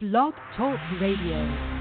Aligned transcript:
Blog 0.00 0.32
Talk 0.56 0.78
Radio. 1.00 1.77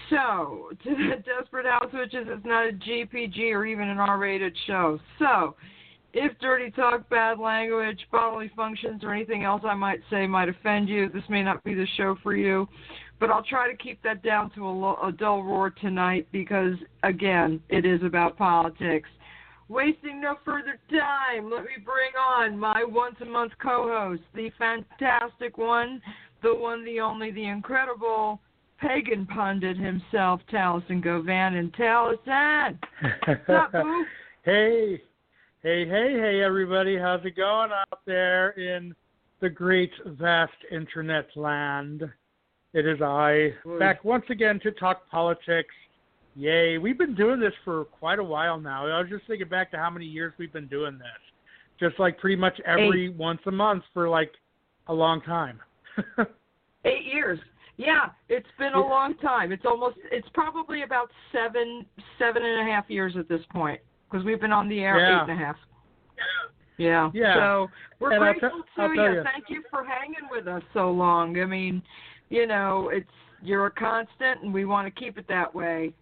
So, 0.10 0.70
to 0.84 0.90
the 0.90 1.22
Desperate 1.24 1.66
House 1.66 1.92
Witches, 1.94 2.28
it's 2.30 2.46
not 2.46 2.68
a 2.68 2.72
GPG 2.72 3.52
or 3.52 3.66
even 3.66 3.90
an 3.90 3.98
R 3.98 4.18
rated 4.18 4.56
show. 4.66 4.98
So, 5.20 5.58
if 6.14 6.38
dirty 6.40 6.72
talk, 6.72 7.10
bad 7.10 7.40
language, 7.40 8.00
bodily 8.12 8.52
functions, 8.56 9.04
or 9.04 9.14
anything 9.14 9.44
else 9.44 9.62
I 9.66 9.76
might 9.76 10.02
say 10.10 10.28
might 10.28 10.50
offend 10.50 10.90
you, 10.90 11.10
this 11.10 11.24
may 11.30 11.42
not 11.42 11.64
be 11.64 11.74
the 11.74 11.88
show 11.96 12.18
for 12.22 12.36
you. 12.36 12.68
But 13.20 13.30
I'll 13.30 13.44
try 13.44 13.72
to 13.72 13.78
keep 13.78 14.02
that 14.04 14.24
down 14.24 14.52
to 14.56 14.66
a, 14.66 15.08
a 15.08 15.12
dull 15.12 15.44
roar 15.44 15.70
tonight 15.70 16.28
because, 16.32 16.74
again, 17.04 17.62
it 17.70 17.86
is 17.86 18.02
about 18.04 18.38
politics. 18.38 19.10
Wasting 19.72 20.20
no 20.20 20.36
further 20.44 20.78
time, 20.90 21.50
let 21.50 21.64
me 21.64 21.78
bring 21.86 22.12
on 22.20 22.60
my 22.60 22.84
once 22.84 23.16
a 23.22 23.26
month 23.26 23.54
co 23.64 23.88
host, 23.88 24.22
the 24.36 24.52
fantastic 24.58 25.58
one, 25.58 26.02
the 26.44 26.54
one, 26.54 26.84
the 26.84 27.00
only, 27.00 27.32
the 27.32 27.48
incredible 27.48 28.42
pagan 28.82 29.26
pundit 29.28 29.78
himself, 29.78 30.42
Taliesin 30.52 31.02
Govan. 31.02 31.56
And 31.56 31.72
Taliesin, 31.72 32.78
what's 33.26 33.48
up, 33.48 33.72
boo? 33.72 34.06
hey, 34.44 35.02
hey, 35.64 35.88
hey, 35.88 36.18
hey, 36.20 36.42
everybody. 36.44 36.98
How's 36.98 37.24
it 37.24 37.38
going 37.38 37.72
out 37.72 38.02
there 38.06 38.50
in 38.52 38.94
the 39.40 39.50
great, 39.50 39.94
vast 40.06 40.52
internet 40.70 41.28
land? 41.38 42.04
It 42.74 42.86
is 42.86 43.02
I, 43.02 43.54
Good. 43.64 43.80
back 43.80 44.04
once 44.04 44.26
again 44.30 44.60
to 44.64 44.72
talk 44.72 45.10
politics. 45.10 45.74
Yay. 46.36 46.78
We've 46.78 46.98
been 46.98 47.16
doing 47.16 47.40
this 47.40 47.54
for 47.66 47.86
quite 47.86 48.20
a 48.20 48.24
while 48.24 48.60
now. 48.60 48.88
I 48.88 49.00
was 49.02 49.10
just 49.10 49.26
thinking 49.28 49.48
back 49.48 49.72
to 49.72 49.78
how 49.78 49.90
many 49.90 50.06
years 50.06 50.34
we've 50.38 50.54
been 50.54 50.68
doing 50.68 50.98
this. 50.98 51.08
Just 51.80 52.00
like 52.00 52.18
pretty 52.20 52.36
much 52.36 52.60
every 52.66 53.10
once 53.10 53.42
a 53.48 53.52
month 53.52 53.84
for 53.94 54.08
like 54.08 54.32
a 54.88 54.94
long 54.94 55.22
time. 55.22 55.60
Eight 56.86 57.06
years. 57.12 57.40
Yeah, 57.78 58.10
it's 58.30 58.48
been 58.60 58.74
a 58.74 58.80
long 58.80 59.18
time. 59.18 59.52
It's 59.52 59.66
almost, 59.66 59.98
it's 60.12 60.28
probably 60.34 60.84
about 60.84 61.10
seven, 61.32 61.86
seven 62.20 62.44
and 62.46 62.68
a 62.68 62.72
half 62.72 62.86
years 62.90 63.14
at 63.18 63.28
this 63.28 63.42
point 63.52 63.82
because 64.10 64.24
we've 64.26 64.40
been 64.40 64.52
on 64.52 64.70
the 64.70 64.80
air 64.82 65.00
Yeah. 65.00 65.24
eight 65.26 65.30
and 65.32 65.42
a 65.42 65.44
half. 65.44 65.56
Yeah. 66.78 67.10
Yeah. 67.14 67.36
So 67.36 67.68
we're 68.00 68.14
And 68.14 68.20
grateful 68.22 68.64
te- 68.76 68.82
I'll 68.82 68.90
to 68.90 68.94
you. 68.96 69.12
you. 69.18 69.24
Thank 69.24 69.46
you 69.50 69.64
for 69.70 69.84
hanging 69.84 70.28
with 70.30 70.48
us 70.48 70.64
so 70.74 70.92
long. 70.92 71.40
I 71.40 71.46
mean, 71.46 71.82
you 72.30 72.46
know, 72.48 72.90
it's 72.94 73.10
you're 73.44 73.66
a 73.68 73.72
constant, 73.72 74.44
and 74.44 74.54
we 74.54 74.66
want 74.66 74.94
to 74.94 75.00
keep 75.00 75.18
it 75.18 75.26
that 75.28 75.54
way. 75.54 75.94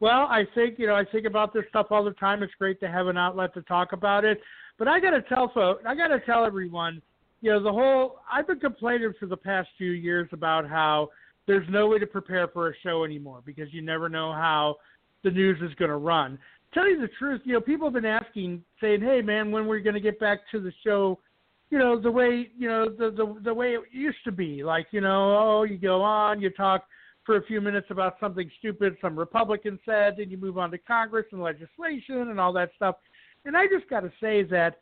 Well, 0.00 0.26
I 0.30 0.44
think 0.54 0.78
you 0.78 0.86
know 0.86 0.94
I 0.94 1.04
think 1.04 1.26
about 1.26 1.52
this 1.52 1.64
stuff 1.68 1.88
all 1.90 2.02
the 2.02 2.12
time. 2.12 2.42
It's 2.42 2.52
great 2.58 2.80
to 2.80 2.88
have 2.88 3.06
an 3.06 3.18
outlet 3.18 3.52
to 3.54 3.62
talk 3.62 3.92
about 3.92 4.24
it. 4.24 4.40
But 4.78 4.88
I 4.88 4.98
got 4.98 5.10
to 5.10 5.20
tell 5.22 5.50
folks, 5.52 5.84
I 5.86 5.94
got 5.94 6.08
to 6.08 6.20
tell 6.20 6.44
everyone, 6.44 7.02
you 7.42 7.50
know, 7.52 7.62
the 7.62 7.70
whole 7.70 8.20
I've 8.32 8.46
been 8.46 8.60
complaining 8.60 9.12
for 9.20 9.26
the 9.26 9.36
past 9.36 9.68
few 9.76 9.90
years 9.90 10.28
about 10.32 10.66
how 10.66 11.10
there's 11.46 11.68
no 11.68 11.86
way 11.86 11.98
to 11.98 12.06
prepare 12.06 12.48
for 12.48 12.70
a 12.70 12.72
show 12.82 13.04
anymore 13.04 13.42
because 13.44 13.72
you 13.72 13.82
never 13.82 14.08
know 14.08 14.32
how 14.32 14.76
the 15.22 15.30
news 15.30 15.58
is 15.60 15.74
going 15.74 15.90
to 15.90 15.96
run. 15.96 16.38
Tell 16.72 16.88
you 16.88 16.98
the 16.98 17.10
truth, 17.18 17.42
you 17.44 17.52
know, 17.52 17.60
people 17.60 17.86
have 17.88 17.94
been 17.94 18.06
asking, 18.06 18.64
saying, 18.80 19.02
"Hey, 19.02 19.20
man, 19.20 19.50
when 19.50 19.66
we're 19.66 19.80
going 19.80 19.94
to 19.94 20.00
get 20.00 20.18
back 20.18 20.40
to 20.52 20.60
the 20.60 20.72
show?" 20.82 21.18
You 21.68 21.78
know, 21.78 22.00
the 22.00 22.10
way 22.10 22.48
you 22.56 22.68
know 22.68 22.86
the 22.88 23.10
the 23.10 23.38
the 23.44 23.52
way 23.52 23.74
it 23.74 23.82
used 23.92 24.24
to 24.24 24.32
be. 24.32 24.64
Like, 24.64 24.86
you 24.92 25.02
know, 25.02 25.36
oh, 25.38 25.64
you 25.64 25.76
go 25.76 26.00
on, 26.00 26.40
you 26.40 26.48
talk 26.48 26.84
for 27.24 27.36
a 27.36 27.42
few 27.44 27.60
minutes 27.60 27.86
about 27.90 28.16
something 28.18 28.50
stupid 28.58 28.96
some 29.00 29.18
Republican 29.18 29.78
said, 29.84 30.14
then 30.16 30.30
you 30.30 30.36
move 30.36 30.58
on 30.58 30.70
to 30.70 30.78
Congress 30.78 31.26
and 31.32 31.42
legislation 31.42 32.30
and 32.30 32.40
all 32.40 32.52
that 32.52 32.70
stuff. 32.76 32.96
And 33.44 33.56
I 33.56 33.66
just 33.66 33.88
got 33.88 34.00
to 34.00 34.12
say 34.20 34.42
that 34.44 34.76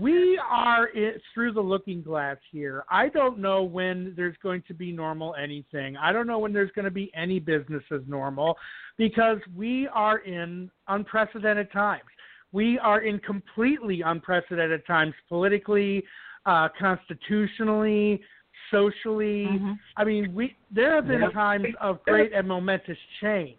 we 0.00 0.40
are 0.50 0.88
i 0.94 1.12
through 1.34 1.52
the 1.52 1.60
looking 1.60 2.02
glass 2.02 2.38
here. 2.50 2.84
I 2.90 3.08
don't 3.10 3.38
know 3.38 3.62
when 3.62 4.14
there's 4.16 4.36
going 4.42 4.62
to 4.68 4.74
be 4.74 4.92
normal 4.92 5.34
anything. 5.34 5.96
I 5.96 6.10
don't 6.10 6.26
know 6.26 6.38
when 6.38 6.52
there's 6.54 6.70
going 6.72 6.86
to 6.86 6.90
be 6.90 7.10
any 7.14 7.38
business 7.38 7.82
as 7.92 8.00
normal 8.06 8.56
because 8.96 9.38
we 9.54 9.88
are 9.88 10.18
in 10.18 10.70
unprecedented 10.88 11.70
times. 11.70 12.02
We 12.52 12.78
are 12.78 13.00
in 13.02 13.18
completely 13.18 14.00
unprecedented 14.00 14.86
times 14.86 15.12
politically, 15.28 16.02
uh, 16.46 16.68
constitutionally, 16.78 18.22
socially. 18.70 19.46
Mhm. 19.46 19.78
I 19.96 20.04
mean, 20.04 20.34
we 20.34 20.56
there 20.70 20.94
have 20.94 21.06
been 21.06 21.20
Yeah. 21.22 21.30
times 21.30 21.66
of 21.80 22.02
great 22.04 22.32
and 22.32 22.46
momentous 22.48 22.98
change, 23.20 23.56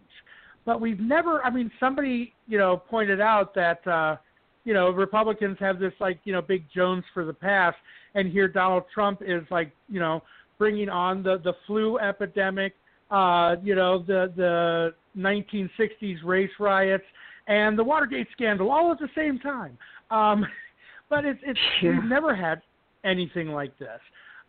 but 0.66 0.81
we've 0.81 1.00
never. 1.00 1.44
I 1.45 1.50
mean, 1.50 1.72
somebody 1.79 2.33
you 2.47 2.57
know 2.57 2.78
pointed 2.78 3.22
out 3.22 3.53
that 3.55 3.85
uh, 3.88 4.17
you 4.63 4.73
know 4.73 4.89
Republicans 4.91 5.57
have 5.59 5.79
this 5.79 5.94
like 6.00 6.19
you 6.23 6.34
know 6.34 6.41
big 6.41 6.63
Jones 6.69 7.03
for 7.13 7.23
the 7.25 7.34
past, 7.34 7.78
and 8.16 8.29
here 8.31 8.47
Donald 8.47 8.84
Trump 8.94 9.22
is 9.22 9.44
like 9.51 9.72
you 9.89 10.00
know 10.00 10.23
bringing 10.57 10.89
on 10.89 11.23
the 11.23 11.38
the 11.39 11.53
flu 11.67 11.97
epidemic, 12.00 12.73
uh, 13.11 13.55
you 13.63 13.75
know 13.75 14.00
the 14.00 14.31
the 14.35 14.94
1960s 15.17 16.17
race 16.23 16.51
riots 16.59 17.05
and 17.47 17.78
the 17.78 17.84
Watergate 17.84 18.28
scandal 18.31 18.72
all 18.72 18.91
at 18.91 19.00
the 19.00 19.09
same 19.16 19.39
time. 19.39 19.78
Um, 20.11 20.45
but 21.09 21.25
it's 21.25 21.39
it's 21.44 21.59
Yeah. 21.81 21.91
we've 21.91 22.03
never 22.03 22.35
had 22.35 22.61
anything 23.03 23.50
like 23.50 23.78
this. 23.78 24.01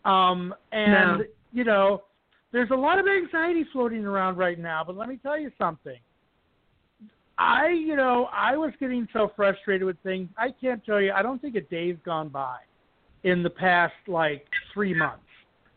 Um, 0.06 0.54
and 0.72 1.18
No. 1.18 1.24
you 1.52 1.64
know, 1.64 2.04
there's 2.52 2.70
a 2.70 2.76
lot 2.76 2.98
of 2.98 3.06
anxiety 3.06 3.64
floating 3.72 4.04
around 4.06 4.36
right 4.36 4.58
now. 4.58 4.84
But 4.84 4.96
let 4.96 5.08
me 5.08 5.18
tell 5.22 5.38
you 5.38 5.50
something. 5.58 5.98
I, 7.38 7.68
you 7.68 7.96
know, 7.96 8.28
I 8.32 8.56
was 8.56 8.72
getting 8.80 9.06
so 9.12 9.30
frustrated 9.36 9.84
with 9.84 9.98
things. 10.02 10.28
I 10.38 10.50
can't 10.58 10.82
tell 10.84 11.00
you. 11.00 11.12
I 11.12 11.22
don't 11.22 11.40
think 11.42 11.54
a 11.56 11.60
day's 11.60 11.96
gone 12.04 12.28
by 12.28 12.58
in 13.24 13.42
the 13.42 13.50
past 13.50 13.94
like 14.06 14.46
three 14.72 14.94
months 14.94 15.24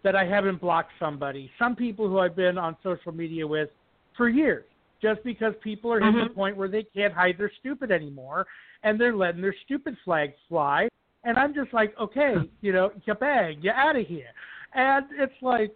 that 0.04 0.16
I 0.16 0.26
haven't 0.26 0.62
blocked 0.62 0.92
somebody. 1.00 1.52
Some 1.60 1.76
people 1.76 2.08
who 2.08 2.20
I've 2.20 2.36
been 2.36 2.58
on 2.58 2.78
social 2.84 3.12
media 3.12 3.46
with 3.46 3.70
for 4.16 4.30
years, 4.30 4.66
just 5.02 5.24
because 5.24 5.54
people 5.62 5.92
are 5.92 6.00
hitting 6.00 6.20
the 6.20 6.30
Mhm. 6.30 6.36
point 6.36 6.56
where 6.56 6.70
they 6.70 6.84
can't 6.84 7.14
hide 7.14 7.38
their 7.38 7.52
stupid 7.60 7.92
anymore, 7.92 8.48
and 8.84 9.00
they're 9.00 9.16
letting 9.16 9.42
their 9.42 9.56
stupid 9.66 9.98
flags 10.06 10.36
fly. 10.48 10.89
And 11.24 11.38
I'm 11.38 11.54
just 11.54 11.74
like, 11.74 11.94
okay, 12.00 12.36
you 12.62 12.74
know, 12.74 12.92
you 13.06 13.14
bag, 13.14 13.58
you're 13.62 13.74
out 13.74 13.96
of 13.96 14.06
here. 14.06 14.32
And 14.74 15.06
it's 15.18 15.34
like, 15.42 15.76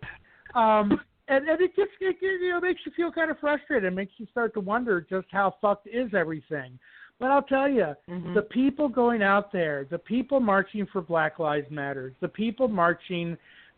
um, 0.55 0.99
and, 1.27 1.47
and 1.47 1.61
it 1.61 1.75
just 1.75 1.91
it, 1.99 2.17
you 2.21 2.49
know 2.49 2.59
makes 2.59 2.81
you 2.85 2.91
feel 2.95 3.11
kind 3.11 3.31
of 3.31 3.39
frustrated. 3.39 3.85
It 3.85 3.95
makes 3.95 4.13
you 4.17 4.27
start 4.31 4.53
to 4.55 4.59
wonder 4.59 5.01
just 5.09 5.27
how 5.31 5.55
fucked 5.61 5.87
is 5.87 6.13
everything. 6.13 6.77
But 7.19 7.31
I'll 7.31 7.43
tell 7.43 7.69
you, 7.69 7.95
Mhm. 8.09 8.33
the 8.33 8.41
people 8.41 8.89
going 8.89 9.23
out 9.23 9.51
there, 9.51 9.85
the 9.89 9.97
people 9.99 10.39
marching 10.39 10.85
for 10.87 11.01
Black 11.01 11.39
Lives 11.39 11.69
Matter, 11.71 12.13
the 12.19 12.27
people 12.27 12.67
marching 12.67 13.37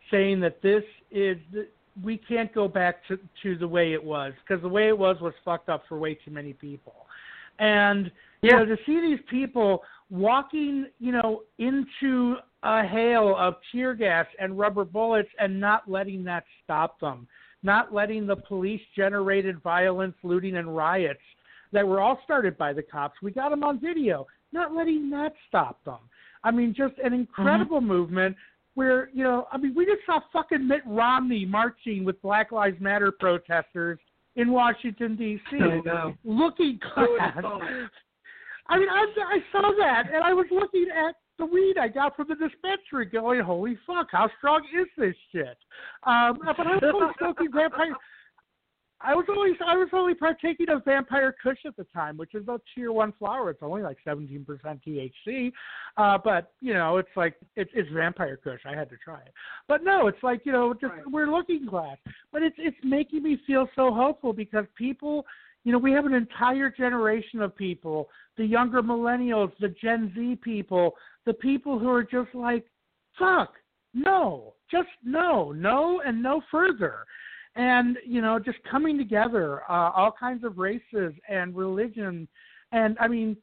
saying 0.09 0.39
that 0.41 0.61
this 0.61 0.83
is 1.11 1.37
we 2.03 2.17
can't 2.17 2.51
go 2.53 2.67
back 2.67 3.05
to 3.07 3.19
to 3.43 3.55
the 3.57 3.67
way 3.67 3.93
it 3.93 4.03
was 4.03 4.33
because 4.41 4.61
the 4.61 4.69
way 4.69 4.87
it 4.87 4.97
was 4.97 5.19
was 5.21 5.33
fucked 5.43 5.69
up 5.69 5.83
for 5.87 5.97
way 5.97 6.15
too 6.15 6.31
many 6.31 6.53
people. 6.53 7.07
And 7.59 8.11
you 8.41 8.51
Yeah. 8.51 8.59
know 8.59 8.65
to 8.65 8.77
see 8.85 8.99
these 8.99 9.21
people 9.29 9.83
walking, 10.09 10.87
you 10.99 11.11
know, 11.11 11.41
into 11.57 12.35
a 12.63 12.83
hail 12.83 13.35
of 13.37 13.55
tear 13.71 13.93
gas 13.93 14.25
and 14.39 14.57
rubber 14.57 14.85
bullets 14.85 15.29
and 15.39 15.59
not 15.59 15.89
letting 15.89 16.23
that 16.23 16.43
stop 16.63 16.99
them 16.99 17.27
not 17.65 17.93
letting 17.93 18.27
the 18.27 18.35
police 18.35 18.81
generated 18.95 19.61
violence, 19.61 20.15
looting, 20.23 20.55
and 20.55 20.77
riots 20.77 21.19
that 21.73 21.85
were 21.85 21.99
all 21.99 22.19
started 22.23 22.57
by 22.57 22.71
the 22.71 22.83
cops. 22.83 23.15
We 23.21 23.31
got 23.31 23.49
them 23.49 23.63
on 23.63 23.81
video, 23.81 24.27
not 24.53 24.73
letting 24.73 25.09
that 25.09 25.33
stop 25.47 25.83
them. 25.83 25.99
I 26.43 26.51
mean, 26.51 26.73
just 26.77 26.93
an 27.03 27.11
incredible 27.11 27.79
mm-hmm. 27.79 27.87
movement 27.87 28.35
where, 28.75 29.09
you 29.13 29.23
know, 29.23 29.47
I 29.51 29.57
mean, 29.57 29.73
we 29.75 29.85
just 29.85 30.05
saw 30.05 30.19
fucking 30.31 30.65
Mitt 30.65 30.83
Romney 30.85 31.43
marching 31.43 32.05
with 32.05 32.21
Black 32.21 32.51
Lives 32.51 32.79
Matter 32.79 33.11
protesters 33.11 33.99
in 34.35 34.51
Washington, 34.51 35.15
D.C., 35.15 35.57
looking 36.23 36.79
class. 36.93 37.43
I 38.67 38.79
mean, 38.79 38.89
I, 38.89 39.05
I 39.27 39.39
saw 39.51 39.71
that, 39.77 40.05
and 40.13 40.23
I 40.23 40.33
was 40.33 40.47
looking 40.51 40.87
at 40.89 41.15
the 41.37 41.45
weed 41.45 41.75
I 41.79 41.87
got 41.87 42.15
from 42.15 42.27
the 42.29 42.35
dispensary, 42.35 43.05
going, 43.05 43.41
"Holy 43.41 43.77
fuck, 43.85 44.07
how 44.11 44.29
strong 44.37 44.63
is 44.73 44.87
this 44.97 45.15
shit?" 45.31 45.57
Um, 46.03 46.39
but 46.43 46.59
I 46.59 46.75
was 46.75 46.93
only 46.93 47.13
smoking 47.17 47.51
vampire. 47.53 47.95
I 49.01 49.13
was 49.13 49.25
only 49.29 49.51
I 49.65 49.75
was 49.75 49.89
only 49.93 50.15
partaking 50.15 50.69
of 50.69 50.85
Vampire 50.85 51.35
Kush 51.43 51.59
at 51.65 51.75
the 51.75 51.83
time, 51.93 52.17
which 52.17 52.33
is 52.33 52.47
a 52.47 52.59
tier 52.73 52.91
one 52.91 53.13
flower. 53.19 53.49
It's 53.49 53.61
only 53.61 53.81
like 53.81 53.97
17% 54.07 54.45
THC, 54.47 55.51
uh, 55.97 56.17
but 56.23 56.53
you 56.61 56.73
know 56.73 56.97
it's 56.97 57.09
like 57.15 57.35
it's, 57.55 57.69
it's 57.73 57.89
Vampire 57.91 58.37
Kush. 58.41 58.61
I 58.65 58.75
had 58.75 58.89
to 58.89 58.97
try 58.97 59.19
it, 59.19 59.33
but 59.67 59.83
no, 59.83 60.07
it's 60.07 60.23
like 60.23 60.41
you 60.45 60.53
know 60.53 60.73
just 60.73 60.93
right. 60.93 61.03
we're 61.11 61.29
looking 61.29 61.65
glass. 61.65 61.97
But 62.31 62.41
it's 62.41 62.55
it's 62.57 62.77
making 62.83 63.21
me 63.21 63.37
feel 63.45 63.67
so 63.75 63.93
hopeful 63.93 64.31
because 64.31 64.65
people, 64.77 65.25
you 65.65 65.71
know, 65.71 65.79
we 65.79 65.91
have 65.91 66.05
an 66.05 66.13
entire 66.13 66.69
generation 66.69 67.41
of 67.41 67.55
people, 67.55 68.07
the 68.37 68.45
younger 68.45 68.81
millennials, 68.81 69.51
the 69.59 69.69
Gen 69.81 70.13
Z 70.15 70.39
people, 70.43 70.93
the 71.25 71.33
people 71.33 71.79
who 71.79 71.89
are 71.89 72.03
just 72.03 72.33
like, 72.33 72.65
fuck, 73.17 73.55
no, 73.93 74.53
just 74.69 74.89
no, 75.03 75.51
no, 75.51 76.01
and 76.05 76.21
no 76.21 76.41
further. 76.51 76.99
And 77.55 77.97
you 78.05 78.21
know 78.21 78.37
just 78.37 78.57
coming 78.69 78.97
together 78.97 79.61
uh, 79.69 79.89
all 79.95 80.13
kinds 80.17 80.43
of 80.43 80.57
races 80.57 81.13
and 81.29 81.55
religion. 81.55 82.27
And 82.73 82.97
i 82.99 83.07
mean 83.07 83.37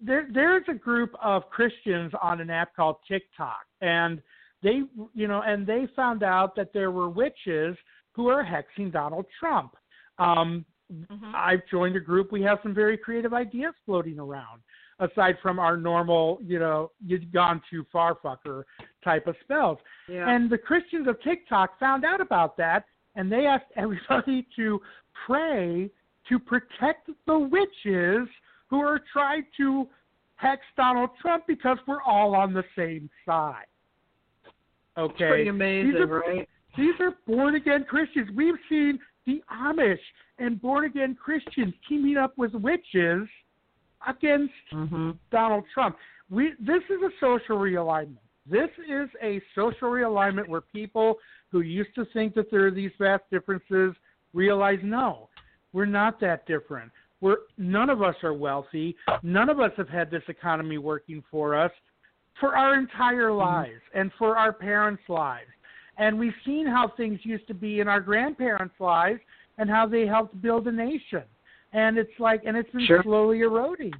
there 0.00 0.28
there's 0.34 0.64
a 0.68 0.74
group 0.74 1.14
of 1.22 1.48
christians 1.48 2.12
on 2.20 2.42
an 2.42 2.50
app 2.50 2.76
called 2.76 2.96
tiktok 3.08 3.60
and 3.80 4.20
they 4.62 4.82
you 5.14 5.28
know 5.28 5.40
and 5.46 5.66
they 5.66 5.86
found 5.96 6.22
out 6.22 6.54
that 6.56 6.74
there 6.74 6.90
were 6.90 7.08
witches 7.08 7.74
who 8.12 8.28
are 8.28 8.44
hexing 8.44 8.92
donald 8.92 9.24
trump. 9.40 9.76
Um 10.18 10.66
mm-hmm. 10.92 11.32
i've 11.34 11.62
joined 11.70 11.96
a 11.96 12.00
group 12.00 12.30
we 12.32 12.42
have 12.42 12.58
some 12.62 12.74
very 12.74 12.96
creative 12.96 13.32
ideas 13.32 13.74
floating 13.86 14.18
around 14.18 14.60
aside 15.00 15.36
from 15.42 15.58
our 15.58 15.76
normal, 15.76 16.38
you 16.42 16.58
know, 16.58 16.90
you've 17.04 17.32
gone 17.32 17.60
too 17.70 17.84
far 17.92 18.16
fucker 18.24 18.62
type 19.02 19.26
of 19.26 19.34
spells. 19.42 19.78
Yeah. 20.08 20.28
And 20.28 20.48
the 20.48 20.58
Christians 20.58 21.08
of 21.08 21.20
TikTok 21.22 21.78
found 21.78 22.04
out 22.04 22.20
about 22.20 22.56
that 22.58 22.84
and 23.16 23.30
they 23.30 23.46
asked 23.46 23.66
everybody 23.76 24.46
to 24.56 24.80
pray 25.26 25.90
to 26.28 26.38
protect 26.38 27.10
the 27.26 27.38
witches 27.38 28.28
who 28.68 28.80
are 28.80 29.00
trying 29.12 29.44
to 29.56 29.86
hex 30.36 30.62
Donald 30.76 31.10
Trump 31.20 31.44
because 31.46 31.78
we're 31.86 32.02
all 32.02 32.34
on 32.34 32.52
the 32.52 32.64
same 32.76 33.10
side. 33.26 33.66
Okay. 34.96 35.12
It's 35.12 35.18
pretty 35.18 35.48
amazing, 35.48 35.92
these 35.92 36.00
are, 36.00 36.06
right? 36.06 36.48
These 36.76 36.94
are 37.00 37.12
born 37.26 37.56
again 37.56 37.84
Christians. 37.88 38.30
We've 38.34 38.54
seen 38.68 38.98
the 39.26 39.42
Amish 39.52 39.98
and 40.44 40.60
born 40.60 40.84
again 40.84 41.16
Christians 41.22 41.74
teaming 41.88 42.16
up 42.16 42.36
with 42.36 42.52
witches 42.52 43.26
against 44.06 44.52
mm-hmm. 44.72 45.12
Donald 45.30 45.64
Trump. 45.72 45.96
We 46.30 46.52
this 46.60 46.82
is 46.90 47.00
a 47.02 47.10
social 47.18 47.56
realignment. 47.56 48.18
This 48.46 48.68
is 48.78 49.08
a 49.22 49.40
social 49.54 49.88
realignment 49.88 50.48
where 50.48 50.60
people 50.60 51.16
who 51.50 51.62
used 51.62 51.94
to 51.94 52.04
think 52.12 52.34
that 52.34 52.50
there 52.50 52.66
are 52.66 52.70
these 52.70 52.90
vast 52.98 53.22
differences 53.30 53.94
realize 54.34 54.78
no, 54.82 55.28
we're 55.72 55.86
not 55.86 56.20
that 56.20 56.46
different. 56.46 56.90
We're 57.20 57.38
none 57.56 57.88
of 57.88 58.02
us 58.02 58.16
are 58.22 58.34
wealthy. 58.34 58.96
None 59.22 59.48
of 59.48 59.60
us 59.60 59.70
have 59.78 59.88
had 59.88 60.10
this 60.10 60.24
economy 60.28 60.76
working 60.76 61.22
for 61.30 61.54
us 61.54 61.72
for 62.38 62.54
our 62.54 62.78
entire 62.78 63.30
mm-hmm. 63.30 63.38
lives 63.38 63.82
and 63.94 64.10
for 64.18 64.36
our 64.36 64.52
parents' 64.52 65.02
lives. 65.08 65.48
And 65.96 66.18
we've 66.18 66.34
seen 66.44 66.66
how 66.66 66.92
things 66.96 67.20
used 67.22 67.46
to 67.46 67.54
be 67.54 67.80
in 67.80 67.88
our 67.88 68.00
grandparents' 68.00 68.74
lives 68.80 69.20
and 69.58 69.70
how 69.70 69.86
they 69.86 70.06
helped 70.06 70.40
build 70.40 70.66
a 70.66 70.72
nation. 70.72 71.22
And 71.72 71.98
it's 71.98 72.10
like 72.18 72.42
and 72.46 72.56
it's 72.56 72.70
been 72.70 72.86
sure. 72.86 73.02
slowly 73.02 73.40
eroding. 73.40 73.92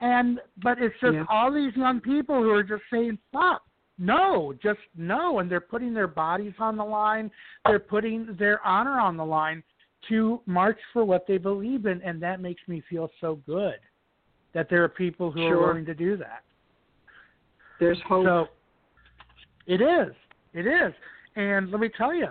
And 0.00 0.40
but 0.62 0.78
it's 0.80 0.94
just 1.00 1.14
yeah. 1.14 1.24
all 1.28 1.52
these 1.52 1.74
young 1.76 2.00
people 2.00 2.42
who 2.42 2.50
are 2.50 2.62
just 2.62 2.82
saying, 2.90 3.18
Fuck, 3.32 3.62
no, 3.98 4.54
just 4.62 4.80
no. 4.96 5.38
And 5.38 5.50
they're 5.50 5.60
putting 5.60 5.92
their 5.92 6.08
bodies 6.08 6.54
on 6.58 6.76
the 6.76 6.84
line. 6.84 7.30
They're 7.66 7.78
putting 7.78 8.34
their 8.38 8.64
honor 8.66 8.98
on 8.98 9.16
the 9.16 9.24
line 9.24 9.62
to 10.08 10.40
march 10.46 10.78
for 10.92 11.04
what 11.04 11.26
they 11.28 11.38
believe 11.38 11.86
in. 11.86 12.00
And 12.02 12.20
that 12.22 12.40
makes 12.40 12.62
me 12.66 12.82
feel 12.88 13.10
so 13.20 13.40
good 13.46 13.76
that 14.54 14.68
there 14.70 14.82
are 14.82 14.88
people 14.88 15.30
who 15.30 15.40
sure. 15.40 15.56
are 15.56 15.66
willing 15.68 15.84
to 15.84 15.94
do 15.94 16.16
that. 16.16 16.42
There's 17.78 17.98
hope. 18.06 18.24
So 18.26 18.46
it 19.66 19.80
is. 19.80 20.14
It 20.54 20.66
is. 20.66 20.92
And 21.36 21.70
let 21.70 21.80
me 21.80 21.90
tell 21.96 22.14
you, 22.14 22.28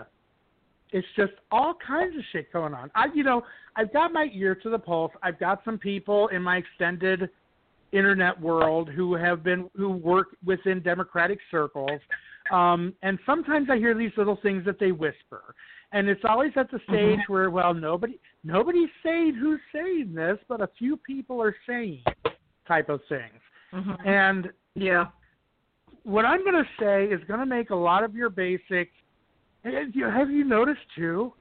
it's 0.91 1.07
just 1.15 1.33
all 1.51 1.75
kinds 1.85 2.17
of 2.17 2.23
shit 2.31 2.51
going 2.51 2.73
on. 2.73 2.89
I, 2.95 3.05
you 3.13 3.23
know, 3.23 3.43
I've 3.75 3.93
got 3.93 4.11
my 4.11 4.27
ear 4.33 4.55
to 4.55 4.69
the 4.69 4.79
pulse. 4.79 5.11
I've 5.21 5.39
got 5.39 5.61
some 5.63 5.77
people 5.77 6.27
in 6.29 6.41
my 6.41 6.57
extended 6.57 7.29
internet 7.91 8.39
world 8.39 8.89
who 8.89 9.15
have 9.15 9.43
been 9.43 9.69
who 9.75 9.89
work 9.89 10.27
within 10.45 10.81
democratic 10.81 11.39
circles 11.49 11.99
um 12.51 12.93
and 13.01 13.17
sometimes 13.25 13.67
i 13.71 13.77
hear 13.77 13.95
these 13.97 14.11
little 14.17 14.37
things 14.43 14.63
that 14.65 14.79
they 14.79 14.91
whisper 14.91 15.55
and 15.91 16.07
it's 16.07 16.21
always 16.27 16.51
at 16.55 16.69
the 16.69 16.77
mm-hmm. 16.77 16.93
stage 16.93 17.19
mm-hmm. 17.19 17.33
where 17.33 17.49
well 17.49 17.73
nobody 17.73 18.19
nobody's 18.43 18.89
saying 19.03 19.33
who's 19.33 19.59
saying 19.73 20.13
this 20.13 20.37
but 20.47 20.61
a 20.61 20.69
few 20.77 20.97
people 20.97 21.41
are 21.41 21.55
saying 21.67 22.03
type 22.67 22.89
of 22.89 22.99
things 23.09 23.41
mm-hmm. 23.73 24.07
and 24.07 24.49
yeah 24.75 25.05
what 26.03 26.25
i'm 26.25 26.43
going 26.43 26.63
to 26.63 26.69
say 26.79 27.05
is 27.05 27.21
going 27.27 27.39
to 27.39 27.45
make 27.45 27.71
a 27.71 27.75
lot 27.75 28.03
of 28.03 28.13
your 28.13 28.29
basic 28.29 28.91
have 29.63 30.29
you 30.31 30.43
noticed 30.43 30.81
too 30.95 31.33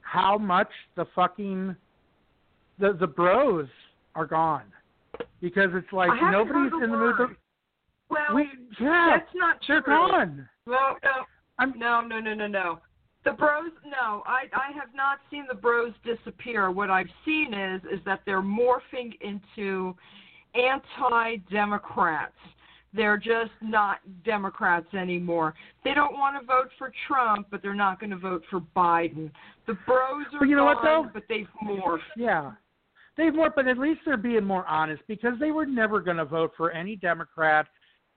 how 0.00 0.38
much 0.38 0.68
the 0.96 1.06
fucking 1.14 1.74
the 2.78 2.96
the 2.98 3.06
bros 3.06 3.66
are 4.14 4.26
gone 4.26 4.64
because 5.40 5.70
it's 5.74 5.92
like 5.92 6.10
nobody's 6.30 6.72
in 6.82 6.90
the 6.90 6.96
mood. 6.96 7.36
Well, 8.10 8.34
we, 8.34 8.48
yeah, 8.80 9.16
that's 9.18 9.34
not 9.34 9.60
true. 9.62 9.80
They're 9.84 9.96
gone. 9.96 10.48
Well, 10.66 10.96
no, 11.02 11.24
I'm, 11.58 11.78
no, 11.78 12.00
no, 12.00 12.20
no, 12.20 12.34
no, 12.34 12.46
no. 12.46 12.80
The 13.24 13.32
bros, 13.32 13.70
no, 13.84 14.22
I 14.26 14.44
I 14.52 14.72
have 14.74 14.94
not 14.94 15.18
seen 15.30 15.46
the 15.48 15.54
bros 15.54 15.92
disappear. 16.04 16.70
What 16.70 16.90
I've 16.90 17.08
seen 17.24 17.54
is 17.54 17.80
is 17.90 18.00
that 18.04 18.20
they're 18.26 18.42
morphing 18.42 19.12
into 19.20 19.96
anti-democrats. 20.54 22.32
They're 22.94 23.16
just 23.16 23.50
not 23.60 23.98
Democrats 24.24 24.86
anymore. 24.94 25.54
They 25.82 25.94
don't 25.94 26.12
want 26.12 26.40
to 26.40 26.46
vote 26.46 26.70
for 26.78 26.92
Trump, 27.08 27.48
but 27.50 27.60
they're 27.60 27.74
not 27.74 27.98
going 27.98 28.10
to 28.10 28.16
vote 28.16 28.42
for 28.50 28.60
Biden. 28.76 29.30
The 29.66 29.76
bros 29.86 30.26
are 30.32 30.40
but 30.40 30.48
you 30.48 30.56
know 30.56 30.64
gone, 30.64 30.76
what, 30.76 30.84
though? 30.84 31.10
but 31.12 31.24
they've 31.28 31.48
morphed. 31.64 31.98
Yeah, 32.16 32.52
they've 33.16 33.34
more, 33.34 33.52
but 33.54 33.66
at 33.66 33.78
least 33.78 34.00
they're 34.06 34.16
being 34.16 34.44
more 34.44 34.66
honest 34.66 35.02
because 35.08 35.34
they 35.40 35.50
were 35.50 35.66
never 35.66 36.00
going 36.00 36.18
to 36.18 36.24
vote 36.24 36.52
for 36.56 36.70
any 36.70 36.94
Democrat 36.94 37.66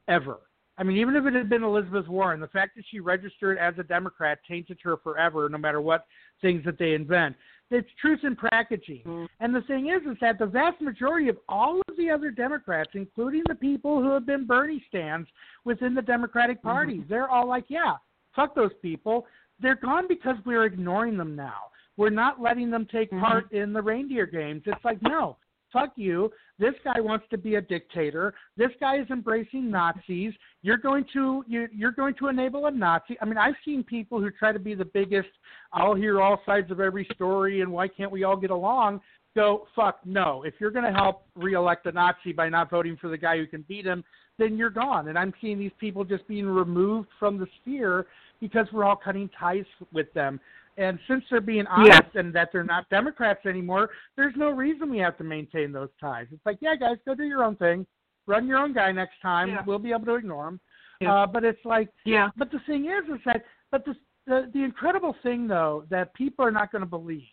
ever. 0.07 0.37
I 0.77 0.83
mean, 0.83 0.97
even 0.97 1.15
if 1.15 1.25
it 1.25 1.33
had 1.33 1.49
been 1.49 1.63
Elizabeth 1.63 2.07
Warren, 2.07 2.39
the 2.39 2.47
fact 2.47 2.75
that 2.75 2.85
she 2.91 2.99
registered 2.99 3.57
as 3.57 3.73
a 3.79 3.83
Democrat 3.83 4.39
tainted 4.47 4.77
her 4.83 4.97
forever, 4.97 5.49
no 5.49 5.57
matter 5.57 5.81
what 5.81 6.05
things 6.41 6.63
that 6.65 6.77
they 6.77 6.93
invent. 6.93 7.35
It's 7.69 7.89
truth 7.99 8.19
in 8.23 8.35
packaging. 8.35 9.01
Mm-hmm. 9.05 9.25
And 9.39 9.53
the 9.53 9.61
thing 9.61 9.89
is, 9.89 10.09
is 10.09 10.17
that 10.21 10.39
the 10.39 10.45
vast 10.45 10.79
majority 10.81 11.27
of 11.27 11.37
all 11.49 11.81
of 11.87 11.97
the 11.97 12.09
other 12.09 12.31
Democrats, 12.31 12.91
including 12.93 13.43
the 13.47 13.55
people 13.55 14.01
who 14.01 14.11
have 14.11 14.25
been 14.25 14.45
Bernie 14.45 14.83
stans 14.87 15.27
within 15.65 15.93
the 15.93 16.01
Democratic 16.01 16.61
Party, 16.63 16.99
mm-hmm. 16.99 17.09
they're 17.09 17.29
all 17.29 17.47
like, 17.47 17.65
yeah, 17.67 17.95
fuck 18.35 18.55
those 18.55 18.71
people. 18.81 19.25
They're 19.59 19.75
gone 19.75 20.07
because 20.07 20.35
we're 20.45 20.65
ignoring 20.65 21.17
them 21.17 21.35
now. 21.35 21.71
We're 21.97 22.09
not 22.09 22.39
letting 22.39 22.69
them 22.71 22.87
take 22.91 23.11
mm-hmm. 23.11 23.25
part 23.25 23.51
in 23.51 23.73
the 23.73 23.81
reindeer 23.81 24.27
games. 24.27 24.61
It's 24.65 24.85
like, 24.85 25.01
no, 25.01 25.37
fuck 25.71 25.93
you. 25.95 26.31
This 26.59 26.73
guy 26.83 26.99
wants 26.99 27.25
to 27.29 27.37
be 27.37 27.55
a 27.55 27.61
dictator. 27.61 28.33
This 28.55 28.71
guy 28.79 28.99
is 28.99 29.07
embracing 29.09 29.69
Nazis. 29.69 30.33
You're 30.61 30.77
going 30.77 31.05
to 31.13 31.43
you, 31.47 31.67
you're 31.71 31.91
going 31.91 32.15
to 32.15 32.27
enable 32.27 32.65
a 32.65 32.71
Nazi. 32.71 33.17
I 33.21 33.25
mean, 33.25 33.37
I've 33.37 33.55
seen 33.63 33.83
people 33.83 34.19
who 34.19 34.31
try 34.31 34.51
to 34.51 34.59
be 34.59 34.73
the 34.73 34.85
biggest. 34.85 35.29
I'll 35.73 35.95
hear 35.95 36.21
all 36.21 36.41
sides 36.45 36.71
of 36.71 36.79
every 36.79 37.07
story, 37.13 37.61
and 37.61 37.71
why 37.71 37.87
can't 37.87 38.11
we 38.11 38.23
all 38.23 38.37
get 38.37 38.49
along? 38.49 39.01
Go 39.35 39.67
fuck 39.75 39.99
no. 40.03 40.43
If 40.43 40.55
you're 40.59 40.71
going 40.71 40.91
to 40.91 40.97
help 40.97 41.25
reelect 41.35 41.85
a 41.85 41.91
Nazi 41.91 42.33
by 42.33 42.49
not 42.49 42.71
voting 42.71 42.97
for 42.99 43.07
the 43.07 43.17
guy 43.17 43.37
who 43.37 43.45
can 43.45 43.63
beat 43.67 43.85
him, 43.85 44.03
then 44.39 44.57
you're 44.57 44.71
gone. 44.71 45.09
And 45.09 45.17
I'm 45.17 45.33
seeing 45.39 45.59
these 45.59 45.71
people 45.79 46.03
just 46.03 46.27
being 46.27 46.47
removed 46.47 47.09
from 47.19 47.37
the 47.37 47.45
sphere 47.61 48.07
because 48.39 48.65
we're 48.73 48.83
all 48.83 48.95
cutting 48.95 49.29
ties 49.39 49.65
with 49.93 50.11
them. 50.13 50.39
And 50.77 50.99
since 51.07 51.23
they're 51.29 51.41
being 51.41 51.65
honest 51.67 52.15
and 52.15 52.33
that 52.35 52.49
they're 52.51 52.63
not 52.63 52.87
Democrats 52.89 53.45
anymore, 53.45 53.89
there's 54.15 54.35
no 54.35 54.51
reason 54.51 54.91
we 54.91 54.99
have 54.99 55.17
to 55.17 55.23
maintain 55.23 55.71
those 55.71 55.89
ties. 55.99 56.27
It's 56.31 56.45
like, 56.45 56.57
yeah, 56.61 56.75
guys, 56.75 56.97
go 57.05 57.15
do 57.15 57.23
your 57.23 57.43
own 57.43 57.55
thing, 57.55 57.85
run 58.27 58.47
your 58.47 58.59
own 58.59 58.73
guy 58.73 58.91
next 58.91 59.15
time. 59.21 59.49
Yeah. 59.49 59.63
We'll 59.65 59.79
be 59.79 59.91
able 59.91 60.05
to 60.05 60.15
ignore 60.15 60.45
them. 60.45 60.59
Yeah. 61.01 61.13
Uh, 61.13 61.27
but 61.27 61.43
it's 61.43 61.63
like, 61.65 61.89
yeah. 62.05 62.29
But 62.37 62.51
the 62.51 62.59
thing 62.67 62.85
is, 62.85 63.11
is 63.13 63.21
that, 63.25 63.43
but 63.71 63.85
the 63.85 63.95
the 64.27 64.51
the 64.53 64.63
incredible 64.63 65.15
thing 65.23 65.47
though 65.47 65.85
that 65.89 66.13
people 66.13 66.43
are 66.43 66.51
not 66.51 66.71
going 66.71 66.81
to 66.81 66.89
believe 66.89 67.23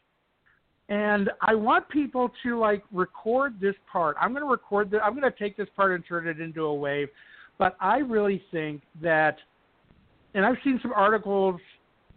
and 0.88 1.30
I 1.40 1.54
want 1.54 1.88
people 1.88 2.30
to 2.42 2.58
like 2.58 2.82
record 2.92 3.58
this 3.60 3.74
part. 3.90 4.16
I'm 4.20 4.32
going 4.32 4.44
to 4.44 4.50
record 4.50 4.90
the. 4.90 5.00
I'm 5.00 5.18
going 5.18 5.30
to 5.30 5.38
take 5.38 5.56
this 5.56 5.68
part 5.76 5.92
and 5.92 6.04
turn 6.06 6.28
it 6.28 6.40
into 6.40 6.64
a 6.64 6.74
wave. 6.74 7.08
But 7.58 7.76
I 7.80 7.98
really 7.98 8.42
think 8.50 8.82
that, 9.00 9.36
and 10.34 10.44
I've 10.44 10.56
seen 10.62 10.78
some 10.82 10.92
articles 10.92 11.60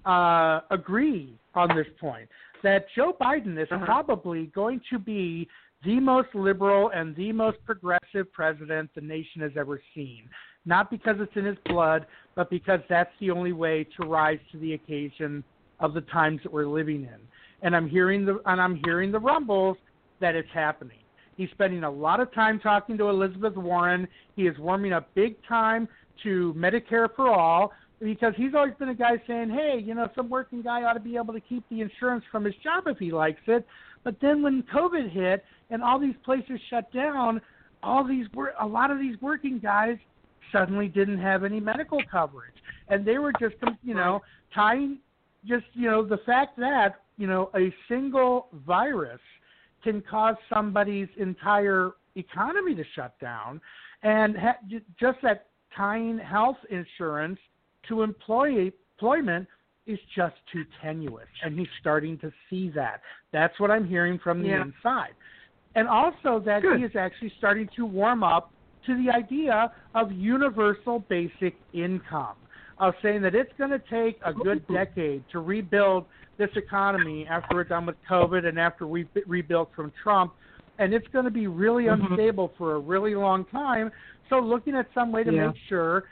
uh, 0.08 0.62
agree 0.72 1.38
on 1.56 1.76
this 1.76 1.88
point 2.00 2.30
that 2.64 2.86
Joe 2.96 3.16
Biden 3.20 3.62
is 3.62 3.68
uh-huh. 3.72 3.86
probably 3.86 4.48
going 4.48 4.82
to 4.90 4.98
be 4.98 5.48
the 5.84 6.00
most 6.00 6.30
liberal 6.34 6.92
and 6.94 7.16
the 7.16 7.32
most 7.32 7.58
progressive 7.66 8.32
president 8.34 8.90
the 8.96 9.02
nation 9.02 9.42
has 9.42 9.52
ever 9.58 9.80
seen. 9.94 10.24
Not 10.66 10.90
because 10.90 11.18
it's 11.20 11.36
in 11.36 11.46
his 11.46 11.58
blood, 11.66 12.06
but 12.36 12.50
because 12.50 12.80
that's 12.90 13.12
the 13.20 13.32
only 13.32 13.54
way 13.54 13.86
to 14.00 14.08
rise 14.08 14.40
to 14.52 14.58
the 14.58 14.74
occasion 14.74 15.44
of 15.80 15.94
the 15.94 16.02
times 16.02 16.42
that 16.44 16.52
we're 16.52 16.68
living 16.68 17.04
in 17.04 17.20
and 17.62 17.76
I'm 17.76 17.88
hearing 17.88 18.26
the 18.26 18.40
and 18.46 18.62
I'm 18.62 18.80
hearing 18.86 19.12
the 19.12 19.20
rumbles 19.20 19.78
that 20.20 20.36
it's 20.36 20.50
happening. 20.54 20.98
He's 21.36 21.50
spending 21.52 21.84
a 21.84 21.92
lot 21.92 22.20
of 22.20 22.34
time 22.34 22.60
talking 22.60 22.98
to 22.98 23.10
Elizabeth 23.10 23.56
Warren. 23.56 24.08
He 24.36 24.48
is 24.48 24.58
warming 24.58 24.94
up 24.94 25.14
big 25.14 25.36
time 25.48 25.88
to 26.24 26.54
Medicare 26.58 27.10
for 27.16 27.30
all 27.30 27.72
because 28.00 28.34
he's 28.38 28.54
always 28.56 28.74
been 28.76 28.90
a 28.90 28.96
guy 28.96 29.22
saying, 29.28 29.50
"Hey, 29.50 29.80
you 29.84 29.96
know, 29.96 30.10
some 30.16 30.30
working 30.30 30.62
guy 30.62 30.84
ought 30.84 30.94
to 30.94 31.00
be 31.00 31.16
able 31.16 31.34
to 31.34 31.40
keep 31.40 31.68
the 31.70 31.82
insurance 31.82 32.24
from 32.32 32.46
his 32.46 32.56
job 32.58 32.88
if 32.88 32.98
he 32.98 33.12
likes 33.12 33.42
it." 33.48 33.66
But 34.04 34.20
then 34.22 34.42
when 34.42 34.64
COVID 34.64 35.10
hit 35.10 35.44
and 35.70 35.84
all 35.84 36.00
these 36.00 36.16
places 36.24 36.60
shut 36.70 36.92
down, 36.92 37.42
all 37.84 38.04
these 38.04 38.28
were 38.34 38.54
a 38.60 38.68
lot 38.68 38.92
of 38.92 39.00
these 39.00 39.20
working 39.22 39.60
guys 39.60 39.98
suddenly 40.52 40.88
didn't 40.88 41.20
have 41.20 41.44
any 41.44 41.60
medical 41.60 42.02
coverage, 42.10 42.56
and 42.88 43.06
they 43.06 43.18
were 43.18 43.34
just, 43.40 43.56
you 43.84 43.94
know, 43.94 44.22
tying 44.54 45.00
just 45.46 45.66
you 45.74 45.90
know 45.90 46.06
the 46.06 46.18
fact 46.26 46.58
that 46.58 47.02
you 47.18 47.28
know, 47.28 47.50
a 47.56 47.74
single 47.88 48.48
virus 48.66 49.20
can 49.84 50.02
cause 50.10 50.36
somebody's 50.54 51.08
entire 51.18 51.92
economy 52.16 52.76
to 52.76 52.84
shut 52.96 53.20
down, 53.20 53.60
and 54.04 54.38
ha- 54.38 54.58
just 55.00 55.18
that 55.24 55.48
tying 55.76 56.18
health 56.18 56.58
insurance 56.70 57.40
to 57.90 58.02
employee 58.02 58.74
employment 58.96 59.48
is 59.86 60.00
just 60.16 60.36
too 60.52 60.64
tenuous, 60.82 61.28
and 61.44 61.58
he's 61.58 61.68
starting 61.80 62.18
to 62.20 62.32
see 62.50 62.70
that. 62.76 63.02
That's 63.32 63.58
what 63.60 63.72
I'm 63.72 63.88
hearing 63.88 64.20
from 64.22 64.42
the 64.42 64.50
yeah. 64.50 64.64
inside, 64.64 65.14
and 65.76 65.88
also 65.88 66.42
that 66.46 66.62
Good. 66.62 66.80
he 66.80 66.84
is 66.84 66.92
actually 66.98 67.32
starting 67.38 67.70
to 67.76 67.86
warm 67.86 68.24
up 68.24 68.52
to 68.86 69.04
the 69.04 69.12
idea 69.12 69.72
of 69.96 70.12
universal 70.12 71.00
basic 71.08 71.56
income. 71.74 72.36
Of 72.80 72.94
saying 73.02 73.24
that 73.24 73.34
it's 73.34 73.52
going 73.58 73.72
to 73.72 73.82
take 73.90 74.20
a 74.24 74.32
good 74.32 74.64
decade 74.68 75.24
to 75.32 75.40
rebuild 75.40 76.06
this 76.38 76.50
economy 76.56 77.26
after 77.28 77.56
we're 77.56 77.64
done 77.64 77.88
with 77.88 77.96
COVID 78.08 78.46
and 78.46 78.60
after 78.60 78.86
we've 78.86 79.08
rebuilt 79.26 79.72
from 79.76 79.92
Trump, 80.04 80.34
and 80.80 80.94
it's 80.94 81.08
going 81.08 81.26
to 81.26 81.32
be 81.32 81.48
really 81.48 81.86
mm-hmm. 81.86 82.14
unstable 82.14 82.54
for 82.58 82.76
a 82.76 82.80
really 82.80 83.16
long 83.16 83.46
time. 83.46 83.92
So, 84.30 84.40
looking 84.40 84.76
at 84.76 84.88
some 84.94 85.12
way 85.12 85.24
to 85.24 85.34
yeah. 85.34 85.48
make 85.48 85.56
sure, 85.70 86.04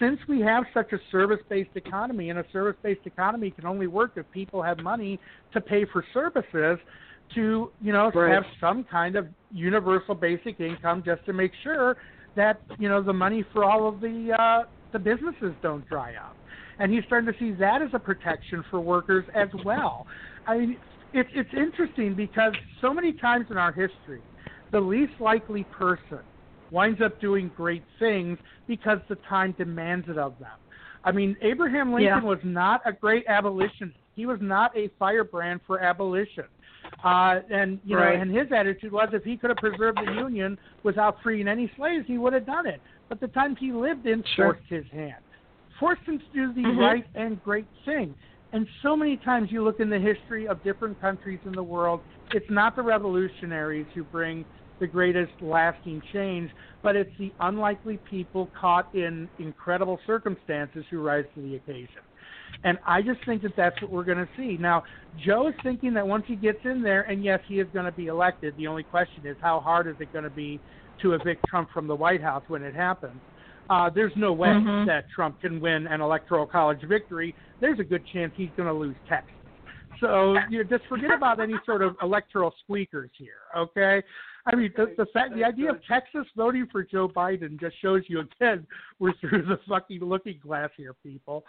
since 0.00 0.18
we 0.28 0.40
have 0.40 0.64
such 0.74 0.92
a 0.92 0.98
service-based 1.12 1.70
economy, 1.74 2.30
and 2.30 2.38
a 2.38 2.44
service-based 2.52 3.02
economy 3.04 3.50
can 3.50 3.66
only 3.66 3.86
work 3.86 4.12
if 4.16 4.28
people 4.32 4.62
have 4.62 4.78
money 4.78 5.20
to 5.52 5.60
pay 5.60 5.84
for 5.92 6.04
services, 6.12 6.78
to 7.34 7.70
you 7.80 7.92
know 7.92 8.10
right. 8.12 8.32
have 8.32 8.44
some 8.60 8.82
kind 8.84 9.14
of 9.14 9.28
universal 9.52 10.14
basic 10.16 10.58
income 10.58 11.02
just 11.04 11.24
to 11.26 11.32
make 11.32 11.52
sure 11.62 11.96
that 12.34 12.60
you 12.78 12.88
know 12.88 13.00
the 13.00 13.12
money 13.12 13.44
for 13.52 13.64
all 13.64 13.86
of 13.86 14.00
the 14.00 14.34
uh, 14.36 14.68
the 14.92 14.98
businesses 14.98 15.52
don't 15.62 15.88
dry 15.88 16.14
up 16.14 16.36
and 16.80 16.90
he's 16.90 17.04
starting 17.04 17.30
to 17.32 17.38
see 17.38 17.52
that 17.52 17.82
as 17.82 17.90
a 17.92 17.98
protection 17.98 18.64
for 18.70 18.80
workers 18.80 19.24
as 19.34 19.48
well. 19.64 20.06
I 20.46 20.58
mean, 20.58 20.78
it's 21.12 21.28
it's 21.34 21.50
interesting 21.54 22.14
because 22.14 22.52
so 22.80 22.92
many 22.92 23.12
times 23.12 23.46
in 23.50 23.58
our 23.58 23.70
history, 23.70 24.22
the 24.72 24.80
least 24.80 25.12
likely 25.20 25.64
person 25.64 26.20
winds 26.70 27.00
up 27.00 27.20
doing 27.20 27.50
great 27.56 27.84
things 27.98 28.38
because 28.66 28.98
the 29.08 29.16
time 29.28 29.54
demands 29.58 30.08
it 30.08 30.18
of 30.18 30.38
them. 30.38 30.48
I 31.04 31.12
mean, 31.12 31.36
Abraham 31.40 31.92
Lincoln 31.92 32.22
yeah. 32.22 32.22
was 32.22 32.38
not 32.44 32.82
a 32.84 32.92
great 32.92 33.24
abolitionist. 33.26 33.96
He 34.14 34.26
was 34.26 34.38
not 34.40 34.76
a 34.76 34.90
firebrand 34.98 35.60
for 35.66 35.80
abolition. 35.80 36.44
Uh, 37.04 37.40
and 37.50 37.78
you 37.84 37.96
right. 37.96 38.16
know, 38.16 38.22
and 38.22 38.34
his 38.34 38.48
attitude 38.54 38.92
was 38.92 39.08
if 39.12 39.24
he 39.24 39.36
could 39.36 39.50
have 39.50 39.56
preserved 39.58 39.98
the 39.98 40.12
Union 40.12 40.58
without 40.82 41.16
freeing 41.22 41.48
any 41.48 41.70
slaves, 41.76 42.04
he 42.06 42.18
would 42.18 42.32
have 42.32 42.44
done 42.44 42.66
it. 42.66 42.80
But 43.08 43.20
the 43.20 43.28
times 43.28 43.56
he 43.58 43.72
lived 43.72 44.06
in 44.06 44.22
sure. 44.34 44.54
forced 44.54 44.68
his 44.68 44.84
hand 44.92 45.22
forced 45.80 46.04
them 46.04 46.18
to 46.18 46.24
do 46.34 46.52
the 46.52 46.68
mm-hmm. 46.68 46.78
right 46.78 47.06
and 47.16 47.42
great 47.42 47.66
thing. 47.84 48.14
And 48.52 48.66
so 48.82 48.96
many 48.96 49.16
times 49.16 49.48
you 49.50 49.64
look 49.64 49.80
in 49.80 49.88
the 49.88 49.98
history 49.98 50.46
of 50.46 50.62
different 50.62 51.00
countries 51.00 51.40
in 51.46 51.52
the 51.52 51.62
world, 51.62 52.00
it's 52.32 52.50
not 52.50 52.76
the 52.76 52.82
revolutionaries 52.82 53.86
who 53.94 54.04
bring 54.04 54.44
the 54.80 54.86
greatest 54.86 55.32
lasting 55.40 56.02
change, 56.12 56.50
but 56.82 56.96
it's 56.96 57.10
the 57.18 57.32
unlikely 57.40 57.98
people 58.10 58.48
caught 58.58 58.92
in 58.94 59.28
incredible 59.38 59.98
circumstances 60.06 60.84
who 60.90 61.02
rise 61.02 61.24
to 61.34 61.42
the 61.42 61.56
occasion. 61.56 62.02
And 62.64 62.78
I 62.86 63.00
just 63.00 63.24
think 63.24 63.42
that 63.42 63.52
that's 63.56 63.80
what 63.80 63.90
we're 63.90 64.04
going 64.04 64.18
to 64.18 64.28
see. 64.36 64.56
Now, 64.58 64.82
Joe 65.24 65.48
is 65.48 65.54
thinking 65.62 65.94
that 65.94 66.06
once 66.06 66.24
he 66.26 66.34
gets 66.34 66.58
in 66.64 66.82
there, 66.82 67.02
and 67.02 67.24
yes, 67.24 67.40
he 67.46 67.60
is 67.60 67.68
going 67.72 67.84
to 67.86 67.92
be 67.92 68.06
elected, 68.06 68.54
the 68.56 68.66
only 68.66 68.82
question 68.82 69.24
is 69.24 69.36
how 69.40 69.60
hard 69.60 69.86
is 69.86 69.94
it 70.00 70.12
going 70.12 70.24
to 70.24 70.30
be 70.30 70.60
to 71.02 71.12
evict 71.12 71.44
Trump 71.46 71.70
from 71.72 71.86
the 71.86 71.94
White 71.94 72.20
House 72.20 72.42
when 72.48 72.62
it 72.62 72.74
happens? 72.74 73.20
uh, 73.70 73.88
there's 73.88 74.12
no 74.16 74.32
way 74.32 74.48
mm-hmm. 74.48 74.86
that 74.86 75.04
Trump 75.14 75.40
can 75.40 75.60
win 75.60 75.86
an 75.86 76.00
electoral 76.00 76.44
college 76.44 76.80
victory. 76.86 77.34
There's 77.60 77.78
a 77.78 77.84
good 77.84 78.02
chance 78.12 78.32
he's 78.36 78.50
going 78.56 78.66
to 78.66 78.74
lose 78.74 78.96
Texas. 79.08 79.32
So 80.00 80.34
you 80.50 80.58
know, 80.58 80.64
just 80.64 80.88
forget 80.88 81.12
about 81.12 81.40
any 81.40 81.54
sort 81.64 81.82
of 81.82 81.94
electoral 82.02 82.52
squeakers 82.64 83.10
here, 83.16 83.42
okay? 83.56 84.02
I 84.46 84.56
mean, 84.56 84.72
the, 84.76 84.94
the 84.96 85.06
fact, 85.12 85.34
the 85.34 85.44
idea 85.44 85.70
of 85.70 85.80
Texas 85.86 86.26
voting 86.36 86.66
for 86.70 86.82
Joe 86.82 87.08
Biden 87.08 87.60
just 87.60 87.80
shows 87.80 88.02
you 88.08 88.20
again 88.20 88.66
we're 88.98 89.12
through 89.20 89.42
the 89.42 89.58
fucking 89.68 90.00
looking 90.00 90.38
glass 90.42 90.70
here, 90.76 90.94
people. 91.02 91.44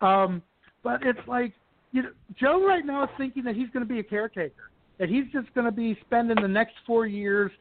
Um, 0.00 0.42
but 0.82 1.02
it's 1.04 1.26
like, 1.26 1.52
you 1.92 2.02
know, 2.02 2.10
Joe 2.38 2.66
right 2.66 2.84
now 2.84 3.04
is 3.04 3.10
thinking 3.16 3.44
that 3.44 3.54
he's 3.54 3.68
going 3.70 3.86
to 3.86 3.92
be 3.92 4.00
a 4.00 4.04
caretaker, 4.04 4.70
that 4.98 5.08
he's 5.08 5.24
just 5.32 5.52
going 5.54 5.66
to 5.66 5.72
be 5.72 5.96
spending 6.06 6.40
the 6.40 6.48
next 6.48 6.74
four 6.86 7.06
years 7.06 7.52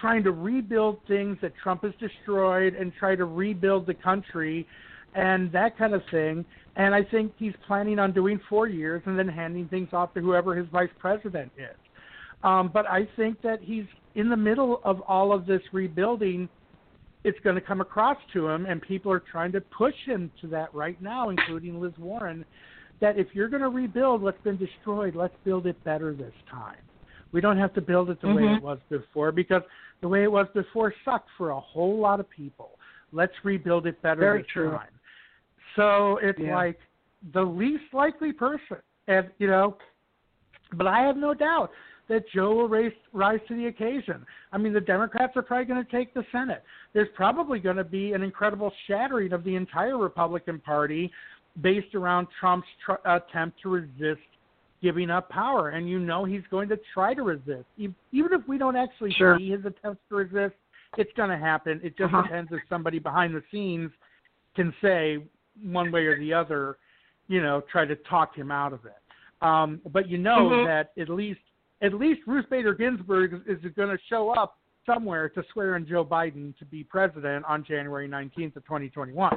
trying 0.00 0.22
to 0.24 0.32
rebuild 0.32 0.98
things 1.06 1.38
that 1.40 1.52
Trump 1.62 1.82
has 1.82 1.92
destroyed 1.98 2.74
and 2.74 2.92
try 2.98 3.14
to 3.16 3.24
rebuild 3.24 3.86
the 3.86 3.94
country 3.94 4.66
and 5.14 5.50
that 5.52 5.78
kind 5.78 5.94
of 5.94 6.02
thing. 6.10 6.44
And 6.76 6.94
I 6.94 7.04
think 7.04 7.32
he's 7.38 7.54
planning 7.66 7.98
on 7.98 8.12
doing 8.12 8.40
four 8.48 8.68
years 8.68 9.02
and 9.06 9.18
then 9.18 9.28
handing 9.28 9.68
things 9.68 9.88
off 9.92 10.12
to 10.14 10.20
whoever 10.20 10.56
his 10.56 10.66
vice 10.72 10.90
president 10.98 11.52
is. 11.56 11.76
Um, 12.44 12.70
but 12.72 12.86
I 12.86 13.08
think 13.16 13.40
that 13.42 13.60
he's 13.62 13.86
in 14.14 14.28
the 14.28 14.36
middle 14.36 14.80
of 14.84 15.00
all 15.00 15.32
of 15.32 15.46
this 15.46 15.62
rebuilding. 15.72 16.48
It's 17.24 17.38
going 17.40 17.56
to 17.56 17.60
come 17.60 17.80
across 17.80 18.18
to 18.34 18.46
him, 18.46 18.66
and 18.66 18.82
people 18.82 19.10
are 19.10 19.22
trying 19.32 19.50
to 19.52 19.62
push 19.62 19.94
him 20.04 20.30
to 20.42 20.46
that 20.48 20.72
right 20.74 21.00
now, 21.02 21.30
including 21.30 21.80
Liz 21.80 21.94
Warren. 21.98 22.44
That 23.00 23.18
if 23.18 23.28
you're 23.32 23.48
going 23.48 23.62
to 23.62 23.70
rebuild 23.70 24.22
what's 24.22 24.40
been 24.42 24.58
destroyed, 24.58 25.16
let's 25.16 25.34
build 25.42 25.66
it 25.66 25.82
better 25.84 26.14
this 26.14 26.34
time. 26.50 26.76
We 27.32 27.40
don't 27.40 27.58
have 27.58 27.74
to 27.74 27.80
build 27.80 28.10
it 28.10 28.20
the 28.20 28.28
mm-hmm. 28.28 28.36
way 28.36 28.54
it 28.54 28.62
was 28.62 28.78
before 28.88 29.32
because 29.32 29.62
the 30.02 30.08
way 30.08 30.22
it 30.22 30.30
was 30.30 30.46
before 30.54 30.94
sucked 31.04 31.28
for 31.36 31.50
a 31.50 31.58
whole 31.58 31.98
lot 31.98 32.20
of 32.20 32.28
people. 32.30 32.78
Let's 33.10 33.32
rebuild 33.42 33.86
it 33.86 34.00
better 34.02 34.20
Very 34.20 34.42
this 34.42 34.50
true. 34.52 34.70
time. 34.70 34.88
So 35.76 36.18
it's 36.22 36.38
yeah. 36.38 36.54
like 36.54 36.78
the 37.32 37.42
least 37.42 37.84
likely 37.92 38.32
person, 38.32 38.76
and 39.08 39.30
you 39.38 39.46
know, 39.46 39.76
but 40.74 40.86
I 40.86 41.00
have 41.00 41.16
no 41.16 41.34
doubt 41.34 41.70
that 42.08 42.24
Joe 42.34 42.54
will 42.54 42.68
raise, 42.68 42.92
rise 43.12 43.40
to 43.48 43.56
the 43.56 43.66
occasion. 43.66 44.26
I 44.52 44.58
mean, 44.58 44.72
the 44.72 44.80
Democrats 44.80 45.36
are 45.36 45.42
probably 45.42 45.64
going 45.66 45.84
to 45.84 45.90
take 45.90 46.12
the 46.14 46.24
Senate. 46.30 46.62
There's 46.92 47.08
probably 47.14 47.58
going 47.58 47.76
to 47.76 47.84
be 47.84 48.12
an 48.12 48.22
incredible 48.22 48.72
shattering 48.86 49.32
of 49.32 49.44
the 49.44 49.56
entire 49.56 49.96
Republican 49.96 50.60
Party 50.60 51.10
based 51.60 51.94
around 51.94 52.26
Trump's 52.38 52.66
tr- 52.84 53.08
attempt 53.08 53.60
to 53.62 53.70
resist 53.70 54.20
giving 54.82 55.08
up 55.08 55.30
power, 55.30 55.70
and 55.70 55.88
you 55.88 55.98
know 55.98 56.24
he's 56.24 56.42
going 56.50 56.68
to 56.68 56.78
try 56.92 57.14
to 57.14 57.22
resist. 57.22 57.64
Even 57.78 57.94
if 58.12 58.46
we 58.46 58.58
don't 58.58 58.76
actually 58.76 59.12
sure. 59.12 59.38
see 59.38 59.50
his 59.50 59.64
attempts 59.64 60.02
to 60.10 60.16
resist, 60.16 60.54
it's 60.98 61.12
going 61.16 61.30
to 61.30 61.38
happen. 61.38 61.80
It 61.82 61.96
just 61.96 62.12
uh-huh. 62.12 62.22
depends 62.22 62.52
if 62.52 62.60
somebody 62.68 62.98
behind 62.98 63.34
the 63.34 63.42
scenes 63.50 63.90
can 64.54 64.74
say 64.82 65.24
one 65.62 65.90
way 65.90 66.04
or 66.04 66.18
the 66.18 66.34
other, 66.34 66.76
you 67.28 67.42
know, 67.42 67.62
try 67.72 67.86
to 67.86 67.96
talk 67.96 68.36
him 68.36 68.50
out 68.50 68.74
of 68.74 68.80
it. 68.84 68.92
Um, 69.40 69.80
but 69.92 70.08
you 70.08 70.18
know 70.18 70.50
mm-hmm. 70.50 70.66
that 70.66 70.92
at 71.00 71.08
least 71.08 71.40
at 71.82 71.94
least 71.94 72.20
Ruth 72.26 72.46
Bader 72.50 72.74
Ginsburg 72.74 73.42
is, 73.46 73.58
is 73.64 73.72
going 73.76 73.90
to 73.90 73.98
show 74.08 74.30
up 74.30 74.58
somewhere 74.86 75.28
to 75.30 75.42
swear 75.52 75.76
in 75.76 75.86
Joe 75.86 76.04
Biden 76.04 76.56
to 76.58 76.64
be 76.64 76.84
president 76.84 77.44
on 77.46 77.64
January 77.64 78.08
19th 78.08 78.56
of 78.56 78.64
2021. 78.64 79.32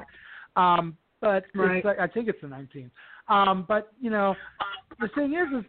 Um, 0.56 0.98
but 1.22 1.46
right. 1.56 1.84
I 2.00 2.08
think 2.08 2.28
it's 2.28 2.42
the 2.42 2.48
19th. 2.48 2.92
Um, 3.30 3.66
but 3.68 3.92
you 4.00 4.10
know, 4.10 4.36
the 5.00 5.10
thing 5.16 5.34
is, 5.34 5.60
is 5.60 5.66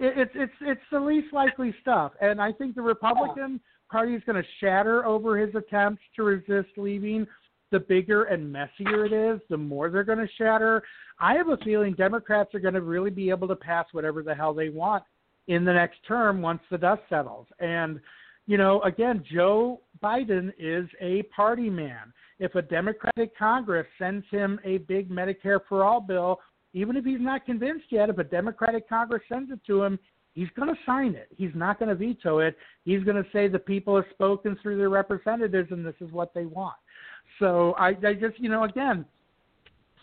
it, 0.00 0.18
it's 0.18 0.32
it's 0.34 0.52
it's 0.60 0.80
the 0.90 1.00
least 1.00 1.32
likely 1.32 1.74
stuff, 1.80 2.12
and 2.20 2.40
I 2.40 2.52
think 2.52 2.74
the 2.74 2.82
Republican 2.82 3.60
Party 3.90 4.14
is 4.14 4.22
going 4.26 4.42
to 4.42 4.48
shatter 4.60 5.04
over 5.04 5.38
his 5.38 5.54
attempts 5.54 6.02
to 6.16 6.22
resist 6.22 6.70
leaving. 6.76 7.26
the 7.70 7.80
bigger 7.80 8.24
and 8.24 8.50
messier 8.50 9.04
it 9.04 9.12
is, 9.12 9.40
the 9.50 9.56
more 9.56 9.90
they're 9.90 10.04
going 10.04 10.18
to 10.18 10.28
shatter. 10.38 10.82
I 11.18 11.34
have 11.34 11.48
a 11.48 11.56
feeling 11.58 11.94
Democrats 11.94 12.54
are 12.54 12.60
going 12.60 12.74
to 12.74 12.80
really 12.80 13.10
be 13.10 13.30
able 13.30 13.48
to 13.48 13.56
pass 13.56 13.86
whatever 13.92 14.22
the 14.22 14.34
hell 14.34 14.54
they 14.54 14.68
want 14.68 15.04
in 15.48 15.64
the 15.64 15.72
next 15.72 15.98
term 16.06 16.40
once 16.40 16.60
the 16.70 16.78
dust 16.78 17.02
settles. 17.08 17.46
And, 17.60 18.00
you 18.46 18.56
know, 18.56 18.80
again, 18.82 19.24
Joe 19.32 19.80
Biden 20.02 20.52
is 20.58 20.88
a 21.00 21.22
party 21.24 21.70
man. 21.70 22.12
If 22.38 22.54
a 22.54 22.62
Democratic 22.62 23.36
Congress 23.36 23.86
sends 23.98 24.26
him 24.30 24.58
a 24.64 24.78
big 24.78 25.10
Medicare 25.10 25.60
for 25.68 25.84
all 25.84 26.00
bill, 26.00 26.40
even 26.72 26.96
if 26.96 27.04
he's 27.04 27.20
not 27.20 27.46
convinced 27.46 27.86
yet, 27.90 28.10
if 28.10 28.18
a 28.18 28.24
Democratic 28.24 28.88
Congress 28.88 29.22
sends 29.28 29.50
it 29.52 29.60
to 29.66 29.82
him, 29.82 29.98
he's 30.34 30.48
going 30.56 30.68
to 30.68 30.80
sign 30.84 31.14
it. 31.14 31.28
He's 31.36 31.54
not 31.54 31.78
going 31.78 31.88
to 31.88 31.94
veto 31.94 32.40
it. 32.40 32.56
He's 32.84 33.04
going 33.04 33.22
to 33.22 33.28
say 33.32 33.46
the 33.46 33.58
people 33.58 33.94
have 33.94 34.06
spoken 34.10 34.58
through 34.60 34.78
their 34.78 34.90
representatives 34.90 35.70
and 35.70 35.86
this 35.86 35.94
is 36.00 36.10
what 36.10 36.34
they 36.34 36.46
want. 36.46 36.74
So 37.38 37.74
I, 37.78 37.88
I 37.88 38.14
just, 38.14 38.38
you 38.38 38.48
know, 38.48 38.64
again, 38.64 39.04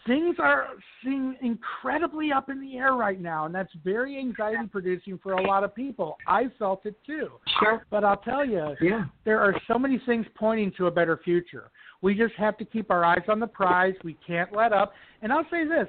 things 0.07 0.35
are 0.39 0.67
seem 1.03 1.35
incredibly 1.41 2.31
up 2.31 2.49
in 2.49 2.59
the 2.59 2.77
air 2.77 2.93
right 2.93 3.19
now, 3.19 3.45
and 3.45 3.53
that's 3.53 3.71
very 3.83 4.17
anxiety 4.17 4.67
producing 4.67 5.19
for 5.21 5.33
a 5.33 5.41
lot 5.41 5.63
of 5.63 5.75
people. 5.75 6.17
I 6.27 6.45
felt 6.57 6.85
it 6.85 6.95
too. 7.05 7.29
Sure. 7.59 7.85
But 7.89 8.03
I'll 8.03 8.17
tell 8.17 8.45
you, 8.45 8.75
Yeah. 8.81 9.05
there 9.23 9.39
are 9.39 9.59
so 9.67 9.77
many 9.77 9.99
things 9.99 10.27
pointing 10.35 10.71
to 10.73 10.87
a 10.87 10.91
better 10.91 11.17
future. 11.17 11.71
We 12.01 12.15
just 12.15 12.33
have 12.35 12.57
to 12.57 12.65
keep 12.65 12.89
our 12.89 13.05
eyes 13.05 13.27
on 13.27 13.39
the 13.39 13.47
prize. 13.47 13.95
We 14.03 14.13
can't 14.25 14.51
let 14.53 14.73
up. 14.73 14.93
And 15.21 15.31
I'll 15.31 15.47
say 15.49 15.65
this 15.65 15.87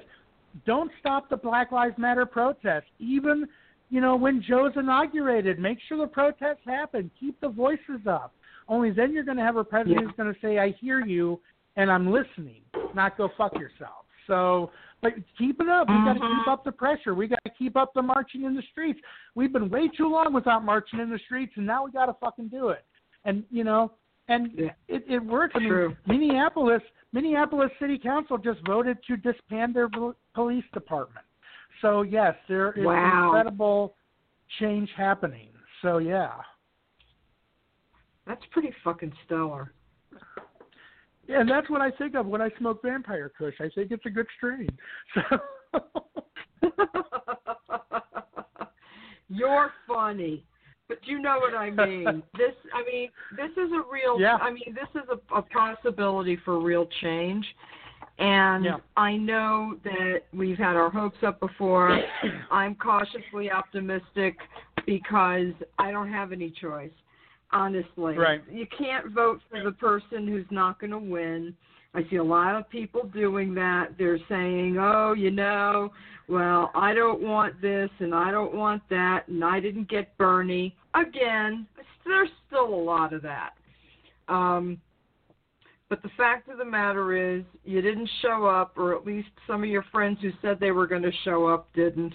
don't 0.67 0.91
stop 1.01 1.31
the 1.31 1.37
Black 1.37 1.73
Lives 1.73 1.97
Matter 1.97 2.27
protests. 2.27 2.91
Even, 2.99 3.49
you 3.89 4.03
know, 4.03 4.17
when 4.17 4.43
Joe's 4.43 4.77
inaugurated, 4.77 5.59
make 5.59 5.79
sure 5.89 5.97
the 5.97 6.07
protests 6.07 6.61
happen. 6.67 7.11
Keep 7.19 7.41
the 7.41 7.49
voices 7.49 8.07
up. 8.07 8.35
Only 8.69 8.91
then 8.91 9.13
you're 9.13 9.25
going 9.25 9.39
to 9.39 9.43
have 9.43 9.57
a 9.57 9.65
president 9.65 10.01
Yeah. 10.01 10.07
who's 10.07 10.17
going 10.17 10.33
to 10.33 10.41
say, 10.41 10.59
I 10.59 10.71
hear 10.73 11.05
you 11.05 11.41
and 11.77 11.91
I'm 11.91 12.11
listening, 12.11 12.63
not 12.95 13.17
go 13.17 13.31
fuck 13.37 13.55
yourself. 13.55 14.05
So, 14.27 14.71
but 15.01 15.15
keep 15.37 15.61
it 15.61 15.69
up. 15.69 15.89
We 15.89 15.95
got 15.95 16.15
to 16.15 16.21
mm-hmm. 16.21 16.41
keep 16.41 16.49
up 16.49 16.65
the 16.65 16.73
pressure. 16.73 17.15
We 17.15 17.27
got 17.27 17.41
to 17.45 17.51
keep 17.59 17.77
up 17.77 17.93
the 17.95 18.03
marching 18.03 18.45
in 18.45 18.55
the 18.55 18.63
streets. 18.71 19.01
We've 19.35 19.53
been 19.53 19.69
way 19.69 19.89
too 19.89 20.09
long 20.09 20.33
without 20.33 20.65
marching 20.65 21.01
in 21.01 21.11
the 21.11 21.19
streets, 21.27 21.53
and 21.57 21.67
now 21.67 21.85
we 21.85 21.91
got 21.91 22.07
to 22.07 22.15
fucking 22.21 22.49
do 22.49 22.69
it. 22.69 22.85
And 23.25 23.45
you 23.51 23.65
know, 23.65 23.93
and 24.29 24.51
Yeah. 24.55 24.71
it, 24.89 25.05
it 25.09 25.19
works. 25.19 25.55
I 25.57 25.61
mean, 25.61 25.69
True. 25.69 25.97
Minneapolis, 26.07 26.83
Minneapolis 27.13 27.71
City 27.81 27.99
Council 27.99 28.39
just 28.39 28.61
voted 28.67 28.99
to 29.09 29.17
disband 29.17 29.75
their 29.75 29.89
police 30.35 30.65
department. 30.73 31.27
So 31.81 32.03
yes, 32.03 32.35
there 32.49 32.73
is 32.73 32.85
Wow. 32.85 33.25
incredible 33.27 33.97
change 34.61 34.91
happening. 34.97 35.49
So 35.83 35.99
yeah, 35.99 36.33
That's 38.25 38.43
pretty 38.53 38.73
fucking 38.85 39.13
stellar. 39.27 39.73
And 41.29 41.49
that's 41.49 41.71
what 41.71 41.81
I 41.81 41.91
think 41.93 42.15
of 42.15 42.27
when 42.27 42.41
I 42.43 42.51
smoke 42.59 42.83
Vampire 42.83 43.31
Kush. 43.37 43.55
I 43.61 43.69
think 43.75 43.91
it's 43.91 44.07
a 44.07 44.11
good 44.11 44.27
strain. 44.37 44.69
So. 45.15 45.23
You're 49.29 49.71
funny, 49.89 50.45
but 50.89 50.99
you 51.05 51.19
know 51.21 51.39
what 51.39 51.55
I 51.55 51.71
mean. 51.71 52.23
This, 52.37 52.53
I 52.75 52.85
mean, 52.85 53.09
this 53.37 53.51
is 53.53 53.73
a 53.73 53.83
real. 53.91 54.21
Yeah. 54.21 54.37
I 54.37 54.51
mean, 54.51 54.75
this 54.75 54.89
is 54.95 55.09
a, 55.11 55.35
a 55.35 55.43
possibility 55.43 56.37
for 56.45 56.61
real 56.61 56.87
change, 57.01 57.47
and 58.19 58.65
Yeah. 58.65 58.77
I 58.97 59.17
know 59.17 59.79
that 59.85 60.25
we've 60.35 60.59
had 60.59 60.77
our 60.77 60.91
hopes 60.91 61.17
up 61.27 61.41
before. 61.41 61.99
I'm 62.51 62.75
cautiously 62.75 63.51
optimistic 63.51 64.37
because 64.87 65.53
I 65.79 65.91
don't 65.93 66.13
have 66.13 66.33
any 66.33 66.51
choice. 66.51 66.93
Honestly, 67.53 68.17
Right. 68.17 68.43
you 68.51 68.67
can't 68.67 69.09
vote 69.09 69.41
for 69.51 69.63
the 69.63 69.73
person 69.73 70.27
who's 70.27 70.51
not 70.51 70.79
going 70.79 70.91
to 70.93 70.99
win. 70.99 71.55
I 71.95 72.03
see 72.09 72.17
a 72.17 72.25
lot 72.25 72.57
of 72.57 72.69
people 72.71 73.05
doing 73.05 73.53
that. 73.55 73.99
They're 73.99 74.19
saying, 74.29 74.79
"Oh, 74.79 75.13
you 75.13 75.31
know, 75.31 75.93
well, 76.29 76.71
I 76.75 76.95
don't 76.95 77.21
want 77.21 77.61
this 77.61 77.91
and 77.99 78.15
I 78.15 78.31
don't 78.31 78.55
want 78.55 78.83
that 78.89 79.29
and 79.29 79.45
I 79.45 79.61
didn't 79.61 79.89
get 79.89 80.17
Bernie." 80.17 80.75
Again, 80.95 81.67
there's 82.07 82.31
still 82.47 82.73
a 82.73 82.83
lot 82.83 83.13
of 83.13 83.23
that. 83.23 83.53
Um 84.29 84.81
but 85.91 86.03
the 86.03 86.09
fact 86.17 86.49
of 86.49 86.57
the 86.57 86.65
matter 86.65 87.15
is 87.15 87.45
you 87.65 87.83
didn't 87.83 88.09
show 88.23 88.47
up 88.47 88.79
or 88.79 88.97
at 88.97 89.05
least 89.05 89.29
some 89.47 89.63
of 89.63 89.69
your 89.69 89.85
friends 89.93 90.19
who 90.23 90.31
said 90.41 90.59
they 90.59 90.71
were 90.71 90.87
going 90.87 91.03
to 91.03 91.13
show 91.25 91.47
up 91.47 91.69
didn't. 91.75 92.15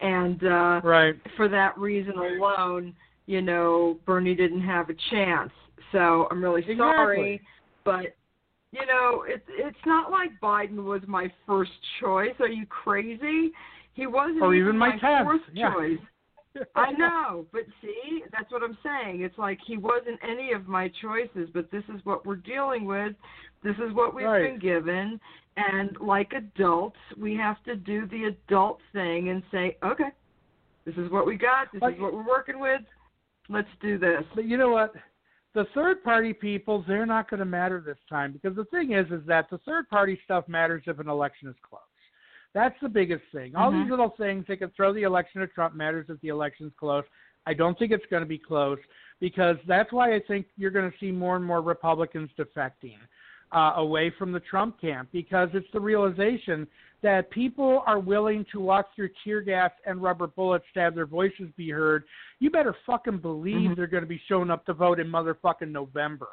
And 0.00 0.44
uh 0.44 0.82
right. 0.84 1.14
for 1.36 1.48
that 1.48 1.78
reason 1.78 2.18
alone, 2.18 2.94
you 3.26 3.42
know, 3.42 3.98
Bernie 4.06 4.34
didn't 4.34 4.62
have 4.62 4.88
a 4.90 4.94
chance. 5.10 5.52
So 5.92 6.26
I'm 6.30 6.42
really 6.42 6.60
Exactly. 6.62 6.76
sorry, 6.78 7.40
but 7.84 8.16
you 8.72 8.84
know, 8.86 9.24
it's 9.26 9.44
it's 9.48 9.78
not 9.86 10.10
like 10.10 10.30
Biden 10.42 10.84
was 10.84 11.02
my 11.06 11.30
first 11.46 11.70
choice. 12.00 12.34
Are 12.40 12.48
you 12.48 12.66
crazy? 12.66 13.52
He 13.94 14.06
wasn't 14.06 14.42
Or 14.42 14.54
even 14.54 14.76
my 14.76 14.98
tenth, 14.98 15.24
fourth 15.26 15.40
yeah. 15.52 15.72
choice. 15.72 15.98
I 16.74 16.90
know, 16.92 17.46
but 17.52 17.62
see, 17.82 18.22
that's 18.32 18.50
what 18.50 18.62
I'm 18.62 18.76
saying. 18.82 19.20
It's 19.22 19.36
like 19.38 19.58
he 19.66 19.76
wasn't 19.76 20.18
any 20.22 20.52
of 20.52 20.66
my 20.66 20.90
choices, 21.02 21.48
but 21.52 21.70
this 21.70 21.84
is 21.94 22.00
what 22.04 22.24
we're 22.26 22.36
dealing 22.36 22.86
with. 22.86 23.14
This 23.62 23.76
is 23.76 23.92
what 23.92 24.14
we've 24.14 24.26
Right. 24.26 24.50
been 24.50 24.58
given, 24.58 25.20
and 25.56 25.96
like 26.00 26.32
adults, 26.32 26.96
we 27.16 27.34
have 27.36 27.62
to 27.64 27.76
do 27.76 28.06
the 28.06 28.24
adult 28.24 28.80
thing 28.92 29.28
and 29.28 29.42
say, 29.50 29.76
okay, 29.82 30.10
this 30.86 30.96
is 30.96 31.10
what 31.10 31.26
we 31.26 31.36
got. 31.36 31.70
This 31.72 31.82
Like- 31.82 31.96
is 31.96 32.00
what 32.00 32.14
we're 32.14 32.26
working 32.26 32.58
with. 32.58 32.82
Let's 33.48 33.68
do 33.80 33.98
this. 33.98 34.22
But 34.34 34.44
you 34.44 34.56
know 34.56 34.70
what? 34.70 34.92
The 35.54 35.66
third 35.74 36.02
party 36.04 36.32
people, 36.32 36.84
they're 36.86 37.06
not 37.06 37.30
going 37.30 37.38
to 37.40 37.46
matter 37.46 37.82
this 37.84 37.96
time 38.10 38.32
because 38.32 38.54
the 38.56 38.66
thing 38.66 38.92
is, 38.92 39.06
is 39.10 39.26
that 39.26 39.48
the 39.50 39.58
third 39.58 39.88
party 39.88 40.20
stuff 40.24 40.46
matters 40.48 40.82
if 40.86 40.98
an 40.98 41.08
election 41.08 41.48
is 41.48 41.54
close. 41.62 41.80
That's 42.52 42.74
the 42.82 42.88
biggest 42.88 43.24
thing. 43.32 43.54
All 43.54 43.70
Mhm. 43.70 43.82
these 43.82 43.90
little 43.90 44.10
things, 44.10 44.46
they 44.46 44.56
can 44.56 44.70
throw 44.70 44.92
the 44.92 45.02
election 45.02 45.40
to 45.40 45.46
Trump 45.46 45.74
matters 45.74 46.08
if 46.08 46.20
the 46.20 46.28
election's 46.28 46.74
close. 46.74 47.04
I 47.46 47.54
don't 47.54 47.78
think 47.78 47.92
it's 47.92 48.06
going 48.06 48.22
to 48.22 48.28
be 48.28 48.38
close 48.38 48.78
because 49.20 49.56
that's 49.66 49.92
why 49.92 50.14
I 50.14 50.20
think 50.20 50.46
you're 50.56 50.70
going 50.70 50.90
to 50.90 50.98
see 50.98 51.12
more 51.12 51.36
and 51.36 51.44
more 51.44 51.60
Republicans 51.62 52.30
defecting 52.38 52.98
uh, 53.52 53.74
away 53.76 54.10
from 54.10 54.32
the 54.32 54.40
Trump 54.40 54.80
camp 54.80 55.08
because 55.12 55.48
it's 55.54 55.70
the 55.72 55.80
realization 55.80 56.66
that 57.06 57.30
people 57.30 57.84
are 57.86 58.00
willing 58.00 58.44
to 58.50 58.58
walk 58.58 58.92
through 58.96 59.08
tear 59.22 59.40
gas 59.40 59.70
and 59.86 60.02
rubber 60.02 60.26
bullets 60.26 60.64
to 60.74 60.80
have 60.80 60.96
their 60.96 61.06
voices 61.06 61.48
be 61.56 61.70
heard. 61.70 62.02
You 62.40 62.50
better 62.50 62.74
fucking 62.84 63.18
believe 63.18 63.70
Mhm. 63.70 63.76
they're 63.76 63.86
going 63.86 64.02
to 64.02 64.08
be 64.08 64.18
showing 64.26 64.50
up 64.50 64.66
to 64.66 64.72
vote 64.72 64.98
in 64.98 65.06
motherfucking 65.06 65.70
November. 65.70 66.26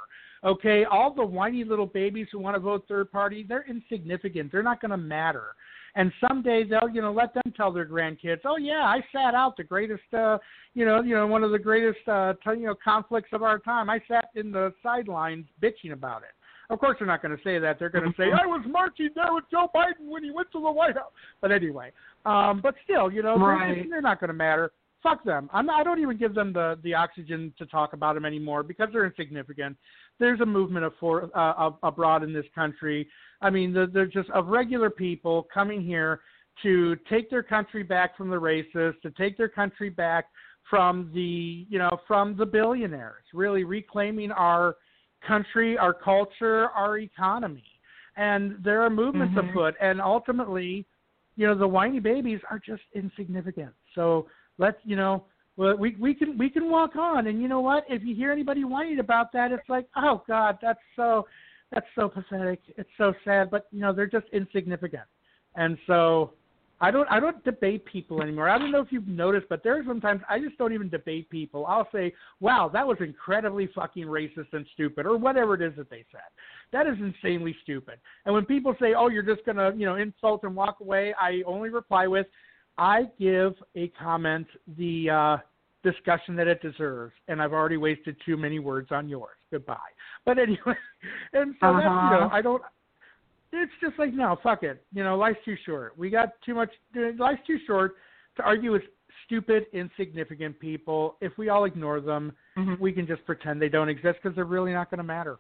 Okay, 0.44 0.84
all 0.86 1.14
the 1.14 1.24
whiny 1.24 1.64
little 1.64 1.86
babies 1.86 2.28
who 2.32 2.40
want 2.40 2.56
to 2.56 2.60
vote 2.60 2.88
third 2.88 3.12
party, 3.12 3.44
they're 3.44 3.66
insignificant. 3.68 4.52
They're 4.52 4.64
not 4.64 4.82
going 4.82 4.90
to 4.90 4.98
matter. 4.98 5.54
And 5.94 6.12
someday 6.20 6.64
they'll, 6.64 6.90
you 6.90 7.04
know, 7.04 7.14
let 7.14 7.36
them 7.36 7.54
tell 7.56 7.72
their 7.72 7.86
grandkids, 7.86 8.42
"Oh 8.44 8.58
yeah, 8.58 8.84
I 8.84 9.06
sat 9.12 9.36
out 9.36 9.56
the 9.56 9.64
greatest, 9.64 10.12
uh, 10.12 10.40
you 10.74 10.86
know, 10.86 11.04
you 11.04 11.14
know, 11.14 11.28
one 11.28 11.44
of 11.44 11.52
the 11.52 11.60
greatest, 11.60 12.06
uh, 12.10 12.34
t- 12.44 12.60
you 12.62 12.66
know, 12.66 12.74
conflicts 12.74 13.32
of 13.32 13.44
our 13.44 13.60
time. 13.60 13.92
I 13.92 14.00
sat 14.08 14.30
in 14.34 14.52
the 14.52 14.74
sidelines 14.82 15.46
bitching 15.62 15.92
about 15.92 16.24
it." 16.24 16.34
Of 16.70 16.80
course, 16.80 16.96
they're 17.00 17.08
not 17.08 17.22
going 17.22 17.36
to 17.36 17.44
say 17.44 17.60
that. 17.60 17.78
They're 17.78 17.90
going 17.90 18.06
to 18.06 18.14
say, 18.18 18.26
"I 18.26 18.46
was 18.46 18.64
marching 18.68 19.10
there 19.16 19.34
with 19.34 19.44
Joe 19.52 19.70
Biden 19.76 20.08
when 20.08 20.24
he 20.24 20.32
went 20.32 20.52
to 20.54 20.62
the 20.62 20.72
White 20.72 20.96
House." 20.96 21.12
But 21.42 21.52
anyway, 21.52 21.92
um, 22.26 22.62
but 22.62 22.76
still, 22.84 23.12
you 23.12 23.22
know, 23.22 23.38
they're, 23.38 23.86
they're 23.90 24.02
not 24.02 24.20
going 24.20 24.30
to 24.30 24.34
matter. 24.34 24.72
Fuck 25.02 25.26
them. 25.26 25.50
I'm, 25.52 25.70
I 25.70 25.84
don't 25.84 26.00
even 26.00 26.18
give 26.18 26.34
them 26.34 26.54
the 26.54 26.80
the 26.82 26.94
oxygen 26.94 27.54
to 27.58 27.66
talk 27.66 27.92
about 27.94 28.16
them 28.16 28.24
anymore 28.24 28.64
because 28.64 28.88
they're 28.94 29.06
insignificant. 29.06 29.76
There's 30.20 30.40
a 30.40 30.46
movement 30.46 30.86
of 30.86 30.94
for, 31.00 31.30
uh, 31.38 31.54
of, 31.58 31.76
abroad 31.84 32.24
in 32.24 32.32
this 32.32 32.46
country. 32.56 33.10
I 33.42 33.50
mean, 33.50 33.74
they're, 33.74 33.88
they're 33.88 34.06
just 34.06 34.30
of 34.30 34.48
regular 34.48 34.90
people 34.90 35.48
coming 35.54 35.84
here 35.84 36.22
to 36.62 36.96
take 37.10 37.30
their 37.30 37.44
country 37.44 37.84
back 37.84 38.16
from 38.16 38.30
the 38.30 38.40
racists, 38.40 39.02
to 39.02 39.12
take 39.12 39.38
their 39.38 39.50
country 39.50 39.90
back 39.90 40.28
from 40.70 41.12
the 41.14 41.66
you 41.70 41.78
know 41.78 42.00
from 42.08 42.38
the 42.38 42.46
billionaires, 42.46 43.26
really 43.34 43.66
reclaiming 43.66 44.32
our 44.32 44.78
country, 45.28 45.78
our 45.78 45.94
culture, 45.94 46.70
our 46.70 46.98
economy. 47.00 47.64
And 48.16 48.64
there 48.64 48.82
are 48.82 48.90
movements 48.90 49.36
Mhm. 49.36 49.50
afoot, 49.50 49.76
and 49.82 50.00
ultimately, 50.00 50.86
you 51.36 51.48
know, 51.48 51.56
the 51.56 51.68
whiny 51.68 52.00
babies 52.00 52.40
are 52.50 52.60
just 52.60 52.84
insignificant. 52.94 53.74
So 53.96 54.28
let's, 54.60 54.78
you 54.84 54.96
know, 54.96 55.26
we 55.58 55.96
we 55.96 56.14
can 56.14 56.38
we 56.38 56.50
can 56.50 56.70
walk 56.70 56.96
on. 56.96 57.28
And 57.28 57.42
you 57.42 57.48
know 57.48 57.62
what? 57.62 57.86
If 57.90 58.04
you 58.04 58.16
hear 58.16 58.32
anybody 58.32 58.64
whining 58.64 59.00
about 59.00 59.32
that, 59.34 59.52
it's 59.52 59.68
like, 59.68 59.88
oh 59.96 60.24
God, 60.28 60.58
that's 60.62 60.80
so 60.96 61.28
that's 61.72 61.88
so 61.96 62.08
pathetic. 62.08 62.60
It's 62.78 62.90
so 62.98 63.14
sad. 63.24 63.50
But 63.50 63.68
you 63.72 63.82
know, 63.82 63.94
they're 63.94 64.08
just 64.08 64.28
insignificant. 64.32 65.08
And 65.56 65.78
so 65.88 66.34
I 66.82 66.92
don't 66.92 67.08
I 67.10 67.20
don't 67.20 67.42
debate 67.44 67.86
people 67.86 68.22
anymore. 68.22 68.50
I 68.50 68.58
don't 68.58 68.72
know 68.72 68.82
if 68.82 68.92
you've 68.92 69.08
noticed, 69.08 69.48
but 69.50 69.64
there 69.64 69.80
are 69.80 69.84
sometimes 69.86 70.22
I 70.30 70.40
just 70.40 70.58
don't 70.58 70.74
even 70.74 70.90
debate 70.90 71.30
people. 71.30 71.66
I'll 71.66 71.88
say, 71.94 72.14
"Wow, 72.40 72.70
that 72.74 72.86
was 72.86 72.98
incredibly 73.00 73.68
fucking 73.68 74.06
racist 74.06 74.52
and 74.54 74.66
stupid," 74.74 75.06
or 75.06 75.18
whatever 75.18 75.54
it 75.54 75.62
is 75.62 75.74
that 75.78 75.90
they 75.90 76.06
said. 76.12 76.22
That 76.72 76.88
is 76.88 76.96
insanely 77.00 77.56
stupid. 77.64 78.00
And 78.26 78.34
when 78.34 78.46
people 78.46 78.76
say, 78.82 78.94
"Oh, 78.96 79.08
you're 79.08 79.24
just 79.24 79.46
gonna 79.46 79.74
you 79.76 79.86
know 79.86 79.96
insult 79.96 80.44
and 80.44 80.56
walk 80.56 80.80
away," 80.82 81.14
I 81.20 81.42
only 81.46 81.70
reply 81.70 82.08
with, 82.08 82.28
"I 82.78 83.04
give 83.18 83.54
a 83.76 83.88
comment 83.90 84.48
the 84.76 85.10
uh, 85.10 85.38
discussion 85.84 86.36
that 86.38 86.48
it 86.48 86.62
deserves. 86.62 87.14
And 87.28 87.42
I've 87.42 87.54
already 87.54 87.78
wasted 87.78 88.16
too 88.26 88.38
many 88.38 88.60
words 88.60 88.90
on 88.92 89.08
yours. 89.08 89.38
Goodbye. 89.52 89.76
But 90.26 90.40
anyway, 90.40 90.58
and 91.34 91.54
so 91.60 91.68
uh-huh. 91.68 91.80
that's 91.80 92.14
you 92.14 92.20
know 92.20 92.30
I 92.32 92.42
don't. 92.42 92.64
It's 93.56 93.72
just 93.82 93.98
like 94.00 94.14
no, 94.14 94.38
fuck 94.42 94.64
it. 94.64 94.84
You 94.94 95.04
know, 95.04 95.18
life's 95.18 95.40
too 95.46 95.56
short. 95.66 95.98
We 95.98 96.10
got 96.10 96.30
too 96.46 96.56
much. 96.56 96.72
Life's 97.18 97.42
too 97.46 97.58
short 97.66 97.96
to 98.38 98.44
argue 98.44 98.72
with 98.72 98.82
stupid, 99.26 99.68
insignificant 99.74 100.60
people. 100.60 101.16
If 101.22 101.38
we 101.38 101.50
all 101.50 101.66
ignore 101.66 102.02
them, 102.02 102.34
mm-hmm. 102.58 102.82
we 102.82 102.92
can 102.92 103.06
just 103.06 103.24
pretend 103.26 103.62
they 103.62 103.70
don't 103.70 103.90
exist 103.90 104.18
because 104.22 104.36
they're 104.36 104.46
really 104.46 104.74
not 104.74 104.90
going 104.90 104.98
to 104.98 105.04
matter. 105.04 105.38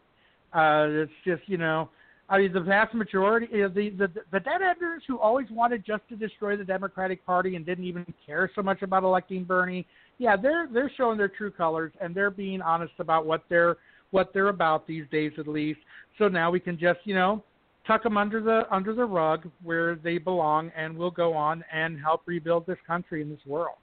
Uh, 0.54 1.04
it's 1.04 1.12
just 1.26 1.42
you 1.48 1.58
know 1.58 1.90
I 2.30 2.40
mean, 2.40 2.54
the 2.54 2.62
vast 2.62 2.94
majority, 2.94 3.48
you 3.52 3.62
know, 3.64 3.70
the, 3.70 3.90
the 3.90 4.08
the 4.32 4.40
deadenders 4.40 5.00
who 5.08 5.20
always 5.20 5.48
wanted 5.52 5.86
just 5.86 6.08
to 6.10 6.16
destroy 6.16 6.56
the 6.56 6.64
Democratic 6.64 7.26
Party 7.26 7.56
and 7.56 7.66
didn't 7.66 7.86
even 7.86 8.12
care 8.26 8.50
so 8.56 8.62
much 8.62 8.82
about 8.82 9.04
electing 9.04 9.44
Bernie, 9.44 9.86
yeah, 10.20 10.38
they're 10.38 10.68
they're 10.72 10.92
showing 10.96 11.18
their 11.18 11.28
true 11.28 11.52
colors 11.52 11.92
and 12.00 12.16
they're 12.16 12.32
being 12.32 12.62
honest 12.62 12.94
about 13.00 13.26
what 13.26 13.44
they're 13.50 13.78
what 14.12 14.32
they're 14.34 14.50
about 14.50 14.88
these 14.88 15.06
days, 15.12 15.34
at 15.38 15.48
least. 15.48 15.80
So 16.18 16.28
now 16.28 16.50
we 16.50 16.60
can 16.60 16.78
just, 16.78 17.00
you 17.04 17.14
know, 17.14 17.44
tuck 17.86 18.04
them 18.04 18.18
under 18.18 18.42
the 18.42 18.64
under 18.72 18.94
the 18.94 19.06
rug 19.06 19.50
where 19.62 19.96
they 19.96 20.18
belong, 20.18 20.72
and 20.76 20.98
we'll 20.98 21.12
go 21.12 21.34
on 21.34 21.64
and 21.72 22.00
help 22.00 22.22
rebuild 22.26 22.66
this 22.66 22.78
country 22.86 23.22
and 23.22 23.32
this 23.32 23.46
world. 23.46 23.78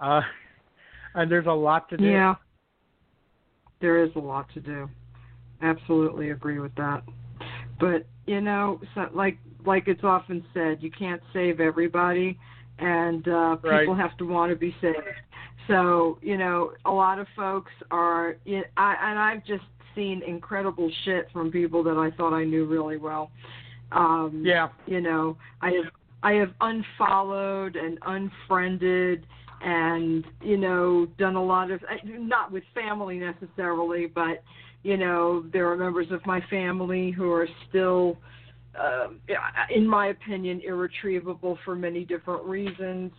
Uh, 0.00 0.20
and 1.14 1.30
there's 1.30 1.46
a 1.46 1.52
lot 1.52 1.88
to 1.90 1.96
do. 1.96 2.04
Yeah, 2.04 2.34
there 3.80 4.02
is 4.02 4.10
a 4.16 4.20
lot 4.20 4.46
to 4.54 4.60
do. 4.60 4.88
Absolutely 5.62 6.30
agree 6.30 6.58
with 6.58 6.74
that. 6.76 7.02
But 7.78 8.06
you 8.26 8.40
know, 8.40 8.80
so, 8.94 9.08
like 9.12 9.38
like 9.64 9.88
it's 9.88 10.04
often 10.04 10.44
said, 10.54 10.78
you 10.80 10.90
can't 10.90 11.22
save 11.32 11.60
everybody, 11.60 12.38
and 12.78 13.26
uh, 13.28 13.56
right. 13.62 13.80
people 13.80 13.94
have 13.94 14.16
to 14.18 14.24
want 14.26 14.50
to 14.50 14.56
be 14.56 14.74
saved. 14.80 14.96
So 15.68 16.18
you 16.22 16.36
know, 16.36 16.72
a 16.84 16.90
lot 16.90 17.18
of 17.18 17.26
folks 17.36 17.72
are, 17.90 18.36
I, 18.76 18.96
and 19.00 19.18
I've 19.18 19.44
just 19.44 19.64
seen 19.94 20.22
incredible 20.26 20.90
shit 21.04 21.28
from 21.32 21.50
people 21.50 21.82
that 21.84 21.96
I 21.96 22.10
thought 22.16 22.32
I 22.32 22.44
knew 22.44 22.64
really 22.64 22.96
well. 22.96 23.30
Um, 23.92 24.42
yeah. 24.44 24.68
You 24.86 25.00
know, 25.00 25.36
I 25.60 25.70
have 25.70 25.92
I 26.22 26.32
have 26.34 26.52
unfollowed 26.60 27.76
and 27.76 27.98
unfriended 28.06 29.26
and 29.60 30.24
you 30.42 30.56
know 30.56 31.06
done 31.18 31.36
a 31.36 31.44
lot 31.44 31.70
of 31.70 31.80
not 32.04 32.50
with 32.52 32.64
family 32.74 33.18
necessarily, 33.18 34.06
but 34.06 34.42
you 34.84 34.98
know, 34.98 35.44
there 35.52 35.70
are 35.72 35.76
members 35.76 36.06
of 36.10 36.24
my 36.26 36.40
family 36.48 37.10
who 37.10 37.32
are 37.32 37.48
still, 37.68 38.18
uh, 38.78 39.08
in 39.74 39.88
my 39.88 40.08
opinion, 40.08 40.60
irretrievable 40.64 41.58
for 41.64 41.74
many 41.74 42.04
different 42.04 42.44
reasons. 42.44 43.10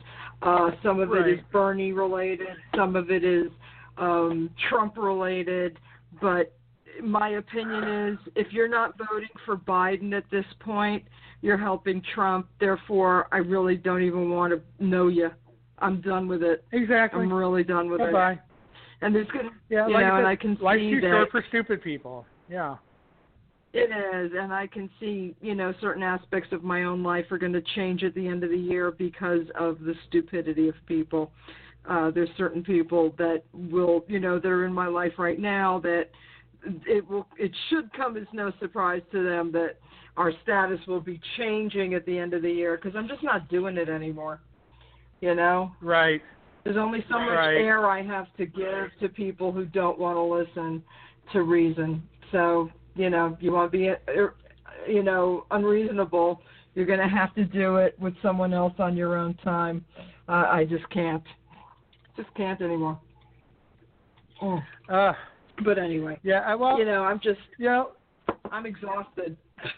Uh, 0.43 0.69
some 0.83 0.99
of 0.99 1.09
right. 1.09 1.27
it 1.27 1.33
is 1.33 1.39
Bernie 1.51 1.91
related, 1.91 2.47
some 2.75 2.95
of 2.95 3.09
it 3.09 3.23
is 3.23 3.47
um, 3.97 4.51
Trump 4.69 4.95
related. 4.95 5.79
But 6.21 6.54
my 7.03 7.29
opinion 7.29 8.09
is 8.13 8.17
if 8.35 8.51
you're 8.51 8.69
not 8.69 8.97
voting 8.97 9.29
for 9.45 9.57
Biden 9.57 10.15
at 10.15 10.23
this 10.31 10.45
point, 10.59 11.03
you're 11.41 11.57
helping 11.57 12.01
Trump. 12.13 12.47
Therefore, 12.59 13.27
I 13.31 13.37
really 13.37 13.75
don't 13.75 14.01
even 14.01 14.29
want 14.29 14.53
to 14.53 14.83
know 14.85 15.07
you. 15.07 15.29
I'm 15.79 16.01
done 16.01 16.27
with 16.27 16.41
it. 16.41 16.63
Exactly. 16.71 17.21
I'm 17.21 17.33
really 17.33 17.63
done 17.63 17.89
with 17.89 17.99
Bye-bye. 17.99 18.31
it 18.33 18.39
and 19.01 19.13
there's 19.13 19.27
gonna 19.27 19.49
yeah, 19.69 19.87
you 19.87 19.93
like 19.93 20.05
know, 20.05 20.15
and 20.17 20.27
I 20.27 20.35
can 20.35 20.57
life's 20.61 20.81
see 20.81 20.91
too 20.91 21.01
that 21.01 21.09
short 21.09 21.31
for 21.31 21.45
stupid 21.49 21.83
people. 21.83 22.25
Yeah. 22.49 22.77
It 23.73 23.91
is, 23.91 24.31
and 24.39 24.53
I 24.53 24.67
can 24.67 24.89
see, 25.01 25.35
you 25.41 25.53
know, 25.53 25.73
certain 25.81 26.01
aspects 26.01 26.53
of 26.53 26.63
my 26.63 26.83
own 26.83 27.03
life 27.03 27.25
are 27.29 27.37
going 27.37 27.51
to 27.51 27.63
change 27.75 28.03
at 28.03 28.15
the 28.15 28.25
end 28.25 28.45
of 28.45 28.49
the 28.49 28.57
year 28.57 28.89
because 28.89 29.41
of 29.59 29.79
the 29.81 29.93
stupidity 30.07 30.69
of 30.69 30.75
people. 30.87 31.29
Uh, 31.87 32.09
there's 32.09 32.29
certain 32.37 32.63
people 32.63 33.13
that 33.17 33.43
will, 33.53 34.05
you 34.07 34.21
know, 34.21 34.39
that 34.39 34.47
are 34.47 34.65
in 34.65 34.71
my 34.71 34.87
life 34.87 35.11
right 35.17 35.39
now 35.39 35.79
that 35.81 36.05
it 36.85 37.07
will, 37.09 37.27
it 37.37 37.51
should 37.69 37.91
come 37.93 38.17
as 38.17 38.27
no 38.33 38.51
surprise 38.59 39.01
to 39.11 39.23
them 39.23 39.51
that 39.53 39.77
our 40.17 40.31
status 40.43 40.79
will 40.87 41.01
be 41.01 41.19
changing 41.37 41.93
at 41.93 42.05
the 42.05 42.17
end 42.17 42.33
of 42.33 42.41
the 42.41 42.51
year 42.51 42.77
because 42.77 42.95
I'm 42.95 43.07
just 43.07 43.23
not 43.23 43.49
doing 43.49 43.77
it 43.77 43.89
anymore. 43.89 44.39
You 45.21 45.35
know. 45.35 45.71
Right. 45.81 46.21
There's 46.63 46.77
only 46.77 47.05
so 47.09 47.19
much 47.19 47.29
right. 47.29 47.57
air 47.57 47.87
I 47.87 48.01
have 48.03 48.27
to 48.37 48.45
give 48.45 48.89
to 48.99 49.09
people 49.09 49.51
who 49.51 49.65
don't 49.65 49.99
want 49.99 50.17
to 50.17 50.21
listen 50.21 50.83
to 51.31 51.43
reason. 51.43 52.01
So, 52.31 52.69
you 52.95 53.09
know, 53.09 53.37
you 53.39 53.51
want 53.51 53.71
to 53.71 53.77
be, 53.77 53.89
uh, 53.89 54.27
you 54.87 55.03
know, 55.03 55.45
unreasonable, 55.51 56.41
you're 56.73 56.87
going 56.87 56.99
to 56.99 57.07
have 57.07 57.33
to 57.35 57.45
do 57.45 57.77
it 57.77 57.97
with 57.99 58.13
someone 58.21 58.53
else 58.53 58.73
on 58.79 58.97
your 58.97 59.15
own 59.15 59.35
time. 59.35 59.85
Uh, 60.27 60.45
I 60.49 60.65
just 60.67 60.89
can't. 60.89 61.23
Just 62.17 62.33
can't 62.35 62.59
anymore. 62.61 62.99
Oh. 64.41 64.59
Uh, 64.89 65.13
but 65.63 65.77
anyway. 65.77 66.19
Yeah, 66.23 66.41
I 66.41 66.55
well, 66.55 66.77
you 66.77 66.85
know, 66.85 67.03
I'm 67.03 67.19
just, 67.23 67.39
you 67.57 67.65
know, 67.65 67.91
I'm 68.51 68.65
exhausted. 68.65 69.37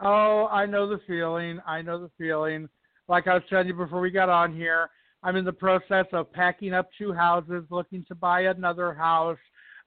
oh, 0.00 0.48
I 0.50 0.66
know 0.66 0.88
the 0.88 1.00
feeling. 1.06 1.60
I 1.66 1.82
know 1.82 2.00
the 2.00 2.10
feeling 2.18 2.68
like 3.08 3.26
I 3.26 3.34
was 3.34 3.42
telling 3.48 3.68
you 3.68 3.74
before 3.74 4.00
we 4.00 4.10
got 4.10 4.28
on 4.28 4.54
here, 4.54 4.90
I'm 5.22 5.36
in 5.36 5.44
the 5.44 5.52
process 5.52 6.06
of 6.12 6.32
packing 6.32 6.74
up 6.74 6.88
two 6.98 7.12
houses, 7.12 7.64
looking 7.70 8.04
to 8.08 8.14
buy 8.14 8.42
another 8.42 8.92
house, 8.94 9.38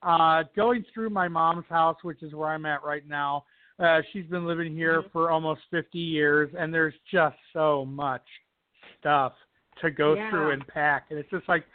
uh, 0.04 0.44
going 0.56 0.84
through 0.94 1.10
my 1.10 1.28
mom's 1.28 1.66
house, 1.70 1.98
which 2.02 2.24
is 2.24 2.34
where 2.34 2.50
I'm 2.50 2.66
at 2.66 2.84
right 2.84 3.08
now. 3.08 3.46
Uh, 3.80 4.02
she's 4.12 4.26
been 4.26 4.46
living 4.46 4.74
here 4.74 5.02
mm-hmm. 5.02 5.10
for 5.12 5.32
almost 5.32 5.62
50 5.72 5.98
years, 5.98 6.50
and 6.58 6.74
there's 6.74 6.94
just 7.12 7.38
so 7.54 7.86
much 7.86 8.24
stuff 9.00 9.34
to 9.82 9.92
go 9.92 10.16
yeah. 10.16 10.30
through 10.30 10.52
and 10.52 10.68
pack. 10.68 11.06
And 11.10 11.20
it's 11.20 11.30
just 11.30 11.48
like, 11.48 11.66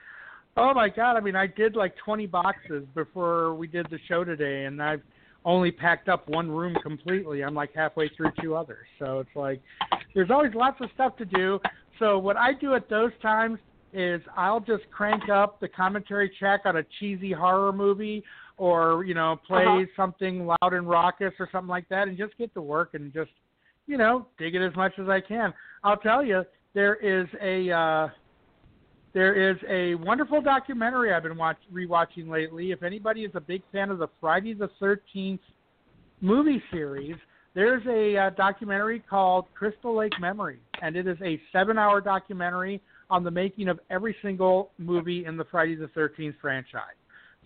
oh 0.57 0.75
my 0.75 0.89
God. 0.89 1.17
I 1.17 1.21
mean, 1.21 1.37
I 1.37 1.47
did 1.47 1.77
like 1.77 1.95
20 2.05 2.27
boxes 2.27 2.85
before 2.95 3.55
we 3.55 3.67
did 3.67 3.87
the 3.91 3.99
show 4.09 4.25
today, 4.25 4.65
and 4.65 4.83
I've 4.83 5.03
only 5.45 5.71
packed 5.71 6.09
up 6.09 6.29
one 6.29 6.51
room 6.51 6.75
completely. 6.83 7.43
I'm 7.43 7.55
like 7.55 7.75
halfway 7.75 8.09
through 8.17 8.33
two 8.41 8.55
others. 8.55 8.87
So 8.99 9.21
it's 9.21 9.37
like 9.37 9.61
there's 10.15 10.31
always 10.31 10.55
lots 10.55 10.81
of 10.81 10.89
stuff 10.95 11.17
to 11.19 11.25
do. 11.25 11.59
So 11.99 12.19
what 12.19 12.37
I 12.37 12.53
do 12.53 12.75
at 12.75 12.89
those 12.89 13.13
times 13.21 13.59
is 13.93 14.21
I'll 14.37 14.61
just 14.61 14.91
crank 14.91 15.29
up 15.29 15.61
the 15.61 15.69
commentary 15.69 16.31
track 16.39 16.63
on 16.65 16.79
a 16.79 16.83
cheesy 16.99 17.33
horror 17.33 17.73
movie 17.73 18.25
or, 18.57 19.05
you 19.05 19.15
know, 19.15 19.39
play 19.47 19.65
uh-huh. 19.65 19.85
something 19.97 20.47
loud 20.47 20.73
and 20.73 20.89
raucous 20.89 21.33
or 21.39 21.49
something 21.53 21.69
like 21.69 21.89
that 21.91 22.09
and 22.09 22.17
just 22.17 22.37
get 22.39 22.53
to 22.55 22.63
work 22.63 22.95
and 22.95 23.13
just, 23.13 23.31
you 23.87 23.97
know, 23.97 24.27
dig 24.39 24.55
it 24.55 24.63
as 24.67 24.75
much 24.77 24.93
as 24.99 25.09
I 25.09 25.21
can. 25.21 25.53
I'll 25.85 25.97
tell 25.97 26.25
you, 26.25 26.43
there 26.73 26.97
is 26.97 27.29
a 27.41 27.71
uh 27.71 28.09
there 29.15 29.51
is 29.51 29.57
a 29.69 29.95
wonderful 29.95 30.43
documentary 30.43 31.13
I've 31.13 31.23
been 31.23 31.37
watch, 31.37 31.57
rewatching 31.73 32.29
lately. 32.29 32.73
If 32.73 32.83
anybody 32.83 33.23
is 33.23 33.31
a 33.35 33.41
big 33.41 33.63
fan 33.71 33.91
of 33.91 33.99
the 33.99 34.09
Friday 34.21 34.55
the 34.55 34.69
13th 34.83 35.39
movie 36.21 36.61
series, 36.73 37.15
there's 37.55 37.87
a 37.87 38.17
uh, 38.19 38.31
documentary 38.31 38.99
called 38.99 39.47
Crystal 39.55 39.97
Lake 39.97 40.13
Memory, 40.21 40.59
and 40.83 40.97
it 40.97 41.07
is 41.07 41.17
a 41.23 41.41
seven-hour 41.53 42.01
documentary 42.01 42.83
on 43.09 43.23
the 43.23 43.31
making 43.31 43.69
of 43.69 43.79
every 43.89 44.17
single 44.21 44.73
movie 44.79 45.25
in 45.27 45.37
the 45.37 45.45
Friday 45.45 45.77
the 45.77 45.87
13th 45.89 46.35
franchise. 46.41 46.97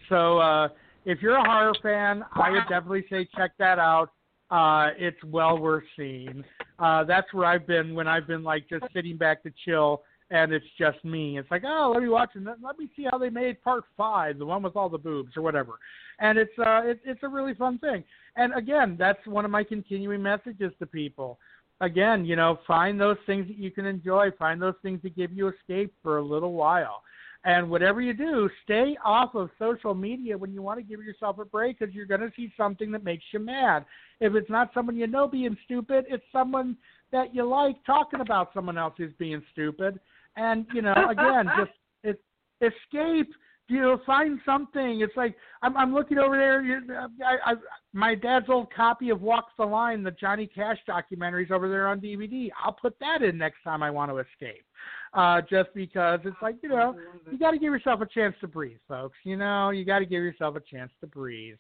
So 0.09 0.39
uh, 0.39 0.69
if 1.05 1.21
you're 1.21 1.37
a 1.37 1.45
horror 1.45 1.75
fan, 1.83 2.25
I 2.33 2.51
would 2.51 2.63
definitely 2.71 3.05
say 3.11 3.29
check 3.37 3.53
that 3.59 3.79
out. 3.79 4.11
Uh, 4.51 4.93
it's 4.97 5.23
well 5.25 5.59
worth 5.59 5.85
seeing. 5.95 6.43
Uh, 6.79 7.05
that's 7.05 7.27
where 7.35 7.45
I've 7.45 7.67
been 7.67 7.95
when 7.95 8.09
I've 8.09 8.27
been 8.27 8.43
like 8.43 8.67
just 8.71 8.85
sitting 8.95 9.19
back 9.19 9.43
to 9.43 9.53
chill 9.67 10.03
and 10.31 10.53
it's 10.53 10.67
just 10.79 11.03
me. 11.05 11.39
It's 11.39 11.51
like, 11.51 11.63
oh, 11.67 11.91
let 11.93 12.03
me 12.03 12.09
watch 12.09 12.31
and 12.35 12.45
let 12.45 12.79
me 12.79 12.89
see 12.97 13.07
how 13.11 13.19
they 13.19 13.31
made 13.31 13.63
part 13.63 13.85
five, 13.97 14.39
the 14.39 14.47
one 14.47 14.63
with 14.63 14.77
all 14.77 14.89
the 14.89 14.99
boobs 14.99 15.37
or 15.37 15.43
whatever. 15.43 15.79
And 16.21 16.39
it's 16.39 16.53
uh, 16.59 16.83
it, 16.85 17.01
it's 17.05 17.23
a 17.23 17.29
really 17.29 17.55
fun 17.55 17.79
thing. 17.79 18.05
And 18.37 18.55
again, 18.55 18.97
that's 18.99 19.25
one 19.27 19.45
of 19.45 19.51
my 19.51 19.65
continuing 19.65 20.23
messages 20.23 20.73
to 20.79 20.87
people. 20.87 21.39
Again, 21.81 22.25
you 22.25 22.37
know, 22.37 22.59
find 22.67 23.01
those 23.01 23.17
things 23.25 23.47
that 23.47 23.57
you 23.57 23.71
can 23.71 23.87
enjoy. 23.87 24.31
Find 24.39 24.61
those 24.61 24.75
things 24.83 25.01
that 25.03 25.17
give 25.17 25.33
you 25.33 25.49
escape 25.49 25.95
for 26.03 26.19
a 26.19 26.23
little 26.23 26.53
while. 26.53 27.03
And 27.45 27.71
whatever 27.71 28.01
you 28.01 28.15
do, 28.15 28.51
stay 28.65 28.97
off 29.05 29.35
of 29.37 29.49
social 29.61 29.95
media 29.95 30.37
when 30.37 30.53
you 30.53 30.61
want 30.61 30.81
to 30.81 30.83
give 30.83 31.03
yourself 31.03 31.39
a 31.39 31.45
break 31.45 31.79
because 31.79 31.95
you're 31.95 32.05
going 32.05 32.21
to 32.21 32.33
see 32.37 32.53
something 32.57 32.91
that 32.91 33.05
makes 33.05 33.23
you 33.33 33.39
mad. 33.39 33.85
If 34.21 34.35
it's 34.35 34.51
not 34.51 34.71
someone 34.75 34.97
you 34.97 35.07
know 35.07 35.29
being 35.29 35.57
stupid, 35.65 36.05
it's 36.09 36.25
someone 36.33 36.77
that 37.13 37.33
you 37.35 37.49
like 37.49 37.77
talking 37.87 38.21
about 38.21 38.51
someone 38.53 38.77
else 38.77 38.95
who's 38.99 39.13
being 39.19 39.41
stupid 39.53 40.01
and 40.39 40.67
you 40.73 40.83
know, 40.83 40.95
again, 41.11 41.51
just 41.59 41.71
it, 42.05 42.21
escape. 42.61 43.33
You 43.71 43.83
know, 43.83 44.01
find 44.07 44.41
something. 44.47 45.03
It's 45.03 45.15
like 45.15 45.37
I'm, 45.61 45.77
I'm 45.77 45.93
looking 45.93 46.17
over 46.17 46.39
there. 46.39 46.63
You, 46.63 46.81
I, 47.23 47.53
I, 47.53 47.55
my 47.93 48.15
dad's 48.15 48.47
old 48.49 48.73
copy 48.73 49.11
of 49.11 49.21
Walks 49.21 49.53
the 49.59 49.67
Line, 49.67 50.03
the 50.03 50.11
Johnny 50.11 50.47
Cash 50.47 50.79
documentaries, 50.89 51.51
over 51.51 51.69
there 51.69 51.87
on 51.87 52.01
DVD. 52.01 52.49
I'll 52.65 52.73
put 52.73 52.99
that 53.01 53.21
in 53.21 53.37
next 53.37 53.59
time 53.63 53.83
I 53.83 53.91
want 53.91 54.11
to 54.11 54.19
escape. 54.19 54.65
Uh, 55.13 55.43
just 55.51 55.69
because 55.75 56.21
it's 56.25 56.37
like 56.41 56.57
you 56.63 56.71
know, 56.71 56.97
you 57.31 57.39
got 57.39 57.51
to 57.51 57.59
give 57.59 57.73
yourself 57.73 58.01
a 58.01 58.07
chance 58.07 58.35
to 58.41 58.49
breathe, 58.49 58.79
folks. 58.89 59.19
You 59.25 59.37
know, 59.37 59.69
you 59.69 59.85
got 59.85 59.99
to 59.99 60.07
give 60.07 60.23
yourself 60.23 60.57
a 60.57 60.61
chance 60.61 60.91
to 61.03 61.07
breathe. 61.07 61.57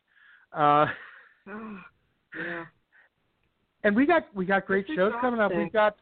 Uh, 0.54 0.86
yeah. 1.46 2.64
And 3.84 3.94
we 3.94 4.06
got 4.06 4.34
we 4.34 4.46
got 4.46 4.66
great 4.66 4.86
shows 4.96 5.12
coming 5.20 5.40
up. 5.40 5.52
We've 5.54 5.72
got 5.72 5.96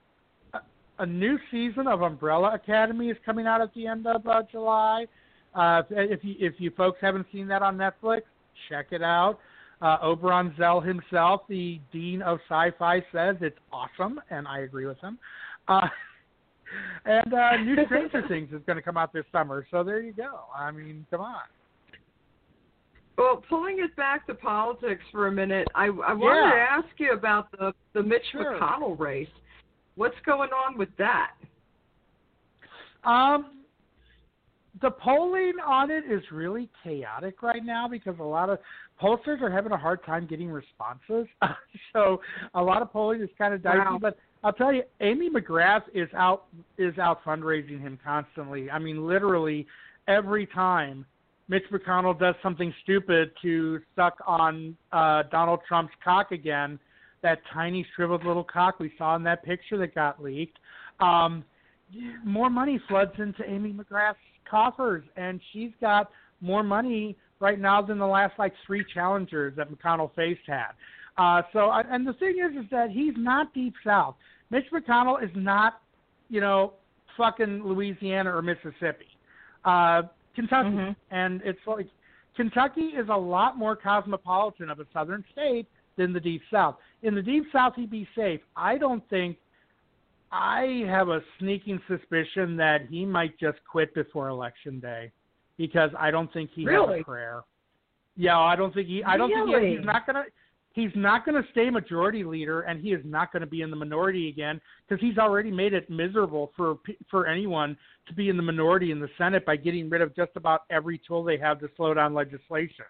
a 0.98 1.06
new 1.06 1.38
season 1.50 1.87
of 1.87 2.02
Umbrella 2.02 2.54
Academy 2.54 3.09
is 3.11 3.16
coming 3.24 3.46
out 3.46 3.61
at 3.61 3.72
the 3.74 3.87
end 3.87 4.06
of 4.06 4.26
uh, 4.26 4.42
July. 4.50 5.06
Uh, 5.54 5.82
if 5.90 6.22
you 6.22 6.35
if 6.38 6.54
you 6.59 6.70
folks 6.76 6.98
haven't 7.00 7.26
seen 7.32 7.48
that 7.48 7.62
on 7.62 7.76
Netflix, 7.76 8.22
check 8.68 8.87
it 8.90 9.02
out. 9.02 9.38
Uh, 9.82 9.98
Oberon 10.02 10.54
Zell 10.56 10.80
himself, 10.80 11.42
the 11.48 11.78
dean 11.92 12.22
of 12.22 12.38
sci-fi, 12.48 13.00
says 13.12 13.37
it's 13.40 13.59
awesome, 13.70 14.20
and 14.30 14.48
I 14.48 14.61
agree 14.61 14.87
with 14.87 14.98
him. 15.00 15.18
Uh, 15.68 15.87
and 17.04 17.35
uh, 17.35 17.56
new 17.59 17.76
Stranger 17.87 18.22
Things 18.28 18.48
is 18.52 18.61
going 18.66 18.76
to 18.76 18.82
come 18.82 18.96
out 18.96 19.12
this 19.12 19.24
summer, 19.32 19.66
so 19.70 19.85
there 19.85 20.00
you 20.00 20.12
go. 20.14 20.40
I 20.56 20.70
mean, 20.70 21.06
come 21.11 21.20
on. 21.20 21.42
Well, 23.18 23.42
pulling 23.48 23.78
it 23.80 23.94
back 23.96 24.26
to 24.26 24.35
politics 24.35 25.02
for 25.11 25.26
a 25.28 25.32
minute, 25.32 25.68
I, 25.74 25.87
I 25.87 26.12
wanted 26.12 26.42
Yeah. 26.48 26.50
to 26.50 26.56
ask 26.87 26.88
you 26.98 27.12
about 27.12 27.50
the 27.52 27.72
the 27.94 28.02
Mitch 28.02 28.22
Sure. 28.32 28.59
McConnell 28.59 28.98
race. 28.98 29.28
What's 29.96 30.16
going 30.24 30.50
on 30.50 30.78
with 30.78 30.90
that? 30.98 31.32
Um, 33.04 33.56
the 34.82 34.90
polling 34.90 35.54
on 35.64 35.90
it 35.90 36.04
is 36.11 36.22
really 36.30 36.68
chaotic 36.85 37.42
right 37.42 37.64
now 37.64 37.88
because 37.88 38.14
a 38.20 38.24
lot 38.24 38.50
of 38.50 38.59
pollsters 39.00 39.40
are 39.40 39.50
having 39.50 39.72
a 39.72 39.76
hard 39.76 40.04
time 40.04 40.26
getting 40.26 40.50
responses. 40.50 41.26
so 41.92 42.20
a 42.54 42.62
lot 42.62 42.82
of 42.82 42.92
polling 42.92 43.22
is 43.22 43.30
kind 43.38 43.54
of 43.54 43.62
dicey. 43.62 43.78
Wow. 43.78 43.98
But 44.00 44.18
I'll 44.44 44.52
tell 44.52 44.72
you, 44.72 44.82
Amy 45.00 45.30
McGrath 45.30 45.82
is 45.94 46.09
out 46.14 46.44
is 46.78 46.98
out 46.98 47.24
fundraising 47.24 47.80
him 47.80 47.98
constantly. 48.04 48.70
I 48.70 48.78
mean, 48.78 49.06
literally 49.06 49.66
every 50.09 50.46
time 50.46 51.06
Mitch 51.48 51.64
McConnell 51.72 52.18
does 52.18 52.35
something 52.42 52.74
stupid 52.82 53.30
to 53.42 53.80
suck 53.94 54.18
on 54.26 54.76
uh, 54.92 55.22
Donald 55.30 55.61
Trump's 55.66 55.94
cock 56.04 56.32
again, 56.32 56.78
that 57.22 57.40
tiny 57.52 57.87
shriveled 57.94 58.24
little 58.24 58.44
cock 58.44 58.79
we 58.79 58.92
saw 58.98 59.16
in 59.16 59.22
that 59.24 59.44
picture 59.44 59.76
that 59.79 59.94
got 59.94 60.22
leaked. 60.22 60.59
Um, 61.00 61.44
more 62.24 62.50
money 62.50 62.81
floods 62.88 63.12
into 63.18 63.48
Amy 63.48 63.72
McGrath's 63.72 64.16
coffers, 64.48 65.05
and 65.16 65.40
she's 65.52 65.70
got 65.81 66.11
more 66.40 66.62
money 66.62 67.16
right 67.40 67.61
now 67.61 67.83
than 67.83 67.98
the 67.98 68.07
last 68.07 68.38
like 68.38 68.52
three 68.66 68.85
challengers 68.92 69.55
that 69.57 69.70
McConnell 69.70 70.14
faced 70.14 70.40
had. 70.46 70.72
Uh, 71.18 71.42
so, 71.52 71.70
and 71.70 72.07
the 72.07 72.12
thing 72.14 72.37
is, 72.38 72.57
is 72.62 72.70
that 72.70 72.90
he's 72.90 73.14
not 73.16 73.52
deep 73.55 73.74
south. 73.85 74.16
Mitch 74.50 74.66
McConnell 74.72 75.22
is 75.22 75.31
not, 75.35 75.81
you 76.29 76.40
know, 76.40 76.74
fucking 77.16 77.64
Louisiana 77.64 78.35
or 78.37 78.42
Mississippi, 78.42 79.07
uh, 79.64 80.02
Kentucky, 80.35 80.68
Mhm. 80.68 80.96
and 81.11 81.40
it's 81.42 81.66
like 81.66 81.88
Kentucky 82.35 82.88
is 82.88 83.09
a 83.09 83.16
lot 83.16 83.57
more 83.57 83.74
cosmopolitan 83.74 84.68
of 84.68 84.79
a 84.81 84.87
southern 84.92 85.24
state 85.33 85.66
than 85.96 86.12
the 86.12 86.20
deep 86.20 86.42
south. 86.50 86.76
In 87.02 87.14
the 87.14 87.22
deep 87.22 87.44
south, 87.52 87.74
he'd 87.76 87.90
be 87.90 88.09
safe. 88.16 88.40
I 88.56 88.78
don't 88.78 89.06
think. 89.11 89.37
I 90.32 90.82
have 90.88 91.09
a 91.09 91.20
sneaking 91.38 91.80
suspicion 91.87 92.56
that 92.56 92.87
he 92.90 93.06
might 93.06 93.38
just 93.38 93.59
quit 93.70 93.94
before 93.94 94.28
election 94.28 94.80
day 94.80 95.12
because 95.56 95.90
I 95.98 96.11
don't 96.11 96.32
think 96.32 96.50
he 96.52 96.64
has 96.64 97.00
a 97.00 97.04
prayer. 97.04 97.42
Yeah, 98.16 98.38
I 98.38 98.56
don't 98.56 98.74
think 98.74 98.88
he. 98.88 99.04
I 99.04 99.16
don't 99.16 99.30
think 99.30 99.64
he, 99.64 99.76
he's 99.76 99.85
not 99.85 100.06
gonna. 100.06 100.24
He's 100.76 100.90
not 100.94 101.24
going 101.24 101.42
to 101.42 101.50
stay 101.52 101.70
majority 101.70 102.22
leader, 102.22 102.61
and 102.61 102.78
he 102.78 102.92
is 102.92 103.00
not 103.02 103.32
going 103.32 103.40
to 103.40 103.46
be 103.46 103.62
in 103.62 103.70
the 103.70 103.76
minority 103.76 104.28
again 104.28 104.61
because 104.87 105.00
he's 105.02 105.16
already 105.16 105.50
made 105.50 105.72
it 105.72 105.88
miserable 105.88 106.52
for 106.54 106.74
pe- 106.74 106.98
for 107.11 107.26
anyone 107.26 107.78
to 108.06 108.14
be 108.14 108.28
in 108.28 108.37
the 108.37 108.42
minority 108.42 108.90
in 108.90 109.00
the 109.00 109.09
Senate 109.16 109.46
by 109.46 109.56
getting 109.56 109.88
rid 109.88 110.02
of 110.02 110.14
just 110.14 110.32
about 110.37 110.64
every 110.68 111.00
tool 111.09 111.24
they 111.24 111.38
have 111.38 111.59
to 111.61 111.70
slow 111.78 111.94
down 111.94 112.12
legislation. 112.12 112.85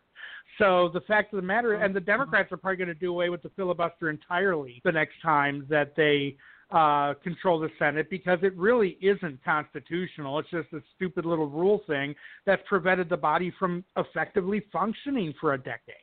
So 0.58 0.90
the 0.94 1.00
fact 1.02 1.32
of 1.32 1.36
the 1.36 1.46
matter, 1.46 1.74
and 1.74 1.94
the 1.94 2.00
Democrats 2.00 2.50
are 2.52 2.56
probably 2.56 2.76
going 2.76 2.88
to 2.88 2.94
do 2.94 3.10
away 3.10 3.28
with 3.28 3.42
the 3.42 3.50
filibuster 3.50 4.08
entirely 4.08 4.80
the 4.84 4.92
next 4.92 5.14
time 5.22 5.66
that 5.68 5.94
they 5.96 6.36
uh, 6.70 7.14
control 7.22 7.60
the 7.60 7.68
Senate 7.78 8.10
because 8.10 8.38
it 8.42 8.56
really 8.56 8.98
isn't 9.00 9.42
constitutional. 9.44 10.38
It's 10.38 10.50
just 10.50 10.72
a 10.72 10.80
stupid 10.96 11.24
little 11.24 11.48
rule 11.48 11.82
thing 11.86 12.14
that's 12.44 12.62
prevented 12.68 13.08
the 13.08 13.16
body 13.16 13.52
from 13.58 13.84
effectively 13.96 14.64
functioning 14.72 15.32
for 15.40 15.54
a 15.54 15.58
decade. 15.58 15.94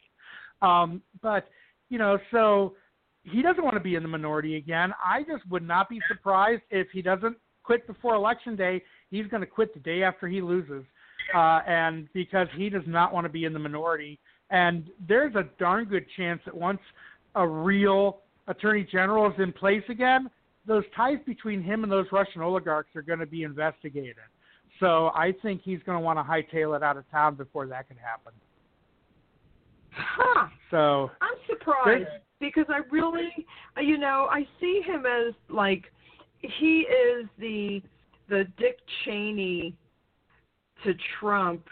Um, 0.62 1.02
but 1.22 1.50
you 1.90 1.98
know, 1.98 2.18
so 2.32 2.76
he 3.24 3.42
doesn't 3.42 3.64
want 3.64 3.76
to 3.76 3.82
be 3.82 3.96
in 3.96 4.04
the 4.04 4.10
minority 4.10 4.56
again. 4.56 4.94
I 5.04 5.24
just 5.24 5.48
would 5.50 5.68
not 5.68 5.90
be 5.90 6.00
surprised 6.08 6.64
if 6.70 6.88
he 6.92 7.02
doesn't 7.02 7.38
quit 7.64 7.86
before 7.88 8.16
election 8.16 8.56
day. 8.56 8.82
He's 9.10 9.28
going 9.28 9.42
to 9.42 9.48
quit 9.48 9.74
the 9.74 9.80
day 9.80 10.04
after 10.04 10.28
he 10.28 10.42
loses, 10.42 10.84
uh, 11.36 11.62
and 11.68 12.08
because 12.14 12.48
he 12.56 12.70
does 12.70 12.84
not 12.88 13.14
want 13.14 13.26
to 13.26 13.30
be 13.30 13.46
in 13.46 13.54
the 13.54 13.60
minority. 13.60 14.20
And 14.54 14.88
there's 15.08 15.34
a 15.36 15.46
darn 15.60 15.86
good 15.86 16.06
chance 16.16 16.40
that 16.46 16.56
once 16.56 16.80
a 17.34 17.46
real 17.46 18.20
attorney 18.48 18.88
general 18.90 19.26
is 19.26 19.34
in 19.40 19.52
place 19.52 19.82
again, 19.90 20.30
those 20.68 20.84
ties 20.96 21.18
between 21.26 21.62
him 21.62 21.82
and 21.84 21.92
those 21.92 22.06
Russian 22.12 22.42
oligarchs 22.42 22.96
are 22.96 23.02
going 23.02 23.18
to 23.18 23.26
be 23.26 23.42
investigated. 23.44 24.16
So 24.80 25.08
I 25.16 25.34
think 25.42 25.62
he's 25.64 25.80
going 25.86 25.98
to 25.98 26.04
want 26.04 26.20
to 26.20 26.24
hightail 26.24 26.78
it 26.78 26.84
out 26.84 26.98
of 26.98 27.10
town 27.10 27.34
before 27.34 27.66
that 27.66 27.88
can 27.88 27.98
happen. 27.98 28.32
Huh. 29.92 30.48
So 30.70 31.10
I'm 31.20 31.38
surprised 31.50 32.08
because 32.40 32.66
I 32.70 32.82
really, 32.92 33.30
you 33.82 33.98
know, 33.98 34.28
I 34.30 34.48
see 34.60 34.82
him 34.86 35.06
as 35.08 35.34
like 35.50 35.86
he 36.42 36.82
is 36.82 37.28
the 37.40 37.82
the 38.30 38.46
Dick 38.58 38.80
Cheney 39.04 39.76
to 40.84 40.94
Trump 41.20 41.68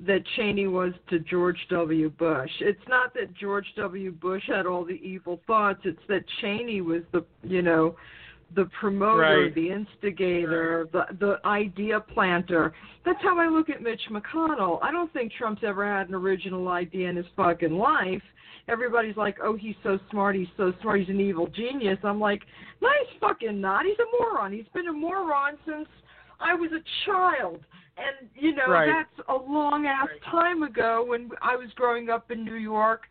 that 0.00 0.24
Cheney 0.36 0.66
was 0.66 0.92
to 1.08 1.20
George 1.20 1.58
W. 1.70 2.10
Bush. 2.10 2.50
It's 2.60 2.86
not 2.88 3.14
that 3.14 3.32
George 3.34 3.66
W. 3.76 4.10
Bush 4.10 4.42
had 4.48 4.66
all 4.66 4.84
the 4.84 5.00
evil 5.02 5.40
thoughts. 5.46 5.80
It's 5.84 6.00
that 6.08 6.24
Cheney 6.40 6.80
was 6.80 7.02
the, 7.12 7.24
you 7.42 7.62
know, 7.62 7.94
the 8.54 8.66
promoter, 8.80 9.44
Right. 9.44 9.54
the 9.54 9.70
instigator, 9.70 10.88
the 10.92 11.06
the 11.18 11.40
idea 11.44 12.00
planter. 12.00 12.72
That's 13.04 13.20
how 13.22 13.38
I 13.38 13.48
look 13.48 13.70
at 13.70 13.82
Mitch 13.82 14.02
McConnell. 14.10 14.78
I 14.82 14.90
don't 14.92 15.12
think 15.12 15.32
Trump's 15.32 15.62
ever 15.64 15.84
had 15.86 16.08
an 16.08 16.14
original 16.14 16.68
idea 16.68 17.08
in 17.08 17.16
his 17.16 17.26
fucking 17.36 17.76
life. 17.76 18.22
Everybody's 18.68 19.16
like, 19.16 19.38
"Oh, 19.42 19.56
he's 19.56 19.76
so 19.82 19.98
smart. 20.10 20.36
He's 20.36 20.48
so 20.56 20.72
smart. 20.80 21.00
He's 21.00 21.08
an 21.08 21.20
evil 21.20 21.46
genius." 21.48 21.98
I'm 22.04 22.20
like, 22.20 22.42
"No, 22.80 22.88
he's 23.00 23.18
fucking 23.18 23.60
not. 23.60 23.86
He's 23.86 23.98
a 23.98 24.06
moron. 24.18 24.52
He's 24.52 24.68
been 24.68 24.88
a 24.88 24.92
moron 24.92 25.58
since 25.66 25.88
I 26.40 26.54
was 26.54 26.70
a 26.72 26.82
child." 27.04 27.64
And 27.96 28.28
you 28.34 28.54
know, 28.54 28.66
Right. 28.68 28.88
that's 28.88 29.28
a 29.28 29.34
long 29.34 29.86
ass 29.86 30.08
time 30.30 30.62
ago 30.62 31.04
when 31.06 31.30
I 31.42 31.54
was 31.56 31.68
growing 31.74 32.10
up 32.10 32.30
in 32.30 32.44
New 32.44 32.56
York, 32.56 33.02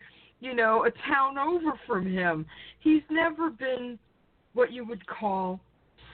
you 0.42 0.54
know, 0.54 0.86
a 0.86 0.92
town 1.10 1.38
over 1.38 1.74
from 1.88 2.06
him. 2.06 2.46
He's 2.80 3.02
never 3.10 3.50
been 3.50 3.98
what 4.54 4.72
you 4.72 4.84
would 4.86 5.06
call 5.08 5.60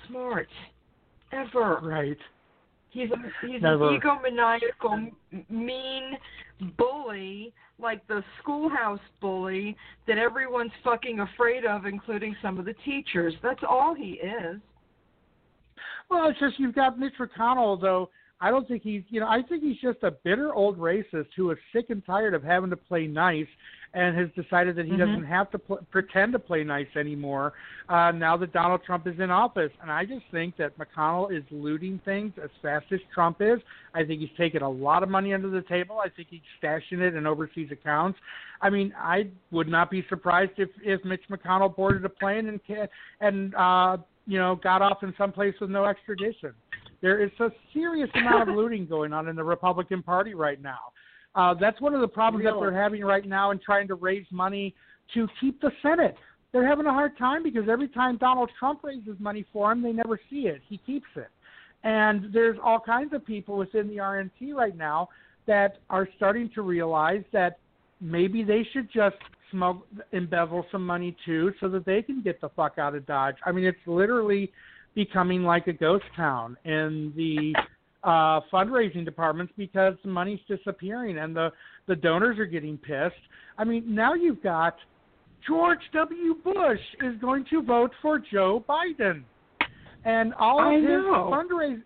smart 0.07 0.49
ever. 1.31 1.79
right. 1.81 2.17
He's 2.91 3.09
a, 3.11 3.47
he's 3.47 3.61
Never. 3.61 3.89
an 3.93 4.01
egomaniacal, 4.01 5.11
mean 5.47 6.17
bully, 6.75 7.53
like 7.77 8.05
the 8.07 8.23
schoolhouse 8.41 8.99
bully 9.21 9.77
that 10.07 10.17
everyone's 10.17 10.71
fucking 10.83 11.19
afraid 11.19 11.65
of, 11.65 11.85
including 11.85 12.35
some 12.41 12.57
of 12.57 12.65
the 12.65 12.73
teachers. 12.85 13.35
That's 13.43 13.61
all 13.67 13.93
he 13.93 14.13
is. 14.13 14.59
Well, 16.09 16.27
it's 16.29 16.39
just 16.39 16.59
you've 16.59 16.73
got 16.73 16.97
Mitch 16.97 17.13
McConnell, 17.19 17.79
though. 17.79 18.09
I 18.41 18.51
don't 18.51 18.67
think 18.67 18.83
he's, 18.83 19.03
you 19.09 19.19
know, 19.19 19.27
I 19.27 19.41
think 19.41 19.63
he's 19.63 19.79
just 19.81 20.01
a 20.03 20.11
bitter 20.11 20.53
old 20.53 20.77
racist 20.77 21.27
who 21.35 21.51
is 21.51 21.57
sick 21.73 21.89
and 21.89 22.05
tired 22.05 22.33
of 22.33 22.41
having 22.41 22.69
to 22.69 22.77
play 22.77 23.05
nice 23.05 23.47
and 23.93 24.15
has 24.15 24.29
decided 24.35 24.75
that 24.75 24.85
he 24.85 24.91
Mhm. 24.91 24.99
doesn't 24.99 25.23
have 25.25 25.49
to 25.51 25.59
pl- 25.59 25.85
pretend 25.89 26.31
to 26.33 26.39
play 26.39 26.63
nice 26.63 26.95
anymore 26.95 27.53
uh, 27.89 28.11
now 28.11 28.37
that 28.37 28.53
Donald 28.53 28.83
Trump 28.83 29.07
is 29.07 29.19
in 29.19 29.31
office. 29.31 29.71
And 29.81 29.91
I 29.91 30.05
just 30.05 30.25
think 30.27 30.55
that 30.57 30.77
McConnell 30.77 31.31
is 31.35 31.43
looting 31.51 31.99
things 32.05 32.37
as 32.37 32.51
fast 32.61 32.85
as 32.91 33.01
Trump 33.13 33.41
is. 33.41 33.59
I 33.93 34.05
think 34.05 34.21
he's 34.21 34.37
taken 34.37 34.61
a 34.61 34.69
lot 34.69 35.01
of 35.01 35.09
money 35.09 35.33
under 35.33 35.49
the 35.49 35.63
table. 35.63 35.99
I 35.99 36.07
think 36.09 36.29
he's 36.29 36.41
stashing 36.61 36.99
it 36.99 37.15
in 37.15 37.25
overseas 37.25 37.71
accounts. 37.71 38.19
I 38.61 38.69
mean, 38.69 38.93
I 38.95 39.27
would 39.51 39.67
not 39.67 39.89
be 39.89 40.03
surprised 40.07 40.53
if 40.57 40.69
if 40.83 41.03
Mitch 41.03 41.27
McConnell 41.29 41.75
boarded 41.75 42.05
a 42.05 42.09
plane 42.09 42.47
and 42.47 42.59
and 43.21 43.55
uh, 43.55 43.97
you 44.27 44.37
know 44.37 44.55
got 44.55 44.81
off 44.81 45.01
in 45.01 45.13
some 45.17 45.31
place 45.31 45.55
with 45.59 45.71
no 45.71 45.85
extradition. 45.85 46.53
There 47.01 47.23
is 47.23 47.31
a 47.39 47.49
serious 47.73 48.09
amount 48.15 48.49
of 48.49 48.55
looting 48.55 48.85
going 48.85 49.13
on 49.13 49.27
in 49.27 49.35
the 49.35 49.43
Republican 49.43 50.03
Party 50.03 50.33
right 50.33 50.61
now. 50.61 50.79
Uh, 51.35 51.53
that's 51.59 51.79
one 51.79 51.93
of 51.93 52.01
the 52.01 52.07
problems 52.07 52.45
that 52.45 52.59
they're 52.59 52.73
having 52.75 53.03
right 53.03 53.25
now 53.25 53.51
in 53.51 53.59
trying 53.59 53.87
to 53.87 53.95
raise 53.95 54.25
money 54.31 54.73
to 55.13 55.27
keep 55.39 55.61
the 55.61 55.71
Senate. 55.81 56.15
They're 56.51 56.67
having 56.67 56.87
a 56.87 56.91
hard 56.91 57.17
time 57.17 57.43
because 57.43 57.69
every 57.69 57.87
time 57.87 58.17
Donald 58.17 58.49
Trump 58.57 58.83
raises 58.83 59.15
money 59.19 59.45
for 59.53 59.71
him, 59.71 59.83
they 59.83 59.91
never 59.91 60.19
see 60.29 60.47
it. 60.47 60.61
He 60.67 60.77
keeps 60.85 61.07
it. 61.15 61.27
And 61.83 62.33
there's 62.33 62.57
all 62.63 62.79
kinds 62.79 63.13
of 63.13 63.25
people 63.25 63.57
within 63.57 63.87
the 63.87 63.97
RNC 63.97 64.53
right 64.53 64.75
now 64.75 65.09
that 65.45 65.77
are 65.89 66.07
starting 66.17 66.49
to 66.55 66.61
realize 66.61 67.23
that 67.31 67.59
maybe 68.01 68.43
they 68.43 68.67
should 68.73 68.89
just 68.91 69.15
smuggle, 69.51 69.85
embezzle 70.11 70.65
some 70.71 70.85
money 70.85 71.15
too 71.25 71.53
so 71.59 71.69
that 71.69 71.85
they 71.85 72.01
can 72.01 72.21
get 72.21 72.41
the 72.41 72.49
fuck 72.49 72.77
out 72.77 72.95
of 72.95 73.05
Dodge. 73.05 73.35
I 73.45 73.51
mean, 73.51 73.65
it's 73.65 73.77
literally 73.85 74.51
becoming 74.95 75.43
like 75.43 75.67
a 75.67 75.73
ghost 75.73 76.05
town 76.15 76.57
in 76.65 77.13
the 77.15 77.53
uh, 78.03 78.41
fundraising 78.51 79.03
departments 79.05 79.53
because 79.57 79.93
the 80.03 80.09
money's 80.09 80.39
disappearing 80.47 81.17
and 81.19 81.35
the 81.35 81.51
the 81.87 81.95
donors 81.95 82.37
are 82.39 82.45
getting 82.45 82.77
pissed. 82.77 83.15
I 83.57 83.63
mean, 83.63 83.83
now 83.93 84.13
you've 84.13 84.41
got 84.43 84.75
George 85.47 85.79
W. 85.93 86.35
Bush 86.43 86.79
is 87.01 87.19
going 87.19 87.45
to 87.49 87.61
vote 87.61 87.91
for 88.01 88.19
Joe 88.19 88.63
Biden. 88.69 89.23
and 90.05 90.33
all 90.35 90.59
of 90.59 90.67
I 90.67 90.75
his 90.75 90.83
know. 90.83 91.29
fundraising 91.33 91.83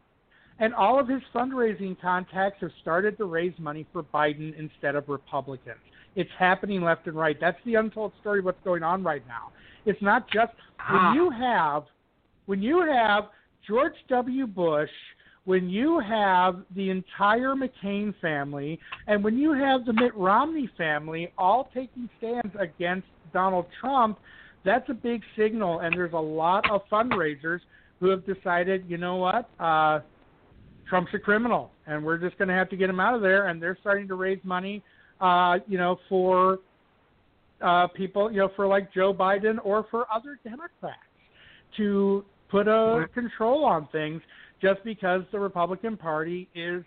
and 0.59 0.73
all 0.75 0.99
of 0.99 1.07
his 1.07 1.21
fundraising 1.33 1.99
contacts 1.99 2.61
have 2.61 2.69
started 2.81 3.17
to 3.17 3.25
raise 3.25 3.53
money 3.57 3.87
for 3.91 4.03
Biden 4.03 4.53
instead 4.57 4.95
of 4.95 5.09
Republicans. 5.09 5.79
It's 6.15 6.29
happening 6.37 6.83
left 6.83 7.07
and 7.07 7.15
right. 7.15 7.35
That's 7.41 7.57
the 7.65 7.73
untold 7.75 8.11
story 8.21 8.39
of 8.39 8.45
what's 8.45 8.63
going 8.63 8.83
on 8.83 9.03
right 9.03 9.23
now. 9.27 9.51
It's 9.85 10.01
not 10.01 10.29
just 10.29 10.53
Ah. 10.79 11.07
when 11.07 11.15
you 11.15 11.29
have 11.31 11.83
when 12.45 12.61
you 12.61 12.85
have 12.85 13.25
George 13.67 13.93
W. 14.09 14.47
Bush, 14.47 14.89
when 15.45 15.69
you 15.69 15.99
have 15.99 16.63
the 16.75 16.89
entire 16.89 17.53
McCain 17.53 18.13
family, 18.21 18.79
and 19.07 19.23
when 19.23 19.37
you 19.37 19.53
have 19.53 19.85
the 19.85 19.93
Mitt 19.93 20.15
Romney 20.15 20.69
family 20.77 21.31
all 21.37 21.69
taking 21.73 22.09
stands 22.17 22.53
against 22.59 23.07
Donald 23.33 23.65
Trump, 23.79 24.19
that's 24.63 24.89
a 24.89 24.93
big 24.93 25.21
signal. 25.37 25.79
And 25.79 25.95
there's 25.95 26.13
a 26.13 26.17
lot 26.17 26.69
of 26.71 26.81
fundraisers 26.91 27.59
who 27.99 28.09
have 28.09 28.25
decided, 28.25 28.85
you 28.87 28.97
know 28.97 29.17
what, 29.17 29.49
uh, 29.59 29.99
Trump's 30.87 31.11
a 31.13 31.19
criminal, 31.19 31.71
and 31.87 32.03
we're 32.03 32.17
just 32.17 32.37
going 32.37 32.47
to 32.49 32.53
have 32.53 32.69
to 32.69 32.77
get 32.77 32.89
him 32.89 32.99
out 32.99 33.15
of 33.15 33.21
there. 33.21 33.47
And 33.47 33.61
they're 33.61 33.77
starting 33.81 34.07
to 34.09 34.15
raise 34.15 34.39
money, 34.43 34.81
uh, 35.19 35.59
you 35.67 35.77
know, 35.77 35.99
for 36.07 36.59
uh, 37.61 37.87
people, 37.87 38.31
you 38.31 38.37
know, 38.37 38.51
for 38.55 38.67
like 38.67 38.93
Joe 38.93 39.13
Biden 39.13 39.57
or 39.63 39.87
for 39.89 40.05
other 40.13 40.39
Democrats 40.43 40.99
to 41.77 42.25
put 42.49 42.67
a 42.67 43.07
control 43.13 43.65
on 43.65 43.87
things 43.91 44.21
just 44.61 44.83
because 44.83 45.23
the 45.31 45.39
Republican 45.39 45.97
Party 45.97 46.49
is 46.55 46.83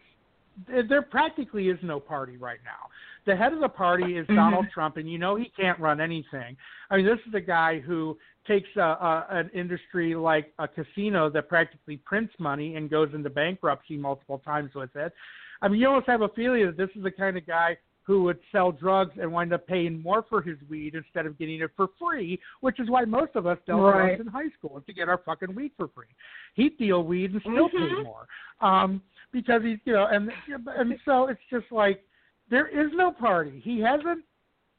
there 0.89 1.03
practically 1.03 1.69
is 1.69 1.79
no 1.83 2.01
party 2.01 2.37
right 2.39 2.61
now. 2.65 2.89
The 3.27 3.37
head 3.37 3.53
of 3.53 3.61
the 3.61 3.69
party 3.69 4.17
is 4.17 4.27
Mhm. 4.29 4.37
Donald 4.37 4.71
Trump, 4.71 4.97
and 4.97 5.11
you 5.11 5.19
know 5.19 5.35
he 5.35 5.51
can't 5.51 5.79
run 5.79 6.01
anything. 6.01 6.57
I 6.89 6.97
mean, 6.97 7.05
this 7.05 7.19
is 7.27 7.35
a 7.35 7.41
guy 7.41 7.81
who 7.81 8.17
takes 8.47 8.69
a, 8.77 8.81
a, 8.81 9.27
an 9.31 9.51
industry 9.53 10.15
like 10.15 10.55
a 10.59 10.69
casino 10.69 11.29
that 11.31 11.49
practically 11.49 11.99
prints 11.99 12.33
money 12.39 12.77
and 12.77 12.89
goes 12.89 13.13
into 13.13 13.29
bankruptcy 13.29 13.97
multiple 13.97 14.39
times 14.39 14.75
with 14.75 14.95
it. 14.97 15.13
I 15.61 15.69
mean, 15.69 15.81
you 15.81 15.89
almost 15.89 16.07
have 16.07 16.23
a 16.23 16.29
feeling 16.31 16.65
that 16.67 16.77
this 16.77 16.91
is 16.95 17.03
the 17.03 17.11
kind 17.11 17.37
of 17.37 17.47
guy 17.47 17.77
who 18.07 18.23
would 18.23 18.39
sell 18.53 18.71
drugs 18.71 19.13
and 19.21 19.31
wind 19.33 19.53
up 19.53 19.67
paying 19.67 20.01
more 20.01 20.25
for 20.29 20.41
his 20.41 20.57
weed 20.71 20.95
instead 20.95 21.27
of 21.27 21.37
getting 21.39 21.61
it 21.61 21.71
for 21.77 21.89
free, 21.99 22.39
which 22.61 22.79
is 22.79 22.89
why 22.89 23.05
most 23.05 23.35
of 23.35 23.47
us 23.47 23.59
dealt 23.67 23.83
Right. 23.83 24.17
drugs 24.17 24.21
in 24.21 24.27
high 24.29 24.49
school 24.57 24.81
to 24.87 24.93
get 24.93 25.09
our 25.09 25.19
fucking 25.19 25.53
weed 25.55 25.73
for 25.77 25.89
free. 25.89 26.07
He'd 26.55 26.79
deal 26.79 27.03
weed 27.03 27.33
and 27.33 27.41
still 27.43 27.69
pay 27.69 27.91
Mhm. 27.91 28.05
more 28.05 28.29
um, 28.61 29.03
because 29.33 29.63
he's 29.65 29.79
you 29.85 29.93
know, 29.93 30.07
and 30.07 30.33
and 30.69 30.99
so 31.05 31.27
it's 31.27 31.43
just 31.51 31.71
like 31.73 32.05
there 32.49 32.69
is 32.69 32.93
no 32.93 33.11
party. 33.13 33.59
He 33.61 33.81
hasn't. 33.81 34.25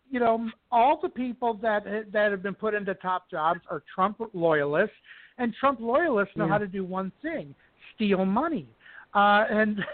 You 0.09 0.21
know, 0.21 0.49
all 0.71 0.95
the 1.01 1.09
people 1.09 1.53
that 1.55 1.83
that 2.13 2.31
have 2.31 2.41
been 2.41 2.55
put 2.55 2.73
into 2.73 2.93
top 2.95 3.29
jobs 3.29 3.59
are 3.69 3.83
Trump 3.93 4.21
loyalists, 4.33 4.95
and 5.37 5.53
Trump 5.53 5.81
loyalists 5.81 6.33
know 6.37 6.45
Yeah. 6.45 6.51
how 6.51 6.57
to 6.59 6.67
do 6.67 6.85
one 6.85 7.11
thing: 7.21 7.53
steal 7.93 8.23
money. 8.23 8.69
Uh, 9.13 9.45
and 9.49 9.85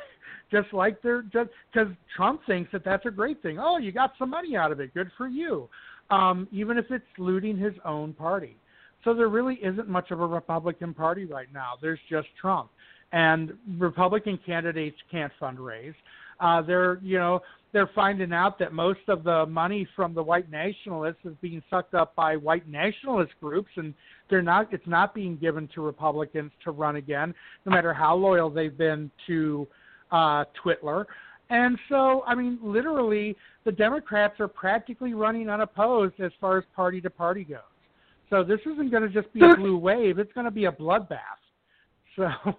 just 0.54 0.72
like 0.72 1.02
they're 1.02 1.24
just 1.24 1.50
because 1.74 1.90
Trump 2.16 2.42
thinks 2.46 2.72
that 2.72 2.86
that's 2.86 3.06
a 3.08 3.12
great 3.12 3.42
thing. 3.42 3.58
Oh, 3.60 3.80
you 3.80 3.92
got 3.92 4.14
some 4.20 4.30
money 4.30 4.56
out 4.56 4.72
of 4.72 4.80
it. 4.80 4.94
Good 4.94 5.12
for 5.18 5.28
you. 5.28 5.68
Um, 6.12 6.48
even 6.52 6.78
if 6.78 6.86
it's 6.92 7.04
looting 7.18 7.58
his 7.58 7.74
own 7.84 8.14
party. 8.14 8.56
So 9.04 9.14
there 9.14 9.30
really 9.30 9.56
isn't 9.56 9.90
much 9.90 10.12
of 10.12 10.22
a 10.22 10.26
Republican 10.28 10.94
Party 10.94 11.26
right 11.26 11.48
now. 11.54 11.72
There's 11.82 12.00
just 12.10 12.28
Trump, 12.40 12.70
and 13.12 13.54
Republican 13.78 14.40
candidates 14.46 14.96
can't 15.12 15.34
fundraise. 15.42 15.96
Uh, 16.40 16.62
they're 16.62 17.00
you 17.02 17.18
know 17.18 17.42
they're 17.74 17.90
finding 17.96 18.32
out 18.32 18.60
that 18.60 18.72
most 18.74 19.00
of 19.08 19.24
the 19.24 19.46
money 19.48 19.88
from 19.96 20.14
the 20.14 20.22
white 20.22 20.50
nationalists 20.52 21.26
is 21.26 21.34
being 21.42 21.64
sucked 21.70 21.96
up 21.96 22.16
by 22.16 22.36
white 22.36 22.68
nationalist 22.70 23.32
groups, 23.42 23.72
and 23.76 23.94
they're 24.30 24.44
not. 24.44 24.72
It's 24.72 24.88
not 24.88 25.16
being 25.16 25.36
given 25.38 25.68
to 25.74 25.82
Republicans 25.82 26.52
to 26.64 26.72
run 26.72 26.98
again, 26.98 27.34
no 27.66 27.72
matter 27.72 27.94
how 27.94 28.16
loyal 28.16 28.50
they've 28.52 28.78
been 28.78 29.10
to 29.28 29.68
uh, 30.14 30.46
Twitler. 30.64 31.06
And 31.50 31.78
so, 31.90 32.24
I 32.26 32.36
mean, 32.36 32.58
literally, 32.62 33.36
the 33.66 33.72
Democrats 33.72 34.40
are 34.40 34.48
practically 34.48 35.14
running 35.14 35.50
unopposed 35.50 36.20
as 36.20 36.32
far 36.40 36.58
as 36.58 36.64
party 36.76 37.02
to 37.02 37.10
party 37.10 37.44
goes. 37.44 37.60
So 38.30 38.44
this 38.44 38.60
isn't 38.62 38.90
going 38.90 39.04
to 39.04 39.10
just 39.10 39.32
be 39.34 39.42
a 39.44 39.56
blue 39.56 39.78
wave; 39.78 40.18
it's 40.18 40.32
going 40.34 40.46
to 40.46 40.52
be 40.52 40.66
a 40.66 40.72
bloodbath. 40.72 41.42
So. 42.16 42.30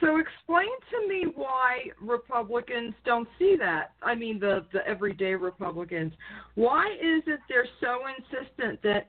So 0.00 0.18
explain 0.18 0.66
to 0.90 1.08
me 1.08 1.32
why 1.36 1.84
Republicans 2.02 2.94
don't 3.06 3.28
see 3.38 3.54
that. 3.60 3.92
I 4.02 4.16
mean, 4.16 4.40
the 4.40 4.66
the 4.72 4.84
everyday 4.86 5.36
Republicans. 5.36 6.12
Why 6.56 6.88
is 7.00 7.22
it 7.28 7.38
they're 7.48 7.68
so 7.80 8.00
insistent 8.18 8.82
that 8.82 9.06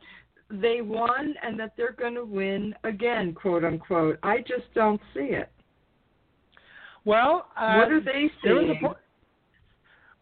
they 0.52 0.82
won 0.82 1.34
and 1.42 1.60
that 1.60 1.74
they're 1.76 1.94
going 1.94 2.14
to 2.14 2.24
win 2.24 2.76
again, 2.84 3.34
quote 3.34 3.64
unquote? 3.64 4.20
I 4.22 4.38
just 4.42 4.72
don't 4.76 5.02
see 5.16 5.32
it. 5.32 5.50
Well, 7.06 7.48
uh, 7.56 7.76
what 7.76 7.92
are 7.92 8.02
they 8.02 8.32
there 8.44 8.56
was 8.56 8.64
a 8.64 8.68
seeing? 8.68 8.80
po- 8.82 8.98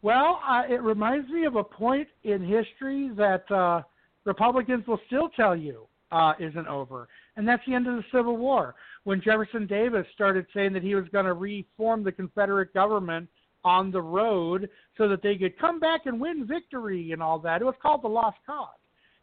well, 0.02 0.42
uh, 0.48 0.64
it 0.70 0.82
reminds 0.82 1.30
me 1.30 1.46
of 1.46 1.56
a 1.56 1.64
point 1.64 2.08
in 2.24 2.42
history 2.42 3.10
that 3.16 3.50
uh, 3.50 3.84
Republicans 4.26 4.86
will 4.86 5.00
still 5.08 5.30
tell 5.30 5.56
you 5.56 5.88
uh, 6.12 6.34
isn't 6.40 6.68
over, 6.68 7.08
and 7.38 7.48
that's 7.48 7.64
the 7.66 7.74
end 7.74 7.88
of 7.88 7.96
the 7.96 8.04
Civil 8.12 8.36
War. 8.36 8.76
When 9.06 9.22
Jefferson 9.22 9.66
Davis 9.66 10.06
started 10.14 10.46
saying 10.54 10.74
that 10.74 10.84
he 10.84 10.96
was 10.96 11.06
going 11.12 11.26
to 11.26 11.34
reform 11.34 12.04
the 12.04 12.12
Confederate 12.12 12.74
government 12.74 13.30
on 13.64 13.92
the 13.92 14.02
road 14.02 14.70
so 14.98 15.08
that 15.08 15.22
they 15.22 15.36
could 15.36 15.58
come 15.58 15.80
back 15.80 16.02
and 16.06 16.20
win 16.20 16.46
victory 16.46 17.14
and 17.14 17.24
all 17.24 17.40
that, 17.40 17.62
it 17.62 17.66
was 17.66 17.76
called 17.82 18.02
the 18.04 18.08
Lost 18.10 18.38
Cause. 18.46 18.68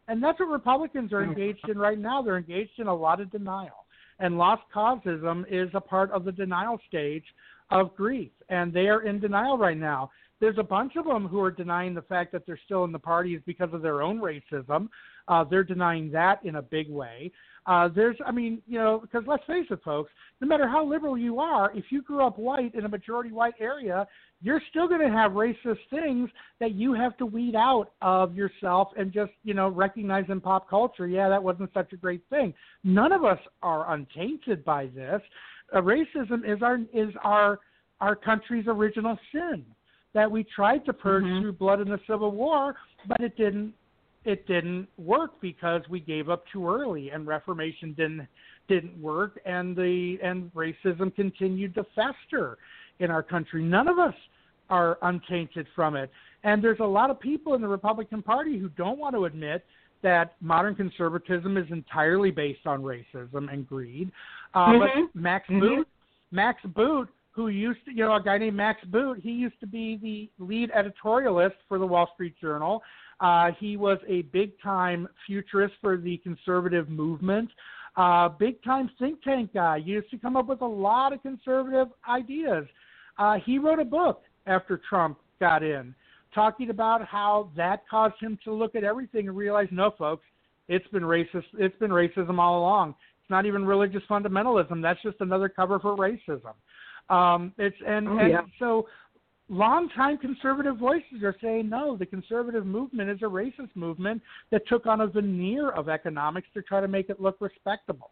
And 0.07 0.21
that's 0.21 0.39
what 0.39 0.49
Republicans 0.49 1.13
are 1.13 1.23
engaged 1.23 1.69
in 1.69 1.77
right 1.77 1.97
now. 1.97 2.21
They're 2.21 2.37
engaged 2.37 2.79
in 2.79 2.87
a 2.87 2.93
lot 2.93 3.21
of 3.21 3.31
denial. 3.31 3.80
And 4.21 4.37
lost 4.37 4.61
causism 4.73 5.45
is 5.49 5.69
a 5.73 5.81
part 5.81 6.11
of 6.11 6.23
the 6.23 6.31
denial 6.31 6.79
stage 6.87 7.25
of 7.71 7.95
grief. 7.95 8.31
And 8.49 8.71
they 8.71 8.87
are 8.87 9.01
in 9.01 9.19
denial 9.19 9.57
right 9.57 9.77
now. 9.77 10.11
There's 10.39 10.57
a 10.57 10.63
bunch 10.63 10.95
of 10.95 11.05
them 11.05 11.27
who 11.27 11.39
are 11.41 11.51
denying 11.51 11.93
the 11.93 12.01
fact 12.03 12.31
that 12.31 12.45
they're 12.45 12.59
still 12.65 12.83
in 12.83 12.91
the 12.91 12.99
parties 12.99 13.41
because 13.45 13.69
of 13.73 13.81
their 13.81 14.01
own 14.01 14.19
racism. 14.19 14.89
Uh, 15.27 15.43
they're 15.43 15.63
denying 15.63 16.11
that 16.11 16.43
in 16.45 16.55
a 16.55 16.61
big 16.61 16.89
way. 16.89 17.31
Uh, 17.67 17.87
there's, 17.87 18.15
I 18.25 18.31
mean, 18.31 18.61
you 18.67 18.79
know, 18.79 18.99
because 18.99 19.23
let's 19.27 19.45
face 19.45 19.67
it, 19.69 19.79
folks, 19.83 20.11
no 20.39 20.47
matter 20.47 20.67
how 20.67 20.83
liberal 20.83 21.17
you 21.17 21.39
are, 21.39 21.71
if 21.75 21.85
you 21.89 22.01
grew 22.01 22.25
up 22.25 22.39
white 22.39 22.73
in 22.73 22.85
a 22.85 22.89
majority 22.89 23.31
white 23.31 23.53
area, 23.59 24.07
you're 24.41 24.61
still 24.69 24.87
going 24.87 25.01
to 25.01 25.09
have 25.09 25.33
racist 25.33 25.79
things 25.89 26.29
that 26.59 26.73
you 26.73 26.93
have 26.93 27.15
to 27.17 27.25
weed 27.25 27.55
out 27.55 27.91
of 28.01 28.35
yourself 28.35 28.89
and 28.97 29.13
just, 29.13 29.31
you 29.43 29.53
know, 29.53 29.69
recognize 29.69 30.25
in 30.29 30.41
pop 30.41 30.69
culture, 30.69 31.07
yeah, 31.07 31.29
that 31.29 31.41
wasn't 31.41 31.71
such 31.73 31.93
a 31.93 31.97
great 31.97 32.23
thing. 32.29 32.53
None 32.83 33.11
of 33.11 33.23
us 33.23 33.39
are 33.61 33.93
untainted 33.93 34.65
by 34.65 34.87
this. 34.87 35.21
Uh, 35.73 35.81
racism 35.81 36.43
is 36.45 36.61
our 36.61 36.79
is 36.93 37.13
our 37.23 37.59
our 38.01 38.15
country's 38.15 38.65
original 38.67 39.17
sin 39.31 39.63
that 40.13 40.29
we 40.29 40.43
tried 40.43 40.83
to 40.85 40.91
purge 40.91 41.23
Mhm. 41.23 41.41
through 41.41 41.53
blood 41.53 41.79
in 41.79 41.87
the 41.87 41.99
Civil 42.07 42.31
War, 42.31 42.75
but 43.07 43.21
it 43.21 43.37
didn't 43.37 43.73
it 44.25 44.45
didn't 44.45 44.87
work 44.97 45.39
because 45.41 45.87
we 45.89 45.99
gave 45.99 46.29
up 46.29 46.45
too 46.47 46.69
early 46.69 47.09
and 47.09 47.25
reformation 47.25 47.93
didn't 47.93 48.27
didn't 48.67 48.99
work 49.01 49.39
and 49.45 49.75
the 49.75 50.19
and 50.21 50.53
racism 50.53 51.13
continued 51.15 51.73
to 51.75 51.83
fester 51.95 52.57
in 53.01 53.11
our 53.11 53.23
country 53.23 53.63
none 53.63 53.87
of 53.87 53.99
us 53.99 54.13
are 54.69 54.97
untainted 55.01 55.67
from 55.75 55.95
it 55.95 56.09
and 56.43 56.63
there's 56.63 56.79
a 56.79 56.85
lot 56.99 57.09
of 57.09 57.19
people 57.19 57.53
in 57.55 57.61
the 57.61 57.67
republican 57.67 58.21
party 58.21 58.57
who 58.57 58.69
don't 58.69 58.97
want 58.97 59.13
to 59.15 59.25
admit 59.25 59.65
that 60.01 60.35
modern 60.41 60.73
conservatism 60.73 61.57
is 61.57 61.67
entirely 61.71 62.31
based 62.31 62.65
on 62.65 62.81
racism 62.81 63.51
and 63.51 63.67
greed 63.67 64.11
uh, 64.53 64.67
Mhm. 64.67 64.79
but 64.79 65.15
max 65.15 65.47
Mhm. 65.49 65.59
boot 65.59 65.87
max 66.31 66.61
boot 66.63 67.09
who 67.31 67.47
used 67.49 67.83
to 67.85 67.91
you 67.91 68.03
know 68.05 68.15
a 68.15 68.23
guy 68.23 68.37
named 68.37 68.57
max 68.57 68.83
boot 68.85 69.19
he 69.19 69.31
used 69.31 69.59
to 69.59 69.67
be 69.67 69.97
the 69.97 70.29
lead 70.43 70.71
editorialist 70.71 71.55
for 71.67 71.77
the 71.77 71.85
wall 71.85 72.09
street 72.13 72.35
journal 72.39 72.81
uh, 73.21 73.51
he 73.59 73.77
was 73.77 73.99
a 74.07 74.23
big 74.23 74.59
time 74.61 75.07
futurist 75.27 75.75
for 75.79 75.95
the 75.95 76.17
conservative 76.17 76.89
movement, 76.89 77.47
uh, 77.95 78.27
big 78.27 78.61
time 78.63 78.89
think 78.97 79.21
tank 79.21 79.53
guy. 79.53 79.79
He 79.79 79.91
used 79.91 80.09
to 80.09 80.17
come 80.17 80.35
up 80.35 80.47
with 80.47 80.61
a 80.61 80.67
lot 80.87 81.13
of 81.13 81.21
conservative 81.21 81.89
ideas. 82.09 82.65
Uh, 83.17 83.35
he 83.45 83.59
wrote 83.59 83.79
a 83.79 83.85
book 83.85 84.23
after 84.47 84.81
Trump 84.89 85.17
got 85.39 85.63
in, 85.63 85.93
talking 86.33 86.69
about 86.69 87.05
how 87.05 87.49
that 87.55 87.83
caused 87.89 88.15
him 88.19 88.37
to 88.43 88.53
look 88.53 88.75
at 88.75 88.83
everything 88.83 89.27
and 89.27 89.37
realize, 89.37 89.67
no, 89.71 89.91
folks, 89.97 90.25
it's 90.67 90.87
been 90.87 91.03
racist. 91.03 91.43
It's 91.57 91.77
been 91.79 91.91
racism 91.91 92.39
all 92.39 92.59
along. 92.59 92.95
It's 93.21 93.29
not 93.29 93.45
even 93.45 93.65
religious 93.65 94.03
fundamentalism. 94.09 94.81
That's 94.81 95.01
just 95.01 95.17
another 95.19 95.49
cover 95.49 95.79
for 95.79 95.95
racism. 95.97 96.53
Um, 97.13 97.53
it's 97.57 97.75
and, 97.85 98.07
Oh, 98.07 98.17
and 98.17 98.29
yeah. 98.29 98.41
so 98.57 98.87
longtime 99.49 100.17
conservative 100.17 100.77
voices 100.77 101.23
are 101.23 101.35
saying 101.41 101.67
no, 101.67 101.97
the 101.97 102.05
conservative 102.05 102.65
movement 102.65 103.09
is 103.09 103.17
a 103.21 103.25
racist 103.25 103.75
movement 103.75 104.21
that 104.49 104.65
took 104.67 104.85
on 104.85 105.01
a 105.01 105.07
veneer 105.07 105.71
of 105.71 105.89
economics 105.89 106.47
to 106.53 106.61
try 106.61 106.79
to 106.79 106.87
make 106.87 107.09
it 107.09 107.19
look 107.19 107.35
respectable. 107.41 108.11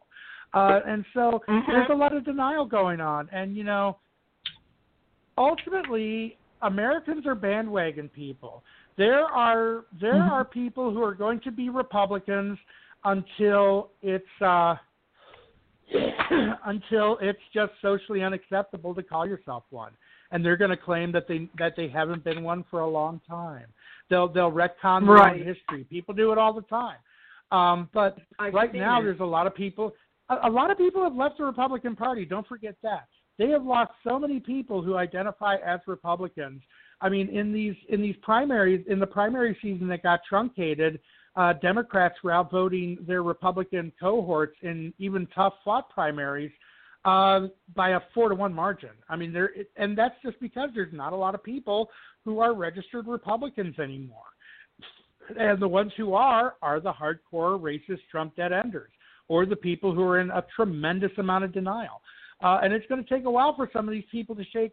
Uh, 0.54 0.82
and 0.86 1.06
so 1.14 1.42
Mhm. 1.48 1.66
there's 1.68 1.90
a 1.92 1.96
lot 1.96 2.14
of 2.14 2.26
denial 2.26 2.66
going 2.66 3.00
on. 3.00 3.30
And, 3.32 3.56
you 3.56 3.64
know, 3.64 4.00
ultimately, 5.40 6.38
Americans 6.62 7.26
are 7.26 7.36
bandwagon 7.36 8.10
people. 8.10 8.64
There 8.98 9.24
are 9.26 9.86
there 9.94 10.16
Mhm. 10.16 10.30
are 10.32 10.46
people 10.46 10.92
who 10.92 11.02
are 11.02 11.16
going 11.16 11.40
to 11.42 11.52
be 11.52 11.70
Republicans 11.70 12.60
until 13.06 13.92
it's 14.02 14.42
uh, 14.42 14.76
until 16.66 17.18
it's 17.20 17.42
just 17.54 17.72
socially 17.82 18.22
unacceptable 18.22 18.94
to 18.94 19.02
call 19.02 19.26
yourself 19.26 19.64
one. 19.70 19.94
And 20.32 20.46
they're 20.46 20.58
going 20.58 20.70
to 20.70 20.78
claim 20.78 21.12
that 21.14 21.28
they 21.28 21.50
that 21.58 21.76
they 21.76 21.88
haven't 21.88 22.24
been 22.24 22.44
one 22.44 22.64
for 22.70 22.82
a 22.82 22.88
long 22.88 23.22
time. 23.28 23.68
They'll 24.10 24.28
they'll 24.28 24.52
retcon 24.52 25.06
their 25.06 25.16
Right. 25.16 25.40
own 25.40 25.48
history. 25.48 25.86
People 25.86 26.14
do 26.14 26.32
it 26.34 26.38
all 26.38 26.54
the 26.54 26.62
time. 26.64 26.98
Um, 27.52 27.90
but 27.94 28.20
I've 28.38 28.54
right 28.54 28.74
now, 28.74 29.00
it. 29.00 29.06
there's 29.06 29.22
a 29.22 29.26
lot 29.26 29.48
of 29.48 29.56
people. 29.56 29.96
A, 30.28 30.50
a 30.50 30.52
lot 30.52 30.70
of 30.70 30.78
people 30.78 31.02
have 31.04 31.16
left 31.16 31.38
the 31.38 31.46
Republican 31.46 31.96
Party. 31.96 32.26
Don't 32.26 32.46
forget 32.46 32.76
that 32.84 33.08
they 33.40 33.50
have 33.50 33.64
lost 33.64 33.92
so 34.08 34.20
many 34.20 34.40
people 34.40 34.84
who 34.84 34.98
identify 34.98 35.56
as 35.66 35.80
Republicans. 35.88 36.62
I 37.02 37.08
mean, 37.10 37.30
in 37.30 37.54
these 37.54 37.76
in 37.88 38.02
these 38.02 38.18
primaries, 38.22 38.86
in 38.88 39.00
the 39.00 39.08
primary 39.08 39.58
season 39.62 39.88
that 39.88 40.04
got 40.04 40.20
truncated, 40.28 41.00
uh, 41.38 41.54
Democrats 41.54 42.16
were 42.22 42.34
outvoting 42.34 42.98
their 43.08 43.24
Republican 43.24 43.92
cohorts 44.00 44.58
in 44.62 44.94
even 45.00 45.26
tough 45.34 45.54
fought 45.64 45.90
primaries 45.90 46.52
uh, 47.06 47.48
by 47.74 47.92
a 47.92 48.02
four 48.14 48.28
to 48.28 48.36
one 48.36 48.54
margin. 48.54 48.90
I 49.08 49.16
mean, 49.16 49.32
there 49.32 49.52
and 49.78 49.98
that's 49.98 50.16
just 50.24 50.40
because 50.42 50.70
there's 50.76 50.94
not 50.94 51.14
a 51.14 51.16
lot 51.16 51.34
of 51.34 51.42
people 51.42 51.90
who 52.26 52.40
are 52.40 52.54
registered 52.54 53.08
Republicans 53.08 53.80
anymore, 53.80 54.28
and 55.40 55.62
the 55.62 55.68
ones 55.68 55.94
who 55.96 56.14
are 56.14 56.56
are 56.62 56.82
the 56.82 56.92
hardcore 56.92 57.58
racist 57.58 58.02
Trump 58.12 58.36
dead 58.36 58.52
enders 58.52 58.92
or 59.30 59.46
the 59.46 59.56
people 59.56 59.96
who 59.96 60.02
are 60.02 60.20
in 60.20 60.32
a 60.32 60.44
tremendous 60.54 61.12
amount 61.18 61.46
of 61.46 61.54
denial. 61.54 62.02
Uh, 62.42 62.60
and 62.64 62.74
it's 62.74 62.86
going 62.88 63.04
to 63.04 63.10
take 63.10 63.26
a 63.26 63.32
while 63.32 63.56
for 63.56 63.70
some 63.74 63.88
of 63.88 63.92
these 63.92 64.06
people 64.12 64.36
to 64.36 64.44
shake 64.52 64.72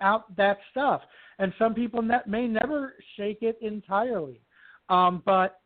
out 0.00 0.34
that 0.36 0.58
stuff, 0.70 1.00
and 1.38 1.52
some 1.58 1.74
people 1.74 2.02
ne- 2.02 2.18
may 2.26 2.46
never 2.46 2.94
shake 3.16 3.38
it 3.40 3.58
entirely. 3.62 4.40
Um, 4.88 5.22
but 5.24 5.60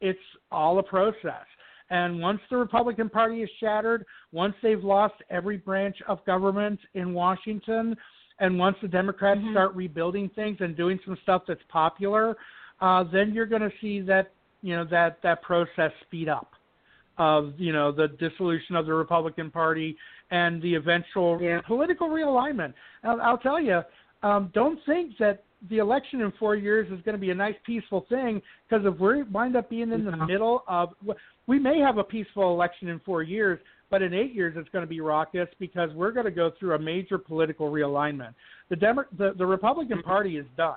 it's 0.00 0.18
all 0.50 0.78
a 0.78 0.82
process. 0.82 1.44
And 1.90 2.20
once 2.20 2.40
the 2.50 2.56
Republican 2.56 3.08
Party 3.08 3.42
is 3.42 3.50
shattered, 3.60 4.04
once 4.32 4.54
they've 4.62 4.82
lost 4.82 5.14
every 5.30 5.56
branch 5.56 5.96
of 6.08 6.24
government 6.24 6.80
in 6.94 7.14
Washington, 7.14 7.96
and 8.38 8.58
once 8.58 8.76
the 8.82 8.88
Democrats 8.88 9.40
Mhm. 9.40 9.52
start 9.52 9.74
rebuilding 9.74 10.28
things 10.30 10.60
and 10.60 10.76
doing 10.76 10.98
some 11.04 11.16
stuff 11.18 11.46
that's 11.46 11.62
popular, 11.64 12.36
uh, 12.80 13.04
then 13.04 13.32
you're 13.32 13.46
going 13.46 13.62
to 13.62 13.72
see 13.78 14.00
that 14.00 14.32
you 14.62 14.74
know 14.74 14.84
that 14.84 15.22
that 15.22 15.42
process 15.42 15.92
speed 16.00 16.28
up 16.28 16.55
of 17.18 17.52
you 17.58 17.72
know 17.72 17.92
the 17.92 18.08
dissolution 18.08 18.76
of 18.76 18.86
the 18.86 18.94
Republican 18.94 19.50
Party 19.50 19.96
and 20.30 20.60
the 20.62 20.74
eventual 20.74 21.40
Yeah. 21.40 21.60
political 21.66 22.08
realignment. 22.08 22.74
I'll, 23.04 23.20
I'll 23.20 23.38
tell 23.38 23.60
you, 23.60 23.80
um, 24.22 24.50
don't 24.54 24.78
think 24.86 25.16
that 25.18 25.44
the 25.70 25.78
election 25.78 26.20
in 26.20 26.32
four 26.38 26.54
years 26.56 26.86
is 26.92 27.00
going 27.04 27.14
to 27.14 27.18
be 27.20 27.30
a 27.30 27.34
nice 27.34 27.54
peaceful 27.64 28.04
thing 28.08 28.42
because 28.68 28.84
if 28.84 28.98
we 29.00 29.22
wind 29.24 29.56
up 29.56 29.70
being 29.70 29.92
in 29.92 30.04
the 30.04 30.10
No. 30.10 30.26
middle 30.26 30.64
of 30.68 30.90
we 31.46 31.58
may 31.58 31.78
have 31.78 31.98
a 31.98 32.04
peaceful 32.04 32.52
election 32.52 32.88
in 32.88 33.00
four 33.00 33.22
years 33.22 33.58
but 33.88 34.02
in 34.02 34.12
eight 34.12 34.34
years 34.34 34.54
it's 34.56 34.68
going 34.68 34.82
to 34.82 34.88
be 34.88 35.00
raucous 35.00 35.48
because 35.58 35.90
we're 35.94 36.10
going 36.12 36.26
to 36.26 36.30
go 36.30 36.50
through 36.58 36.74
a 36.74 36.78
major 36.78 37.16
political 37.16 37.70
realignment 37.70 38.34
the 38.68 38.76
Demo- 38.76 39.04
the, 39.16 39.32
the 39.38 39.46
republican 39.46 40.02
party 40.02 40.36
is 40.36 40.44
done 40.58 40.76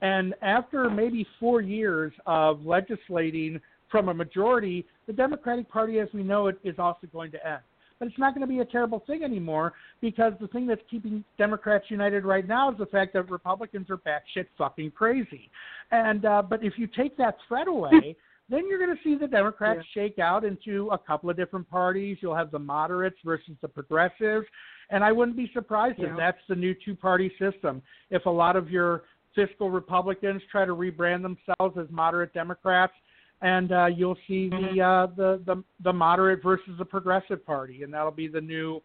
and 0.00 0.32
after 0.42 0.88
maybe 0.88 1.26
four 1.40 1.60
years 1.60 2.12
of 2.26 2.64
legislating 2.64 3.60
from 3.90 4.08
a 4.10 4.14
majority 4.14 4.86
the 5.10 5.16
democratic 5.16 5.68
party 5.68 5.98
as 5.98 6.06
we 6.14 6.22
know 6.22 6.46
it 6.46 6.56
is 6.62 6.76
also 6.78 7.08
going 7.12 7.32
to 7.32 7.44
end 7.44 7.60
but 7.98 8.06
it's 8.08 8.18
not 8.18 8.32
going 8.32 8.40
to 8.40 8.46
be 8.46 8.60
a 8.60 8.64
terrible 8.64 9.02
thing 9.06 9.24
anymore 9.24 9.74
because 10.00 10.32
the 10.40 10.46
thing 10.48 10.66
that's 10.66 10.80
keeping 10.88 11.22
Democrats 11.36 11.84
united 11.88 12.24
right 12.24 12.48
now 12.48 12.70
is 12.70 12.78
the 12.78 12.86
fact 12.86 13.12
that 13.12 13.30
Republicans 13.30 13.88
are 13.90 13.98
batshit 13.98 14.46
fucking 14.56 14.90
crazy. 14.92 15.50
And 15.90 16.24
uh, 16.24 16.40
but 16.40 16.64
if 16.64 16.74
you 16.78 16.86
take 16.86 17.16
that 17.18 17.36
threat 17.46 17.68
away, 17.68 18.16
then 18.48 18.62
you're 18.68 18.78
going 18.78 18.96
to 18.96 19.02
see 19.04 19.16
the 19.16 19.26
Democrats 19.28 19.86
shake 19.92 20.18
out 20.18 20.44
into 20.44 20.88
a 20.92 20.98
couple 20.98 21.28
of 21.28 21.36
different 21.36 21.68
parties. 21.68 22.16
You'll 22.22 22.34
have 22.34 22.50
the 22.50 22.58
moderates 22.58 23.16
versus 23.22 23.52
the 23.60 23.68
progressives, 23.68 24.46
and 24.88 25.04
I 25.04 25.12
wouldn't 25.12 25.36
be 25.36 25.50
surprised 25.52 25.98
Yeah. 25.98 26.12
if 26.12 26.16
that's 26.16 26.40
the 26.48 26.56
new 26.56 26.74
two-party 26.82 27.32
system. 27.38 27.82
If 28.10 28.24
a 28.24 28.30
lot 28.30 28.56
of 28.56 28.70
your 28.70 29.02
fiscal 29.34 29.70
Republicans 29.70 30.40
try 30.50 30.64
to 30.64 30.74
rebrand 30.74 31.20
themselves 31.20 31.76
as 31.78 31.86
moderate 31.90 32.32
Democrats, 32.32 32.94
and 33.42 33.72
uh, 33.72 33.86
you'll 33.86 34.18
see 34.28 34.48
the, 34.50 34.80
uh, 34.80 35.06
the 35.16 35.40
the 35.46 35.62
the 35.82 35.92
moderate 35.92 36.42
versus 36.42 36.74
the 36.78 36.84
progressive 36.84 37.44
party, 37.44 37.82
and 37.82 37.92
that'll 37.92 38.10
be 38.10 38.28
the 38.28 38.40
new 38.40 38.82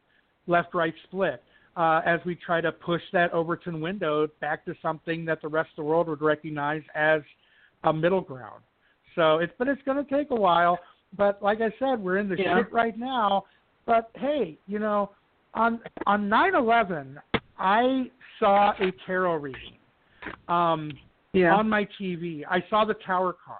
left-right 0.48 0.94
split 1.04 1.44
uh, 1.76 2.02
as 2.06 2.20
we 2.26 2.36
try 2.36 2.62
to 2.62 2.72
push 2.72 3.02
that 3.12 3.34
Overton 3.34 3.82
window 3.82 4.28
back 4.40 4.64
to 4.66 4.74
something 4.82 5.26
that 5.26 5.42
the 5.42 5.48
rest 5.48 5.70
of 5.72 5.78
the 5.78 5.84
world 5.84 6.08
would 6.08 6.22
recognize 6.22 6.84
as 6.94 7.22
a 7.84 7.94
middle 7.94 8.22
ground. 8.22 8.62
So 9.16 9.38
it's 9.40 9.54
but 9.58 9.68
it's 9.68 9.82
going 9.84 10.04
to 10.04 10.10
take 10.10 10.32
a 10.32 10.36
while. 10.36 10.80
But 11.18 11.42
like 11.42 11.60
I 11.62 11.74
said, 11.80 12.00
we're 12.00 12.18
in 12.18 12.30
the 12.30 12.38
Yeah. 12.38 12.58
shit 12.58 12.72
right 12.72 12.98
now. 12.98 13.46
But 13.86 14.10
hey, 14.16 14.58
you 14.68 14.80
know, 14.80 15.12
on 15.54 15.80
on 16.06 16.30
nine 16.30 16.56
eleven, 16.56 17.20
I 17.58 18.10
saw 18.40 18.74
a 18.80 18.92
tarot 19.06 19.36
reading 19.38 19.78
um, 20.48 20.92
Yeah. 21.34 21.56
on 21.56 21.70
my 21.70 21.88
TV. 22.00 22.44
I 22.50 22.64
saw 22.70 22.86
the 22.86 22.96
tower 22.96 23.34
card. 23.34 23.60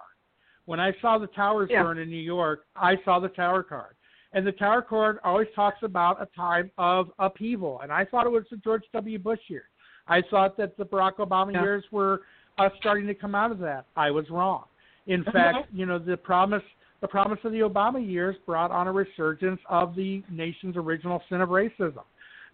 When 0.66 0.80
I 0.80 0.92
saw 1.00 1.18
the 1.18 1.28
towers 1.28 1.70
Yeah. 1.70 1.82
burn 1.82 1.98
in 1.98 2.10
New 2.10 2.16
York, 2.16 2.66
I 2.76 2.96
saw 3.04 3.18
the 3.18 3.28
tower 3.28 3.62
card. 3.62 3.94
And 4.32 4.46
the 4.46 4.52
tower 4.52 4.82
card 4.82 5.18
always 5.24 5.48
talks 5.54 5.82
about 5.82 6.20
a 6.20 6.26
time 6.36 6.70
of 6.76 7.10
upheaval. 7.18 7.80
And 7.80 7.92
I 7.92 8.04
thought 8.04 8.26
it 8.26 8.30
was 8.32 8.44
the 8.50 8.56
George 8.58 8.84
W. 8.92 9.18
Bush 9.18 9.40
years. 9.48 9.70
I 10.08 10.20
thought 10.22 10.56
that 10.58 10.76
the 10.76 10.84
Barack 10.84 11.14
Obama 11.16 11.52
Yeah. 11.52 11.62
years 11.62 11.90
were 11.90 12.22
uh, 12.58 12.70
starting 12.78 13.06
to 13.06 13.14
come 13.14 13.34
out 13.34 13.50
of 13.50 13.58
that. 13.58 13.84
I 13.96 14.10
was 14.10 14.30
wrong. 14.30 14.64
In 15.06 15.24
fact, 15.24 15.68
you 15.72 15.86
know, 15.86 15.98
the 15.98 16.16
promise 16.16 16.62
the 17.02 17.08
promise 17.08 17.38
of 17.44 17.52
the 17.52 17.60
Obama 17.60 18.04
years 18.04 18.36
brought 18.46 18.70
on 18.70 18.88
a 18.88 18.92
resurgence 18.92 19.60
of 19.68 19.94
the 19.94 20.22
nation's 20.30 20.78
original 20.78 21.22
sin 21.28 21.42
of 21.42 21.50
racism 21.50 22.02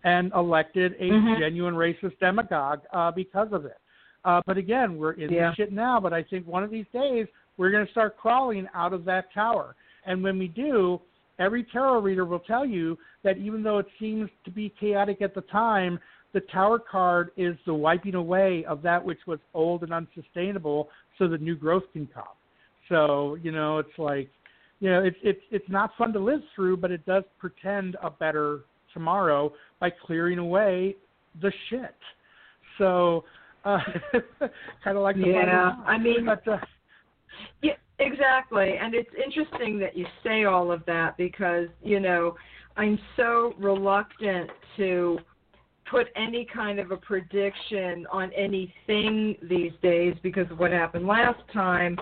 and 0.02 0.32
elected 0.32 0.96
a 0.98 1.10
Mhm. 1.10 1.38
genuine 1.38 1.74
racist 1.76 2.18
demagogue 2.18 2.80
uh, 2.92 3.12
because 3.12 3.52
of 3.52 3.64
it. 3.64 3.78
Uh, 4.24 4.42
but 4.44 4.56
again, 4.56 4.98
we're 4.98 5.12
in 5.12 5.30
Yeah. 5.32 5.50
the 5.50 5.54
shit 5.54 5.72
now. 5.72 6.00
But 6.00 6.12
I 6.12 6.24
think 6.24 6.44
one 6.48 6.64
of 6.64 6.70
these 6.70 6.88
days 6.92 7.28
we're 7.62 7.70
going 7.70 7.86
to 7.86 7.92
start 7.92 8.16
crawling 8.16 8.66
out 8.74 8.92
of 8.92 9.04
that 9.04 9.32
tower. 9.32 9.76
And 10.04 10.20
when 10.20 10.36
we 10.36 10.48
do, 10.48 11.00
every 11.38 11.62
tarot 11.62 12.00
reader 12.00 12.24
will 12.24 12.40
tell 12.40 12.66
you 12.66 12.98
that 13.22 13.38
even 13.38 13.62
though 13.62 13.78
it 13.78 13.86
seems 14.00 14.28
to 14.44 14.50
be 14.50 14.74
chaotic 14.80 15.22
at 15.22 15.32
the 15.32 15.42
time, 15.42 16.00
the 16.34 16.40
tower 16.40 16.80
card 16.80 17.30
is 17.36 17.54
the 17.64 17.72
wiping 17.72 18.16
away 18.16 18.64
of 18.68 18.82
that 18.82 19.04
which 19.04 19.20
was 19.28 19.38
old 19.54 19.84
and 19.84 19.92
unsustainable 19.92 20.88
so 21.20 21.28
that 21.28 21.40
new 21.40 21.54
growth 21.54 21.84
can 21.92 22.08
come. 22.12 22.24
So, 22.88 23.36
you 23.40 23.52
know, 23.52 23.78
it's 23.78 23.96
like, 23.96 24.28
you 24.80 24.90
know, 24.90 25.04
it's 25.04 25.16
it's 25.22 25.42
it's 25.52 25.68
not 25.68 25.92
fun 25.96 26.12
to 26.14 26.18
live 26.18 26.40
through, 26.56 26.78
but 26.78 26.90
it 26.90 27.06
does 27.06 27.22
pretend 27.38 27.96
a 28.02 28.10
better 28.10 28.62
tomorrow 28.92 29.52
by 29.78 29.90
clearing 30.04 30.38
away 30.38 30.96
the 31.40 31.52
shit. 31.70 31.94
So, 32.78 33.22
uh, 33.64 33.78
kind 34.82 34.96
of 34.96 35.04
like 35.04 35.14
the 35.14 35.28
Yeah. 35.28 35.76
I 35.86 35.96
mean- 35.96 36.26
but, 36.26 36.48
uh, 36.48 36.58
Yeah, 37.62 37.72
exactly. 37.98 38.74
And 38.80 38.94
it's 38.94 39.10
interesting 39.22 39.78
that 39.80 39.96
you 39.96 40.06
say 40.22 40.44
all 40.44 40.72
of 40.72 40.84
that 40.86 41.16
because, 41.16 41.68
you 41.82 42.00
know, 42.00 42.36
I'm 42.76 42.98
so 43.16 43.54
reluctant 43.58 44.50
to 44.76 45.18
put 45.90 46.08
any 46.16 46.46
kind 46.52 46.78
of 46.78 46.90
a 46.90 46.96
prediction 46.96 48.06
on 48.10 48.32
anything 48.32 49.36
these 49.42 49.72
days 49.82 50.14
because 50.22 50.50
of 50.50 50.58
what 50.58 50.70
happened 50.72 51.06
last 51.06 51.40
time, 51.52 51.98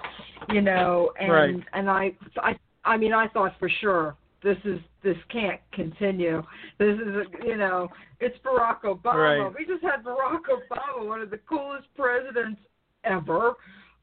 you 0.48 0.62
know, 0.62 1.10
and 1.18 1.32
Right. 1.32 1.66
and 1.72 1.90
I 1.90 2.14
I 2.40 2.56
I 2.84 2.96
mean 2.96 3.12
I 3.12 3.26
thought 3.28 3.58
for 3.58 3.68
sure 3.68 4.16
this 4.42 4.58
is 4.64 4.80
this 5.02 5.16
can't 5.28 5.60
continue. 5.72 6.42
This 6.78 6.98
is 7.00 7.14
a, 7.16 7.24
you 7.44 7.56
know, 7.56 7.88
it's 8.20 8.38
Barack 8.44 8.82
Obama. 8.82 9.44
Right. 9.44 9.54
We 9.58 9.66
just 9.66 9.82
had 9.82 10.04
Barack 10.04 10.42
Obama, 10.48 11.06
one 11.06 11.20
of 11.20 11.30
the 11.30 11.38
coolest 11.38 11.88
presidents 11.96 12.60
ever. 13.04 13.54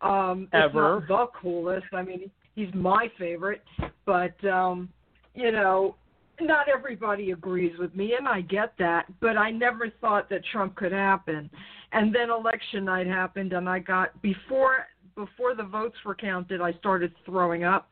Um, 0.01 0.47
Ever. 0.53 0.99
If 1.03 1.09
not 1.09 1.33
the 1.33 1.39
coolest. 1.39 1.87
I 1.93 2.03
mean, 2.03 2.29
he's 2.55 2.73
my 2.73 3.11
favorite, 3.17 3.63
but 4.05 4.43
um, 4.45 4.89
you 5.33 5.51
know, 5.51 5.95
not 6.39 6.67
everybody 6.69 7.31
agrees 7.31 7.73
with 7.79 7.95
me, 7.95 8.13
and 8.17 8.27
I 8.27 8.41
get 8.41 8.73
that. 8.79 9.05
But 9.19 9.37
I 9.37 9.51
never 9.51 9.89
thought 10.01 10.29
that 10.29 10.41
Trump 10.51 10.75
could 10.75 10.91
happen. 10.91 11.49
And 11.93 12.13
then 12.13 12.29
election 12.29 12.85
night 12.85 13.07
happened, 13.07 13.53
and 13.53 13.67
I 13.67 13.79
got 13.79 14.21
before 14.21 14.87
before 15.15 15.55
the 15.55 15.63
votes 15.63 15.95
were 16.05 16.15
counted, 16.15 16.61
I 16.61 16.73
started 16.73 17.11
throwing 17.25 17.63
up 17.63 17.89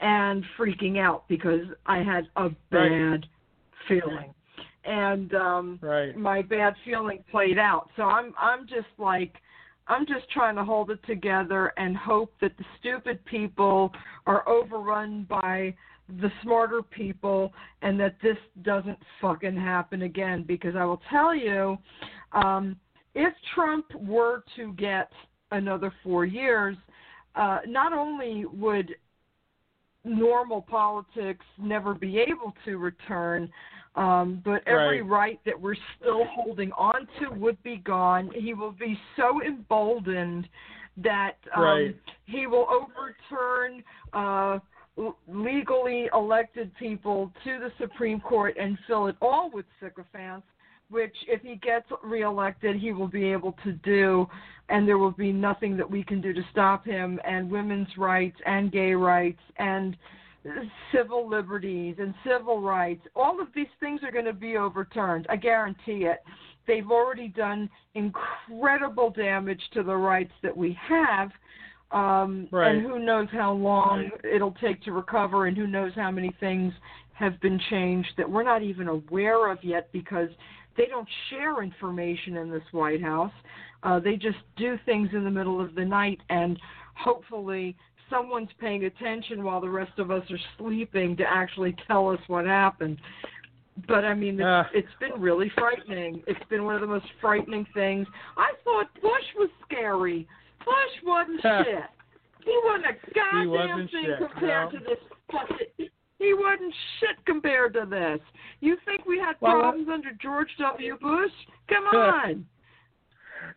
and 0.00 0.44
freaking 0.58 0.98
out 0.98 1.26
because 1.28 1.66
I 1.86 1.98
had 2.02 2.28
a 2.36 2.50
bad 2.70 2.80
Right. 2.80 3.26
feeling. 3.88 4.34
And 4.84 5.34
um 5.34 5.78
right. 5.80 6.16
my 6.16 6.42
bad 6.42 6.74
feeling 6.84 7.24
played 7.30 7.58
out. 7.58 7.90
So 7.96 8.02
I'm 8.02 8.34
I'm 8.38 8.66
just 8.66 8.88
like 8.98 9.40
I'm 9.86 10.06
just 10.06 10.28
trying 10.30 10.56
to 10.56 10.64
hold 10.64 10.90
it 10.90 11.00
together 11.06 11.72
and 11.76 11.96
hope 11.96 12.32
that 12.40 12.56
the 12.56 12.64
stupid 12.78 13.24
people 13.24 13.92
are 14.26 14.48
overrun 14.48 15.26
by 15.28 15.74
the 16.20 16.30
smarter 16.42 16.82
people 16.82 17.52
and 17.82 17.98
that 17.98 18.16
this 18.22 18.36
doesn't 18.62 18.98
fucking 19.20 19.56
happen 19.56 20.02
again 20.02 20.44
because 20.46 20.76
I 20.76 20.84
will 20.84 21.00
tell 21.10 21.34
you 21.34 21.78
um 22.32 22.76
if 23.14 23.32
Trump 23.54 23.86
were 23.94 24.42
to 24.56 24.72
get 24.74 25.10
another 25.50 25.92
4 26.02 26.26
years 26.26 26.76
uh 27.36 27.60
not 27.66 27.94
only 27.94 28.44
would 28.44 28.94
normal 30.04 30.60
politics 30.60 31.44
never 31.58 31.94
be 31.94 32.18
able 32.18 32.52
to 32.64 32.76
return. 32.76 33.50
Um, 33.96 34.42
but 34.44 34.62
every 34.66 35.02
Right. 35.02 35.20
right 35.20 35.40
that 35.44 35.60
we're 35.60 35.76
still 35.96 36.24
holding 36.24 36.72
on 36.72 37.06
to 37.20 37.30
would 37.30 37.62
be 37.62 37.76
gone. 37.76 38.30
He 38.34 38.52
will 38.52 38.72
be 38.72 38.98
so 39.16 39.40
emboldened 39.42 40.48
that 40.96 41.36
um, 41.54 41.62
Right. 41.62 41.96
he 42.26 42.46
will 42.46 42.66
overturn 42.68 43.84
uh, 44.12 44.58
l- 44.98 45.16
legally 45.28 46.08
elected 46.12 46.74
people 46.76 47.32
to 47.44 47.58
the 47.58 47.72
Supreme 47.78 48.20
Court 48.20 48.56
and 48.58 48.76
fill 48.86 49.06
it 49.06 49.16
all 49.20 49.50
with 49.50 49.66
sycophants. 49.80 50.46
Which, 50.90 51.16
if 51.28 51.40
he 51.40 51.56
gets 51.56 51.86
reelected, 52.02 52.76
he 52.76 52.92
will 52.92 53.08
be 53.08 53.24
able 53.32 53.52
to 53.64 53.72
do, 53.72 54.28
and 54.68 54.86
there 54.86 54.98
will 54.98 55.12
be 55.12 55.32
nothing 55.32 55.78
that 55.78 55.90
we 55.90 56.04
can 56.04 56.20
do 56.20 56.34
to 56.34 56.42
stop 56.52 56.84
him. 56.84 57.18
And 57.24 57.50
women's 57.50 57.88
rights, 57.96 58.36
and 58.44 58.70
gay 58.70 58.92
rights, 58.94 59.40
and 59.56 59.96
civil 60.92 61.28
liberties 61.28 61.96
and 61.98 62.14
civil 62.26 62.60
rights. 62.60 63.02
All 63.16 63.40
of 63.40 63.48
these 63.54 63.66
things 63.80 64.00
are 64.02 64.12
going 64.12 64.24
to 64.24 64.32
be 64.32 64.56
overturned. 64.56 65.26
I 65.28 65.36
guarantee 65.36 66.04
it. 66.04 66.22
They've 66.66 66.90
already 66.90 67.28
done 67.28 67.68
incredible 67.94 69.10
damage 69.10 69.60
to 69.74 69.82
the 69.82 69.94
rights 69.94 70.32
that 70.42 70.56
we 70.56 70.78
have. 70.88 71.30
Um, 71.92 72.48
Right. 72.50 72.74
And 72.74 72.82
who 72.82 72.98
knows 72.98 73.28
how 73.30 73.52
long 73.52 74.10
it'll 74.24 74.56
take 74.60 74.82
to 74.82 74.92
recover, 74.92 75.46
and 75.46 75.56
who 75.56 75.66
knows 75.66 75.92
how 75.94 76.10
many 76.10 76.34
things 76.40 76.72
have 77.12 77.40
been 77.40 77.60
changed 77.70 78.08
that 78.16 78.28
we're 78.28 78.42
not 78.42 78.62
even 78.62 78.88
aware 78.88 79.50
of 79.50 79.62
yet 79.62 79.92
because 79.92 80.28
they 80.76 80.86
don't 80.86 81.08
share 81.30 81.62
information 81.62 82.36
in 82.36 82.50
this 82.50 82.64
White 82.72 83.00
House. 83.02 83.32
Uh, 83.84 84.00
they 84.00 84.16
just 84.16 84.38
do 84.56 84.76
things 84.84 85.10
in 85.12 85.22
the 85.22 85.30
middle 85.30 85.60
of 85.60 85.74
the 85.74 85.84
night, 85.84 86.20
and 86.30 86.58
hopefully 86.96 87.76
someone's 88.10 88.50
paying 88.60 88.84
attention 88.84 89.42
while 89.44 89.60
the 89.60 89.68
rest 89.68 89.98
of 89.98 90.10
us 90.10 90.22
are 90.30 90.38
sleeping 90.58 91.16
to 91.16 91.24
actually 91.28 91.74
tell 91.86 92.10
us 92.10 92.20
what 92.26 92.46
happened. 92.46 92.98
But 93.88 94.04
I 94.04 94.14
mean, 94.14 94.34
it's, 94.40 94.44
Uh. 94.44 94.64
it's 94.72 94.94
been 95.00 95.20
really 95.20 95.50
frightening. 95.56 96.22
It's 96.26 96.44
been 96.48 96.64
one 96.64 96.74
of 96.76 96.80
the 96.80 96.86
most 96.86 97.06
frightening 97.20 97.66
things. 97.74 98.06
I 98.36 98.52
thought 98.62 98.88
Bush 99.02 99.34
was 99.36 99.50
scary. 99.64 100.28
Bush 100.64 101.02
wasn't 101.04 101.40
shit. 101.42 101.84
He 102.44 102.60
wasn't 102.64 102.86
a 102.86 103.14
goddamn 103.14 103.48
wasn't 103.50 103.90
thing 103.90 104.04
shit, 104.04 104.18
compared 104.30 104.72
no. 104.72 104.78
to 104.78 104.84
this. 104.84 105.88
He 106.18 106.32
wasn't 106.34 106.74
shit 107.00 107.16
compared 107.26 107.74
to 107.74 107.84
this. 107.86 108.20
You 108.60 108.76
think 108.84 109.04
we 109.06 109.18
had 109.18 109.34
Well, 109.40 109.58
problems 109.60 109.88
under 109.92 110.12
George 110.22 110.48
W. 110.58 110.96
Bush? 111.00 111.32
Come 111.68 111.84
on. 111.92 112.46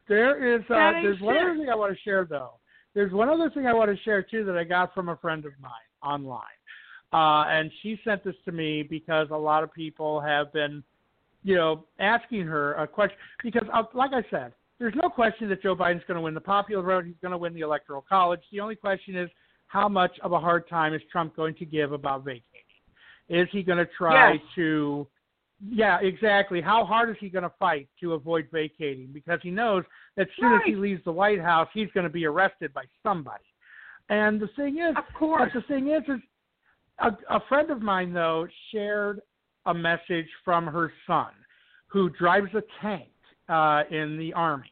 There 0.10 0.56
is 0.56 0.62
uh, 0.70 0.92
there's 1.02 1.20
one 1.22 1.38
other 1.38 1.56
thing 1.58 1.70
I 1.70 1.76
want 1.76 1.94
to 1.94 2.00
share 2.02 2.26
though. 2.26 2.54
There's 2.98 3.14
one 3.14 3.30
other 3.30 3.52
thing 3.52 3.68
I 3.68 3.76
want 3.76 3.96
to 3.96 4.04
share 4.04 4.24
too 4.24 4.44
that 4.46 4.58
I 4.58 4.64
got 4.64 4.92
from 4.96 5.10
a 5.10 5.18
friend 5.18 5.46
of 5.46 5.52
mine 5.62 5.72
online, 6.02 6.42
uh, 7.14 7.48
and 7.48 7.70
she 7.84 8.00
sent 8.04 8.24
this 8.24 8.34
to 8.46 8.52
me 8.52 8.82
because 8.82 9.28
a 9.30 9.38
lot 9.38 9.62
of 9.62 9.72
people 9.72 10.20
have 10.20 10.52
been, 10.52 10.84
you 11.44 11.54
know, 11.54 11.86
asking 12.00 12.48
her 12.48 12.74
a 12.74 12.88
question 12.88 13.16
because, 13.44 13.68
uh, 13.72 13.84
like 13.94 14.14
I 14.14 14.24
said, 14.32 14.54
there's 14.80 14.96
no 14.96 15.10
question 15.10 15.48
that 15.50 15.62
Joe 15.62 15.76
Biden's 15.76 16.02
going 16.08 16.16
to 16.16 16.22
win 16.22 16.34
the 16.34 16.42
popular 16.42 16.82
vote. 16.82 17.06
He's 17.06 17.14
going 17.22 17.34
to 17.34 17.38
win 17.38 17.54
the 17.54 17.60
electoral 17.62 18.04
college. 18.10 18.42
The 18.52 18.62
only 18.62 18.76
question 18.76 19.16
is 19.16 19.30
how 19.68 19.88
much 19.88 20.18
of 20.24 20.32
a 20.32 20.40
hard 20.40 20.68
time 20.68 20.96
is 20.96 21.02
Trump 21.12 21.36
going 21.36 21.54
to 21.54 21.66
give 21.66 21.92
about 21.92 22.26
vacating? 22.26 22.42
Is 23.30 23.48
he 23.52 23.62
going 23.62 23.78
to 23.78 23.88
try 23.96 24.34
Yes. 24.34 24.42
to 24.56 25.08
yeah, 25.66 26.00
exactly. 26.02 26.62
How 26.62 26.86
hard 26.86 27.10
is 27.10 27.16
he 27.20 27.30
going 27.30 27.44
to 27.44 27.52
fight 27.60 27.88
to 28.02 28.14
avoid 28.14 28.48
vacating? 28.52 29.10
Because 29.14 29.40
he 29.42 29.50
knows 29.52 29.84
that 30.16 30.24
as 30.24 30.28
soon 30.40 30.54
as 30.54 30.62
he 30.66 30.76
leaves 30.76 31.04
the 31.06 31.12
White 31.12 31.42
House, 31.42 31.68
he's 31.74 31.90
going 31.94 32.04
to 32.06 32.10
be 32.12 32.26
arrested 32.26 32.74
by 32.74 32.84
somebody. 33.04 33.44
And 34.10 34.40
the 34.40 34.50
thing 34.56 34.78
is, 34.78 34.96
Of 34.96 35.04
course. 35.18 35.50
but 35.54 35.62
the 35.62 35.68
thing 35.68 35.90
is, 35.90 36.04
is 36.08 36.22
a, 37.00 37.10
a 37.36 37.40
friend 37.50 37.72
of 37.72 37.82
mine 37.82 38.14
though 38.14 38.48
shared 38.72 39.22
a 39.66 39.74
message 39.74 40.28
from 40.46 40.66
her 40.68 40.94
son, 41.06 41.32
who 41.88 42.10
drives 42.12 42.50
a 42.54 42.62
tank 42.82 43.10
uh, 43.50 43.84
in 43.92 44.18
the 44.18 44.32
army. 44.34 44.72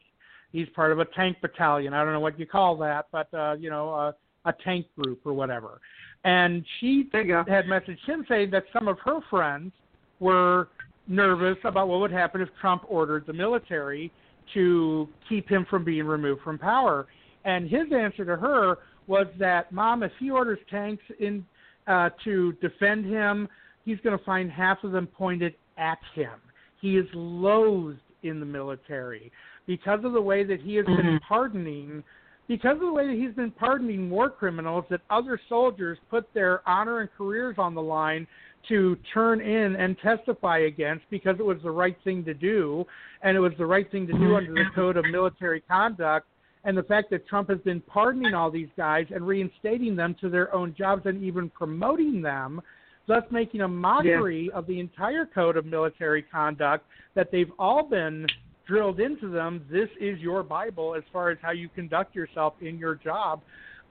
He's 0.52 0.68
part 0.74 0.92
of 0.92 1.00
a 1.00 1.04
tank 1.06 1.36
battalion. 1.42 1.92
I 1.92 2.02
don't 2.02 2.12
know 2.14 2.20
what 2.20 2.38
you 2.38 2.46
call 2.46 2.76
that, 2.78 3.06
but 3.12 3.32
uh, 3.34 3.56
you 3.58 3.68
know, 3.68 3.92
uh, 3.92 4.12
a 4.46 4.54
tank 4.64 4.86
group 4.98 5.20
or 5.24 5.32
whatever. 5.34 5.80
And 6.24 6.64
she 6.80 7.08
There 7.12 7.22
you 7.22 7.32
go. 7.44 7.44
had 7.46 7.66
messaged 7.66 8.04
him 8.06 8.24
saying 8.28 8.50
that 8.52 8.64
some 8.72 8.88
of 8.88 8.98
her 9.04 9.18
friends 9.28 9.72
were 10.20 10.68
nervous 11.08 11.58
about 11.64 11.88
what 11.88 12.00
would 12.00 12.12
happen 12.12 12.40
if 12.40 12.48
Trump 12.60 12.84
ordered 12.88 13.26
the 13.26 13.32
military 13.32 14.10
to 14.54 15.08
keep 15.28 15.48
him 15.48 15.66
from 15.68 15.84
being 15.84 16.04
removed 16.06 16.42
from 16.42 16.58
power. 16.58 17.06
And 17.44 17.68
his 17.68 17.86
answer 17.92 18.24
to 18.24 18.36
her 18.36 18.78
was 19.06 19.26
that, 19.38 19.70
Mom, 19.72 20.02
if 20.02 20.12
he 20.18 20.30
orders 20.30 20.58
tanks 20.70 21.02
in 21.20 21.44
uh, 21.86 22.10
to 22.24 22.52
defend 22.54 23.04
him, 23.06 23.48
he's 23.84 23.98
going 24.02 24.18
to 24.18 24.24
find 24.24 24.50
half 24.50 24.82
of 24.82 24.90
them 24.90 25.06
pointed 25.06 25.54
at 25.78 25.98
him. 26.14 26.32
He 26.80 26.96
is 26.96 27.06
loathed 27.14 28.00
in 28.24 28.40
the 28.40 28.46
military 28.46 29.30
because 29.66 30.00
of 30.04 30.12
the 30.12 30.20
way 30.20 30.42
that 30.42 30.60
he 30.60 30.74
has 30.76 30.86
been 30.86 30.96
Mhm. 30.96 31.20
pardoning 31.20 32.02
because 32.48 32.74
of 32.74 32.80
the 32.80 32.92
way 32.92 33.06
that 33.06 33.14
he's 33.14 33.34
been 33.34 33.50
pardoning 33.50 34.08
war 34.08 34.30
criminals 34.30 34.84
that 34.88 35.00
other 35.10 35.40
soldiers 35.48 35.98
put 36.10 36.32
their 36.32 36.62
honor 36.68 37.00
and 37.00 37.12
careers 37.16 37.56
on 37.58 37.74
the 37.74 37.82
line 37.82 38.26
to 38.68 38.96
turn 39.12 39.40
in 39.40 39.76
and 39.76 39.96
testify 39.98 40.58
against 40.60 41.04
because 41.10 41.36
it 41.38 41.44
was 41.44 41.58
the 41.62 41.70
right 41.70 41.96
thing 42.04 42.24
to 42.24 42.34
do 42.34 42.84
and 43.22 43.36
it 43.36 43.40
was 43.40 43.52
the 43.58 43.66
right 43.66 43.90
thing 43.90 44.06
to 44.06 44.12
do 44.12 44.36
under 44.36 44.52
the 44.52 44.64
code 44.74 44.96
of 44.96 45.04
military 45.10 45.60
conduct 45.60 46.26
and 46.64 46.76
the 46.76 46.82
fact 46.82 47.10
that 47.10 47.26
Trump 47.28 47.48
has 47.48 47.58
been 47.60 47.80
pardoning 47.82 48.34
all 48.34 48.50
these 48.50 48.68
guys 48.76 49.06
and 49.14 49.26
reinstating 49.26 49.94
them 49.94 50.16
to 50.20 50.28
their 50.28 50.52
own 50.54 50.74
jobs 50.76 51.02
and 51.06 51.22
even 51.22 51.48
promoting 51.50 52.20
them 52.20 52.60
thus 53.06 53.22
making 53.30 53.60
a 53.60 53.68
mockery 53.68 54.50
of 54.52 54.66
the 54.66 54.80
entire 54.80 55.24
code 55.24 55.56
of 55.56 55.64
military 55.64 56.22
conduct 56.22 56.84
that 57.14 57.30
they've 57.30 57.52
all 57.58 57.84
been 57.84 58.26
drilled 58.66 59.00
into 59.00 59.28
them. 59.28 59.64
This 59.70 59.88
is 60.00 60.18
your 60.18 60.42
bible 60.42 60.94
as 60.96 61.04
far 61.12 61.30
as 61.30 61.38
how 61.40 61.52
you 61.52 61.68
conduct 61.68 62.14
yourself 62.14 62.54
in 62.60 62.78
your 62.78 62.96
job. 62.96 63.42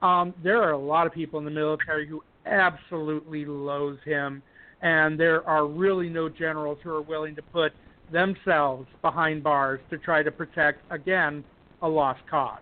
Um, 0.02 0.34
there 0.42 0.62
are 0.62 0.72
a 0.72 0.78
lot 0.78 1.06
of 1.06 1.14
people 1.14 1.38
in 1.38 1.44
the 1.44 1.50
military 1.50 2.06
who 2.06 2.22
absolutely 2.44 3.44
loathe 3.46 4.00
him 4.04 4.42
and 4.82 5.18
there 5.18 5.46
are 5.48 5.66
really 5.66 6.08
no 6.08 6.28
generals 6.28 6.78
who 6.82 6.90
are 6.90 7.02
willing 7.02 7.34
to 7.34 7.42
put 7.42 7.72
themselves 8.12 8.86
behind 9.02 9.42
bars 9.42 9.80
to 9.90 9.98
try 9.98 10.22
to 10.22 10.30
protect 10.30 10.80
again 10.92 11.42
a 11.82 11.88
lost 11.88 12.20
cause 12.30 12.60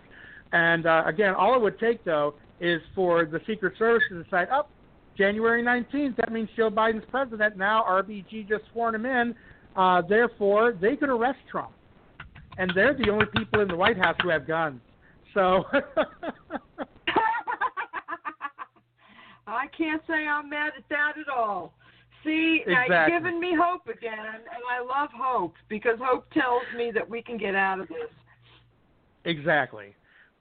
and 0.53 0.87
uh, 0.87 1.03
again 1.07 1.35
all 1.35 1.55
it 1.55 1.61
would 1.61 1.79
take 1.79 2.03
though 2.05 2.35
is 2.61 2.81
for 2.95 3.27
the 3.27 3.41
secret 3.47 3.77
service 3.79 4.03
to 4.09 4.23
decide 4.23 4.49
up 4.49 4.71
January 5.17 5.63
19th, 5.63 6.17
that 6.17 6.33
means 6.33 6.49
Joe 6.57 6.71
Biden's 6.71 7.05
president. 7.11 7.57
Now 7.57 7.85
RBG 7.89 8.49
just 8.49 8.65
sworn 8.73 8.95
him 8.95 9.07
in. 9.07 9.35
Uh, 9.77 10.03
therefore, 10.09 10.73
they 10.81 10.97
could 10.97 11.09
arrest 11.09 11.39
Trump. 11.51 11.73
And 12.59 12.71
they're 12.75 12.95
the 12.95 13.11
only 13.11 13.27
people 13.27 13.61
in 13.61 13.69
the 13.69 13.77
White 13.77 13.99
House 13.99 14.17
who 14.23 14.29
have 14.29 14.47
guns. 14.47 14.81
So, 15.33 15.65
I 19.47 19.67
can't 19.77 20.03
say 20.07 20.27
I'm 20.27 20.49
mad 20.49 20.73
at 20.77 20.85
that 20.91 21.15
at 21.21 21.29
all. 21.29 21.75
See, 22.25 22.63
now 22.67 22.85
you're 22.89 23.21
giving 23.21 23.39
me 23.39 23.55
hope 23.59 23.87
again, 23.87 24.19
and 24.19 24.63
I 24.71 24.81
love 24.81 25.11
hope 25.15 25.55
because 25.69 25.99
hope 26.01 26.31
tells 26.33 26.63
me 26.77 26.91
that 26.95 27.09
we 27.09 27.23
can 27.23 27.37
get 27.37 27.55
out 27.55 27.81
of 27.81 27.89
this. 27.89 28.09
exactly. 29.25 29.95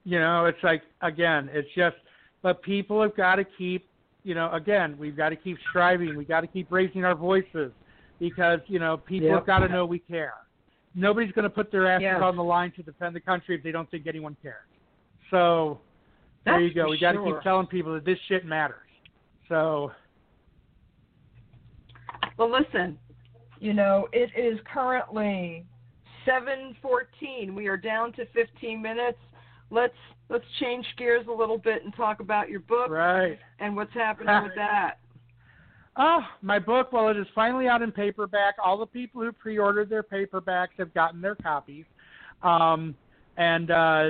You 0.05 0.19
know, 0.19 0.45
it's 0.45 0.61
like, 0.63 0.81
again, 1.01 1.49
it's 1.53 1.67
just, 1.75 1.95
but 2.41 2.61
people 2.61 3.01
have 3.01 3.15
got 3.15 3.35
to 3.35 3.45
keep, 3.57 3.87
you 4.23 4.35
know, 4.35 4.51
again, 4.51 4.97
we've 4.97 5.15
got 5.15 5.29
to 5.29 5.35
keep 5.37 5.57
striving. 5.69 6.15
We've 6.15 6.27
got 6.27 6.41
to 6.41 6.47
keep 6.47 6.71
raising 6.71 7.05
our 7.05 7.15
voices 7.15 7.71
because, 8.19 8.59
you 8.67 8.79
know, 8.79 8.97
people 8.97 9.29
Yep. 9.29 9.37
have 9.39 9.45
got 9.47 9.59
to 9.59 9.69
know 9.69 9.85
we 9.85 9.99
care. 9.99 10.33
Nobody's 10.95 11.31
going 11.31 11.43
to 11.43 11.49
put 11.49 11.71
their 11.71 11.87
asses 11.87 12.03
Yes. 12.03 12.21
on 12.21 12.35
the 12.35 12.43
line 12.43 12.71
to 12.73 12.83
defend 12.83 13.15
the 13.15 13.19
country 13.21 13.55
if 13.55 13.63
they 13.63 13.71
don't 13.71 13.89
think 13.91 14.05
anyone 14.07 14.35
cares. 14.41 14.55
So, 15.31 15.81
there 16.45 16.59
you 16.59 16.73
go. 16.73 16.89
We 16.89 16.97
got 16.99 17.13
to 17.13 17.17
sure. 17.19 17.33
keep 17.33 17.41
telling 17.43 17.67
people 17.67 17.93
that 17.93 18.03
this 18.05 18.19
shit 18.27 18.45
matters. 18.45 18.77
So, 19.49 19.91
Well, 22.37 22.51
listen, 22.51 22.97
you 23.59 23.73
know, 23.73 24.07
it 24.11 24.29
is 24.37 24.59
currently 24.71 25.65
7:14. 26.25 27.55
We 27.55 27.67
are 27.67 27.77
down 27.77 28.13
to 28.13 28.25
15 28.27 28.81
minutes. 28.81 29.19
Let's 29.69 29.93
let's 30.29 30.45
change 30.59 30.85
gears 30.97 31.25
a 31.27 31.31
little 31.31 31.57
bit 31.57 31.83
and 31.83 31.95
talk 31.95 32.19
about 32.19 32.49
your 32.49 32.61
book 32.61 32.89
right. 32.89 33.37
and 33.59 33.75
what's 33.75 33.93
happening 33.93 34.43
with 34.43 34.55
that. 34.55 34.95
Oh, 35.95 36.21
my 36.41 36.57
book, 36.57 36.91
well, 36.91 37.09
it 37.09 37.17
is 37.17 37.27
finally 37.35 37.67
out 37.67 37.83
in 37.83 37.91
paperback. 37.91 38.55
All 38.63 38.77
the 38.77 38.85
people 38.85 39.21
who 39.21 39.31
pre 39.31 39.57
ordered 39.59 39.89
their 39.89 40.01
paperbacks 40.01 40.69
have 40.79 40.93
gotten 40.93 41.21
their 41.21 41.35
copies. 41.35 41.85
Um, 42.41 42.95
and 43.37 43.69
uh, 43.69 44.09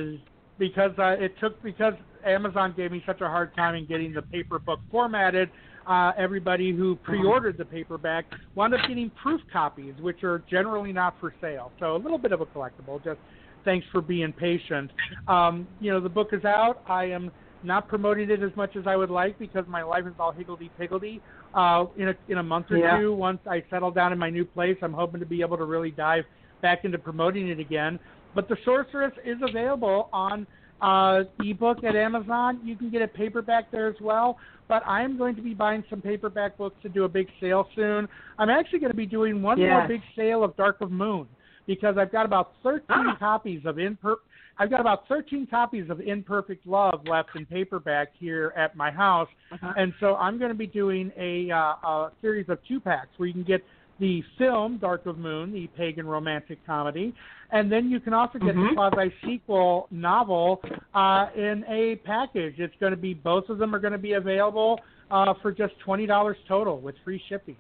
because 0.58 0.92
uh, 0.98 1.16
it 1.20 1.34
took, 1.40 1.62
because 1.62 1.94
Amazon 2.26 2.74
gave 2.76 2.92
me 2.92 3.04
such 3.06 3.22
a 3.22 3.28
hard 3.28 3.54
time 3.56 3.76
in 3.76 3.86
getting 3.86 4.14
the 4.14 4.22
paper 4.22 4.60
book 4.60 4.80
formatted, 4.90 5.50
uh, 5.88 6.12
everybody 6.18 6.72
who 6.76 6.96
pre 6.96 7.24
ordered 7.24 7.58
the 7.58 7.66
paperback 7.66 8.26
wound 8.56 8.74
up 8.74 8.82
getting 8.88 9.12
proof 9.22 9.42
copies, 9.52 9.94
which 10.00 10.24
are 10.24 10.44
generally 10.50 10.94
not 10.94 11.16
for 11.20 11.34
sale. 11.42 11.72
So 11.80 11.96
a 11.96 11.98
little 11.98 12.18
bit 12.18 12.32
of 12.32 12.42
a 12.42 12.46
collectible, 12.46 13.04
just 13.04 13.20
thanks 13.66 13.86
for 13.92 14.02
being 14.02 14.34
patient. 14.34 14.92
Um, 15.28 15.68
you 15.80 15.92
know, 15.92 16.00
the 16.00 16.10
book 16.10 16.30
is 16.32 16.46
out. 16.46 16.82
I 16.88 17.06
am 17.06 17.32
not 17.64 17.88
promoting 17.88 18.30
it 18.30 18.44
as 18.44 18.52
much 18.56 18.76
as 18.76 18.86
I 18.86 18.96
would 18.96 19.10
like 19.10 19.40
because 19.40 19.66
my 19.68 19.84
life 19.84 20.06
is 20.06 20.14
all 20.20 20.32
higgledy 20.32 20.70
piggledy. 20.78 21.22
Uh, 21.54 21.86
in 21.98 22.10
a 22.10 22.16
in 22.30 22.40
a 22.40 22.44
month 22.44 22.72
or 22.72 22.78
Yeah. 22.78 22.98
two, 22.98 23.14
once 23.14 23.40
I 23.48 23.64
settle 23.70 23.92
down 23.92 24.12
in 24.12 24.20
my 24.20 24.30
new 24.30 24.44
place, 24.44 24.78
I'm 24.82 24.94
hoping 24.94 25.20
to 25.20 25.26
be 25.26 25.42
able 25.42 25.58
to 25.58 25.66
really 25.66 25.92
dive 25.92 26.26
back 26.62 26.84
into 26.84 26.98
promoting 26.98 27.50
it 27.50 27.60
again. 27.60 28.00
But 28.34 28.50
the 28.50 28.58
Sorceress 28.66 29.14
is 29.24 29.38
available 29.42 30.10
on 30.12 30.48
uh, 30.82 31.24
ebook 31.44 31.84
at 31.84 31.96
Amazon. 31.96 32.60
You 32.64 32.76
can 32.76 32.90
get 32.90 33.02
a 33.02 33.08
paperback 33.08 33.72
there 33.72 33.88
as 33.88 33.96
well. 34.02 34.38
But 34.68 34.84
I 34.88 35.02
am 35.04 35.18
going 35.18 35.36
to 35.36 35.42
be 35.42 35.54
buying 35.54 35.84
some 35.90 36.02
paperback 36.02 36.58
books 36.58 36.76
to 36.84 36.90
do 36.90 37.04
a 37.04 37.10
big 37.10 37.28
sale 37.40 37.68
soon. 37.76 38.08
I'm 38.40 38.50
actually 38.50 38.80
going 38.80 38.92
to 38.92 38.98
be 38.98 39.06
doing 39.06 39.42
one 39.42 39.60
more 39.60 39.88
big 39.88 40.02
sale 40.16 40.44
of 40.44 40.56
Dark 40.56 40.82
of 40.82 40.92
Moon 40.92 41.28
because 41.68 41.96
I've 41.98 42.12
got 42.12 42.26
about 42.26 42.54
13 42.64 42.84
Ah. 42.90 43.16
copies 43.18 43.66
of 43.66 43.76
Imper- 43.78 44.18
I've 44.60 44.70
got 44.70 44.80
about 44.82 45.08
13 45.08 45.48
copies 45.48 45.90
of 45.90 46.00
Imperfect 46.00 46.66
Love 46.68 47.02
left 47.08 47.30
in 47.36 47.46
paperback 47.46 48.10
here 48.20 48.54
at 48.56 48.76
my 48.76 48.92
house, 48.92 49.30
Uh-huh. 49.52 49.74
and 49.78 49.94
so 50.00 50.16
I'm 50.16 50.38
going 50.38 50.52
to 50.52 50.58
be 50.58 50.68
doing 50.68 51.12
a, 51.18 51.50
uh, 51.50 51.58
a 51.58 52.12
series 52.22 52.48
of 52.50 52.60
two 52.68 52.80
packs 52.80 53.10
where 53.18 53.28
you 53.28 53.34
can 53.34 53.44
get 53.44 53.64
the 54.00 54.24
film 54.38 54.78
Dark 54.78 55.06
of 55.06 55.18
Moon, 55.18 55.54
the 55.54 55.68
pagan 55.78 56.08
romantic 56.08 56.66
comedy, 56.66 57.14
and 57.52 57.72
then 57.72 57.90
you 57.90 58.00
can 58.00 58.14
also 58.14 58.40
get 58.40 58.56
Mhm. 58.56 58.70
the 58.70 58.76
quasi 58.76 59.14
sequel 59.24 59.88
novel 59.92 60.62
uh, 60.96 61.28
in 61.36 61.64
a 61.68 61.96
package. 61.98 62.60
It's 62.60 62.76
going 62.80 62.92
to 62.92 62.98
be 62.98 63.14
both 63.14 63.50
of 63.50 63.58
them 63.60 63.74
are 63.76 63.80
going 63.80 63.94
to 63.94 64.00
be 64.00 64.14
available 64.14 64.80
uh, 65.12 65.34
for 65.42 65.52
just 65.52 65.78
twenty 65.80 66.06
dollars 66.08 66.38
total 66.48 66.80
with 66.80 66.96
free 67.04 67.22
shipping. 67.30 67.58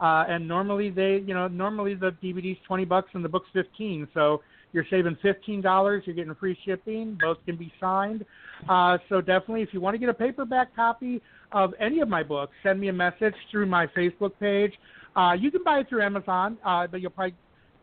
Uh, 0.00 0.24
and 0.28 0.46
normally 0.46 0.90
they, 0.90 1.18
you 1.18 1.34
know, 1.34 1.48
normally 1.48 1.94
the 1.94 2.12
DVD's 2.22 2.60
twenty 2.66 2.84
bucks 2.84 3.10
and 3.14 3.24
the 3.24 3.28
book's 3.28 3.48
fifteen. 3.52 4.06
So 4.14 4.42
you're 4.72 4.86
saving 4.88 5.16
fifteen 5.16 5.60
dollars. 5.60 6.04
You're 6.06 6.14
getting 6.14 6.34
free 6.36 6.56
shipping. 6.64 7.18
Both 7.20 7.38
can 7.44 7.56
be 7.56 7.72
signed. 7.80 8.24
Uh, 8.68 8.98
so 9.08 9.20
definitely, 9.20 9.62
if 9.62 9.74
you 9.74 9.80
want 9.80 9.94
to 9.94 9.98
get 9.98 10.08
a 10.08 10.14
paperback 10.14 10.74
copy 10.76 11.20
of 11.50 11.74
any 11.80 12.00
of 12.00 12.08
my 12.08 12.22
books, 12.22 12.52
send 12.62 12.80
me 12.80 12.88
a 12.88 12.92
message 12.92 13.34
through 13.50 13.66
my 13.66 13.86
Facebook 13.88 14.32
page. 14.40 14.72
Uh, 15.16 15.32
you 15.38 15.50
can 15.50 15.62
buy 15.64 15.80
it 15.80 15.88
through 15.88 16.02
Amazon, 16.02 16.56
uh, 16.64 16.86
but 16.86 17.00
you'll 17.00 17.10
probably 17.10 17.34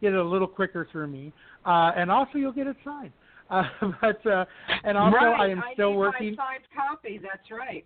get 0.02 0.14
it 0.14 0.20
a 0.20 0.24
little 0.24 0.48
quicker 0.48 0.88
through 0.92 1.08
me. 1.08 1.32
Uh, 1.66 1.92
and 1.96 2.10
also, 2.10 2.38
you'll 2.38 2.52
get 2.52 2.68
it 2.68 2.78
signed. 2.84 3.14
Uh, 3.52 3.64
but 4.00 4.24
uh, 4.28 4.46
and 4.84 4.96
also, 4.96 5.18
right. 5.18 5.40
I 5.40 5.50
am 5.50 5.64
still 5.74 5.90
need 5.90 5.98
working. 5.98 6.36
My 6.36 6.52
signed 6.52 6.64
copy. 6.76 7.20
That's 7.20 7.50
right. 7.50 7.84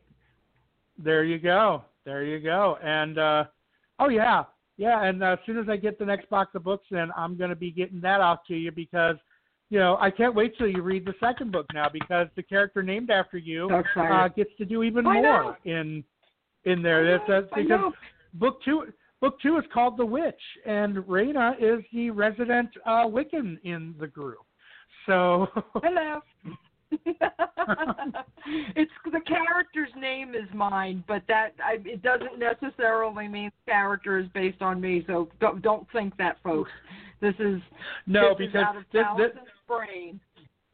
There 1.01 1.23
you 1.23 1.39
go. 1.39 1.83
There 2.03 2.25
you 2.25 2.41
go. 2.41 2.77
And 2.83 3.17
uh 3.17 3.45
oh 3.99 4.09
yeah. 4.09 4.43
Yeah, 4.75 5.05
and 5.05 5.23
uh, 5.23 5.27
as 5.27 5.39
soon 5.45 5.57
as 5.57 5.69
I 5.69 5.77
get 5.77 5.97
the 5.97 6.05
next 6.05 6.29
box 6.29 6.53
of 6.55 6.65
books 6.65 6.87
in, 6.91 7.09
I'm 7.15 7.37
going 7.37 7.49
to 7.49 7.55
be 7.55 7.71
getting 7.71 8.01
that 8.01 8.19
off 8.19 8.39
to 8.49 8.55
you 8.55 8.73
because 8.73 9.15
you 9.69 9.79
know, 9.79 9.97
I 9.99 10.11
can't 10.11 10.35
wait 10.35 10.55
till 10.57 10.67
you 10.67 10.83
read 10.83 11.03
the 11.03 11.15
second 11.19 11.51
book 11.51 11.65
now 11.73 11.87
because 11.91 12.27
the 12.35 12.43
character 12.43 12.83
named 12.83 13.09
after 13.09 13.37
you 13.37 13.69
uh 13.95 14.27
gets 14.27 14.51
to 14.57 14.65
do 14.65 14.83
even 14.83 15.07
I 15.07 15.19
know. 15.19 15.43
more 15.43 15.57
in 15.65 16.03
in 16.65 16.83
there. 16.83 17.07
I 17.07 17.17
That's 17.17 17.29
know, 17.29 17.41
that's 17.41 17.53
I 17.53 17.61
because 17.61 17.79
know. 17.79 17.93
book 18.35 18.59
2 18.65 18.83
book 19.23 19.39
2 19.41 19.57
is 19.57 19.63
called 19.73 19.95
The 19.95 20.05
Witch 20.05 20.35
and 20.65 20.97
Raina 20.97 21.53
is 21.57 21.81
the 21.93 22.09
resident 22.09 22.69
uh 22.85 23.05
Wiccan 23.05 23.57
in 23.63 23.95
the 23.97 24.07
group. 24.07 24.43
So 25.05 25.47
Hello. 25.75 26.19
it's 28.75 28.91
the 29.05 29.21
character's 29.21 29.89
name 29.97 30.35
is 30.35 30.53
mine, 30.53 31.05
but 31.07 31.23
that 31.29 31.53
I, 31.63 31.77
it 31.85 32.01
doesn't 32.03 32.37
necessarily 32.37 33.29
mean 33.29 33.49
the 33.65 33.71
character 33.71 34.19
is 34.19 34.27
based 34.33 34.61
on 34.61 34.81
me. 34.81 35.05
So 35.07 35.29
don't, 35.39 35.61
don't 35.61 35.87
think 35.93 36.17
that, 36.17 36.35
folks. 36.43 36.69
This 37.21 37.33
is 37.39 37.61
no 38.05 38.35
this 38.37 38.47
is 38.47 38.51
because 38.51 38.67
out 38.67 38.75
of 38.75 38.83
this, 38.91 39.31
this, 39.33 39.43
brain. 39.67 40.19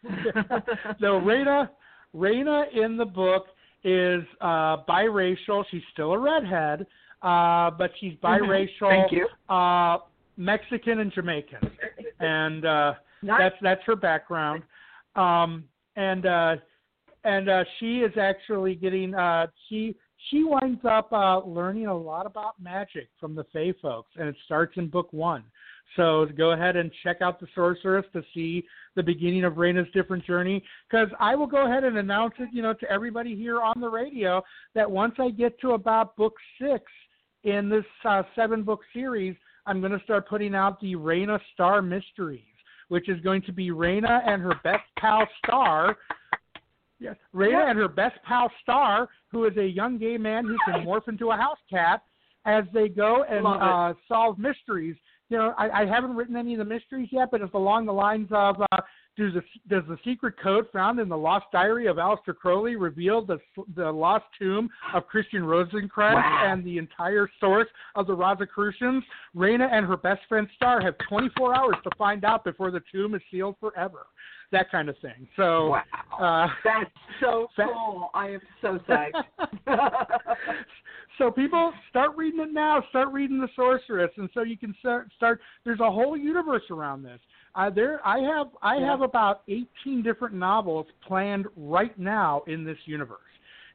no, 0.99 1.21
Raina, 1.21 1.69
Raina 2.15 2.63
in 2.75 2.97
the 2.97 3.05
book 3.05 3.45
is 3.83 4.23
uh, 4.41 4.77
biracial. 4.89 5.63
She's 5.69 5.83
still 5.93 6.13
a 6.13 6.17
redhead, 6.17 6.85
uh, 7.21 7.71
but 7.71 7.91
she's 7.99 8.13
biracial, 8.23 8.67
Mm-hmm. 8.81 8.87
Thank 8.87 9.11
you. 9.11 9.27
Uh, 9.53 9.97
Mexican 10.37 10.99
and 10.99 11.11
Jamaican, 11.11 11.59
and 12.19 12.65
uh, 12.65 12.93
Nice. 13.21 13.39
that's 13.39 13.55
that's 13.61 13.81
her 13.85 13.95
background. 13.95 14.63
Um, 15.15 15.65
and 15.97 16.25
uh, 16.25 16.55
and 17.25 17.49
uh, 17.49 17.63
she 17.79 17.99
is 17.99 18.13
actually 18.17 18.75
getting 18.75 19.13
uh, 19.13 19.47
she 19.67 19.95
she 20.29 20.43
winds 20.43 20.81
up 20.85 21.11
uh, 21.11 21.39
learning 21.39 21.87
a 21.87 21.97
lot 21.97 22.25
about 22.25 22.61
magic 22.61 23.09
from 23.19 23.35
the 23.35 23.43
Fey 23.51 23.73
folks, 23.81 24.11
and 24.17 24.29
it 24.29 24.35
starts 24.45 24.77
in 24.77 24.87
book 24.87 25.11
one. 25.11 25.43
So 25.95 26.27
go 26.37 26.51
ahead 26.51 26.75
and 26.75 26.91
check 27.03 27.17
out 27.21 27.39
the 27.39 27.47
Sorceress 27.55 28.05
to 28.13 28.21
see 28.33 28.63
the 28.95 29.01
beginning 29.03 29.43
of 29.43 29.53
Raina's 29.53 29.87
different 29.91 30.23
journey. 30.23 30.63
Because 30.89 31.07
I 31.19 31.35
will 31.35 31.47
go 31.47 31.65
ahead 31.65 31.83
and 31.83 31.97
announce 31.97 32.35
it, 32.37 32.49
you 32.53 32.61
know, 32.61 32.73
to 32.73 32.91
everybody 32.91 33.35
here 33.35 33.61
on 33.61 33.81
the 33.81 33.89
radio 33.89 34.43
that 34.75 34.89
once 34.89 35.15
I 35.17 35.31
get 35.31 35.59
to 35.61 35.71
about 35.71 36.15
book 36.15 36.35
six 36.61 36.83
in 37.43 37.69
this 37.69 37.85
uh, 38.05 38.23
seven 38.35 38.63
book 38.63 38.81
series, 38.93 39.35
I'm 39.65 39.79
going 39.79 39.91
to 39.91 40.03
start 40.03 40.27
putting 40.27 40.55
out 40.55 40.79
the 40.81 40.95
Raina 40.95 41.39
Star 41.53 41.81
Mysteries, 41.81 42.41
which 42.87 43.07
is 43.09 43.19
going 43.21 43.41
to 43.43 43.53
be 43.53 43.69
Raina 43.69 44.27
and 44.27 44.41
her 44.41 44.55
best 44.63 44.83
pal 44.97 45.27
Star. 45.45 45.97
Yes, 46.99 47.15
Raina 47.33 47.51
Yeah. 47.51 47.69
and 47.69 47.79
her 47.79 47.87
best 47.87 48.17
pal 48.23 48.51
Star, 48.61 49.07
who 49.31 49.45
is 49.45 49.55
a 49.57 49.65
young 49.65 49.97
gay 49.97 50.17
man 50.17 50.45
who 50.45 50.57
can 50.65 50.85
morph 50.85 51.07
into 51.07 51.31
a 51.31 51.35
house 51.35 51.59
cat, 51.69 52.03
as 52.45 52.63
they 52.73 52.89
go 52.89 53.23
and 53.23 53.45
uh, 53.45 53.93
solve 54.07 54.37
mysteries. 54.39 54.95
You 55.29 55.37
know, 55.37 55.53
I, 55.57 55.81
I 55.81 55.85
haven't 55.85 56.15
written 56.15 56.35
any 56.35 56.53
of 56.53 56.59
the 56.59 56.65
mysteries 56.65 57.09
yet, 57.11 57.29
but 57.31 57.41
it's 57.41 57.53
along 57.53 57.85
the 57.85 57.93
lines 57.93 58.27
of 58.31 58.59
uh, 58.71 58.81
does 59.19 59.33
the 59.33 59.43
does 59.69 59.83
the 59.87 59.97
secret 60.03 60.33
code 60.41 60.65
found 60.73 60.99
in 60.99 61.09
the 61.09 61.17
lost 61.17 61.45
diary 61.51 61.85
of 61.87 61.97
Aleister 61.97 62.35
Crowley 62.35 62.75
reveal 62.75 63.23
the 63.23 63.37
the 63.75 63.91
lost 63.91 64.25
tomb 64.39 64.69
of 64.95 65.05
Christian 65.07 65.43
Rosencrantz 65.43 66.15
Wow. 66.15 66.43
and 66.51 66.63
the 66.65 66.77
entire 66.79 67.29
source 67.39 67.67
of 67.95 68.07
the 68.07 68.13
Rosicrucians? 68.13 69.03
Raina 69.35 69.69
and 69.71 69.85
her 69.85 69.97
best 69.97 70.21
friend 70.29 70.47
Star 70.55 70.81
have 70.81 70.95
24 71.09 71.53
hours 71.55 71.75
to 71.83 71.89
find 71.97 72.23
out 72.25 72.43
before 72.43 72.71
the 72.71 72.81
tomb 72.91 73.13
is 73.13 73.21
sealed 73.29 73.55
forever. 73.59 74.07
That 74.51 74.71
kind 74.71 74.89
of 74.89 74.95
thing. 74.99 75.27
So. 75.35 75.69
wow. 75.69 75.83
Uh, 76.19 76.47
That's 76.63 76.89
so 77.21 77.47
that- 77.57 77.67
cool. 77.67 78.09
I 78.15 78.29
am 78.29 78.39
so 78.61 78.79
psyched. 78.89 79.23
so 81.17 81.29
people 81.31 81.71
start 81.89 82.15
reading 82.17 82.39
it 82.39 82.51
now. 82.53 82.83
Start 82.89 83.09
reading 83.11 83.39
the 83.39 83.49
Sorceress, 83.55 84.11
and 84.17 84.29
so 84.33 84.41
you 84.43 84.57
can 84.57 84.73
start. 84.79 85.09
start 85.15 85.39
there's 85.65 85.79
a 85.81 85.91
whole 85.91 86.17
universe 86.17 86.63
around 86.71 87.03
this. 87.03 87.19
Uh, 87.55 87.69
there, 87.69 88.05
I 88.05 88.19
have 88.19 88.47
I 88.61 88.77
Yeah. 88.77 88.85
have 88.87 89.01
about 89.01 89.41
18 89.47 90.01
different 90.01 90.35
novels 90.35 90.87
planned 91.01 91.47
right 91.55 91.97
now 91.97 92.41
in 92.47 92.63
this 92.63 92.77
universe, 92.85 93.19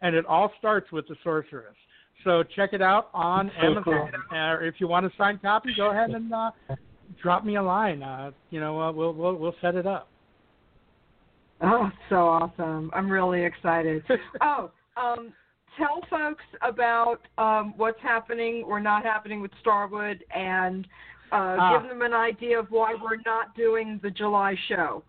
and 0.00 0.14
it 0.14 0.24
all 0.26 0.52
starts 0.58 0.90
with 0.92 1.06
the 1.08 1.16
Sorceress. 1.22 1.76
So 2.22 2.42
check 2.42 2.72
it 2.72 2.80
out 2.80 3.10
on 3.12 3.50
So 3.60 3.66
Amazon. 3.66 4.12
Uh, 4.30 4.58
if 4.60 4.80
you 4.80 4.88
want 4.88 5.06
a 5.06 5.10
signed 5.18 5.42
copy, 5.42 5.74
go 5.76 5.90
ahead 5.90 6.10
and 6.10 6.32
uh, 6.32 6.50
drop 7.20 7.44
me 7.44 7.56
a 7.56 7.62
line. 7.62 8.02
Uh, 8.02 8.30
you 8.50 8.60
know, 8.60 8.80
uh, 8.80 8.92
we'll 8.92 9.12
we'll 9.12 9.34
we'll 9.34 9.56
set 9.60 9.74
it 9.74 9.86
up. 9.86 10.08
Oh, 11.60 11.90
so 12.08 12.16
awesome. 12.16 12.90
I'm 12.94 13.10
really 13.10 13.44
excited. 13.44 14.02
oh, 14.40 14.70
um, 14.96 15.32
tell 15.78 16.00
folks 16.10 16.44
about 16.62 17.18
um, 17.38 17.74
what's 17.76 18.00
happening 18.02 18.64
or 18.66 18.80
not 18.80 19.04
happening 19.04 19.40
with 19.40 19.50
Starwood 19.60 20.22
and 20.34 20.86
uh, 21.34 21.56
Ah. 21.60 21.78
give 21.78 21.88
them 21.88 22.02
an 22.02 22.14
idea 22.14 22.58
of 22.58 22.70
why 22.70 22.94
we're 22.94 23.20
not 23.26 23.54
doing 23.56 23.98
the 24.02 24.10
July 24.10 24.54
show. 24.68 25.02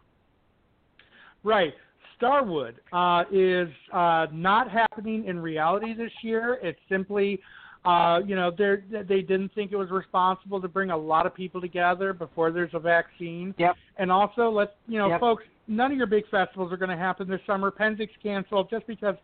Right. 1.44 1.74
Starwood 2.18 2.76
uh, 2.94 3.24
is 3.32 3.70
uh, 3.92 4.28
not 4.32 4.72
happening 4.72 5.26
in 5.26 5.38
reality 5.40 5.94
this 5.94 6.12
year. 6.22 6.60
It's 6.64 6.80
simply, 6.90 7.40
uh, 7.84 8.22
you 8.26 8.36
know, 8.36 8.52
they 8.52 9.04
they 9.04 9.22
didn't 9.22 9.54
think 9.54 9.72
it 9.74 9.76
was 9.76 9.92
responsible 9.92 10.62
to 10.62 10.68
bring 10.68 10.92
a 10.92 10.98
lot 10.98 11.26
of 11.26 11.36
people 11.36 11.60
together 11.60 12.14
before 12.14 12.52
there's 12.52 12.74
a 12.74 12.80
vaccine. 12.80 13.54
Yep. 13.58 13.76
And 13.98 14.12
also, 14.12 14.50
let's, 14.50 14.72
you 14.88 14.98
know, 14.98 15.10
Yep. 15.10 15.20
folks, 15.20 15.44
none 15.68 15.92
of 15.92 15.98
your 15.98 16.08
big 16.08 16.28
festivals 16.30 16.72
are 16.72 16.78
going 16.78 16.90
to 16.90 16.98
happen 16.98 17.28
this 17.28 17.42
summer. 17.46 17.70
Pennsic's 17.70 18.14
canceled 18.24 18.70
just 18.70 18.88
because 18.88 19.16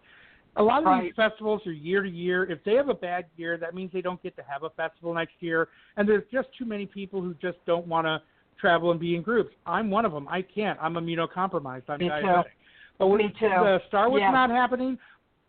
a 0.58 0.64
lot 0.64 0.80
of 0.80 0.86
Right. 0.86 1.04
these 1.04 1.16
festivals 1.16 1.66
are 1.66 1.72
year 1.72 2.02
to 2.04 2.10
year. 2.10 2.44
If 2.44 2.64
they 2.64 2.76
have 2.76 2.90
a 2.90 2.94
bad 2.94 3.26
year, 3.38 3.58
that 3.58 3.74
means 3.74 3.92
they 3.92 4.02
don't 4.02 4.22
get 4.22 4.36
to 4.36 4.44
have 4.44 4.64
a 4.64 4.70
festival 4.72 5.14
next 5.14 5.36
year. 5.40 5.70
And 5.98 6.08
there's 6.08 6.28
just 6.32 6.50
too 6.58 6.66
many 6.66 6.86
people 6.86 7.22
who 7.22 7.34
just 7.36 7.64
don't 7.66 7.88
want 7.88 8.06
to 8.06 8.22
travel 8.60 8.92
and 8.92 9.00
be 9.00 9.16
in 9.16 9.22
groups. 9.22 9.56
I'm 9.66 9.90
one 9.90 10.06
of 10.06 10.12
them. 10.12 10.28
I 10.28 10.42
can't. 10.42 10.78
I'm 10.82 10.96
immunocompromised. 10.96 11.84
I'm 11.90 12.00
Me 12.00 12.08
too. 12.10 12.14
diabetic. 12.14 12.46
But 12.98 13.08
Me 13.16 13.30
too. 13.30 13.48
the 13.48 13.82
Starwood's 13.88 14.22
Yeah. 14.22 14.32
not 14.32 14.50
happening, 14.50 15.00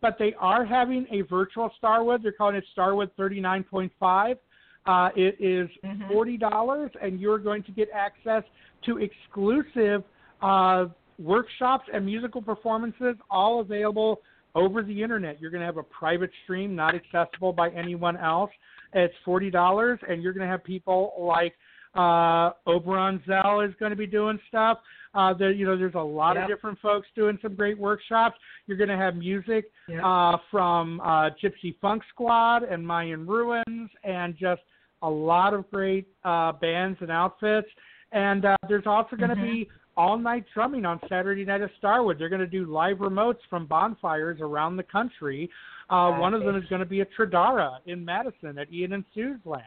but 0.00 0.18
they 0.18 0.34
are 0.34 0.64
having 0.64 1.06
a 1.10 1.22
virtual 1.22 1.70
Starwood. 1.76 2.22
They're 2.22 2.32
calling 2.32 2.54
it 2.56 2.64
Starwood 2.72 3.14
39.5. 3.16 4.38
Uh, 4.86 5.10
it 5.14 5.36
is 5.40 5.70
Mhm. 5.84 6.08
forty 6.08 6.36
dollars, 6.36 6.90
and 7.00 7.20
you're 7.20 7.38
going 7.38 7.62
to 7.64 7.72
get 7.72 7.88
access 7.92 8.44
to 8.82 8.98
exclusive 8.98 10.04
uh, 10.40 10.86
workshops 11.20 11.88
and 11.92 12.04
musical 12.04 12.42
performances, 12.42 13.16
all 13.30 13.60
available 13.60 14.22
over 14.54 14.82
the 14.82 15.02
internet. 15.02 15.40
You're 15.40 15.50
going 15.50 15.60
to 15.60 15.66
have 15.66 15.76
a 15.78 15.82
private 15.82 16.30
stream, 16.44 16.74
not 16.76 16.94
accessible 16.94 17.52
by 17.52 17.70
anyone 17.70 18.16
else. 18.16 18.50
It's 18.92 19.14
forty 19.24 19.50
dollars, 19.50 19.98
and 20.08 20.22
you're 20.22 20.32
going 20.32 20.46
to 20.46 20.50
have 20.50 20.62
people 20.64 21.14
like 21.18 21.54
Uh, 21.94 22.52
Oberon 22.66 23.22
Zell 23.26 23.60
is 23.60 23.74
going 23.78 23.90
to 23.90 23.96
be 23.96 24.06
doing 24.06 24.38
stuff. 24.48 24.78
Uh, 25.12 25.34
there, 25.34 25.50
you 25.52 25.66
know, 25.66 25.76
there's 25.76 25.94
a 25.94 25.98
lot 26.00 26.36
Yep. 26.36 26.44
of 26.44 26.48
different 26.48 26.78
folks 26.80 27.06
doing 27.14 27.38
some 27.42 27.54
great 27.54 27.76
workshops. 27.76 28.38
You're 28.66 28.78
going 28.78 28.88
to 28.88 28.96
have 28.96 29.14
music 29.14 29.70
Yep. 29.88 30.02
uh, 30.02 30.38
from 30.50 31.02
uh, 31.02 31.28
Gypsy 31.42 31.78
Funk 31.82 32.02
Squad 32.08 32.62
and 32.62 32.80
Mayan 32.86 33.26
Ruins, 33.26 33.90
and 34.04 34.34
just 34.38 34.62
a 35.02 35.10
lot 35.10 35.52
of 35.52 35.70
great 35.70 36.06
uh, 36.24 36.52
bands 36.52 36.96
and 37.02 37.10
outfits. 37.10 37.68
And 38.12 38.46
uh, 38.46 38.56
there's 38.68 38.86
also 38.86 39.14
going 39.16 39.28
to 39.28 39.36
Mhm. 39.36 39.52
be 39.52 39.70
all 39.96 40.18
night 40.18 40.44
drumming 40.54 40.84
on 40.84 41.00
Saturday 41.08 41.44
night 41.44 41.60
at 41.60 41.70
Starwood. 41.78 42.18
They're 42.18 42.28
going 42.28 42.40
to 42.40 42.46
do 42.46 42.66
live 42.66 42.98
remotes 42.98 43.38
from 43.50 43.66
bonfires 43.66 44.38
around 44.40 44.76
the 44.76 44.82
country. 44.82 45.50
Uh, 45.90 46.12
one 46.12 46.34
of 46.34 46.42
them 46.42 46.56
is 46.56 46.64
going 46.70 46.80
to 46.80 46.86
be 46.86 47.00
at 47.00 47.08
Tradara 47.18 47.78
in 47.86 48.04
Madison 48.04 48.58
at 48.58 48.72
Ian 48.72 48.94
and 48.94 49.04
Sue's 49.14 49.40
land. 49.44 49.62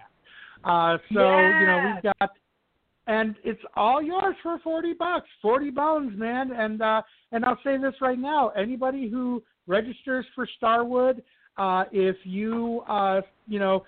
Uh, 0.64 0.98
so 1.14 1.20
you 1.20 1.66
know 1.68 1.94
we've 1.94 2.14
got, 2.20 2.32
and 3.08 3.36
it's 3.44 3.62
all 3.76 4.02
yours 4.02 4.36
for 4.42 4.58
forty 4.64 4.94
bucks, 4.94 5.28
forty 5.42 5.70
bones, 5.70 6.18
man. 6.18 6.52
And 6.52 6.82
uh, 6.82 7.02
and 7.32 7.46
I'll 7.46 7.60
say 7.64 7.78
this 7.78 7.94
right 8.02 8.18
now: 8.18 8.50
anybody 8.50 9.08
who 9.10 9.44
registers 9.68 10.26
for 10.34 10.48
Starwood, 10.58 11.22
uh, 11.58 11.84
if 11.92 12.16
you 12.24 12.82
uh, 12.90 13.22
you 13.48 13.60
know 13.60 13.84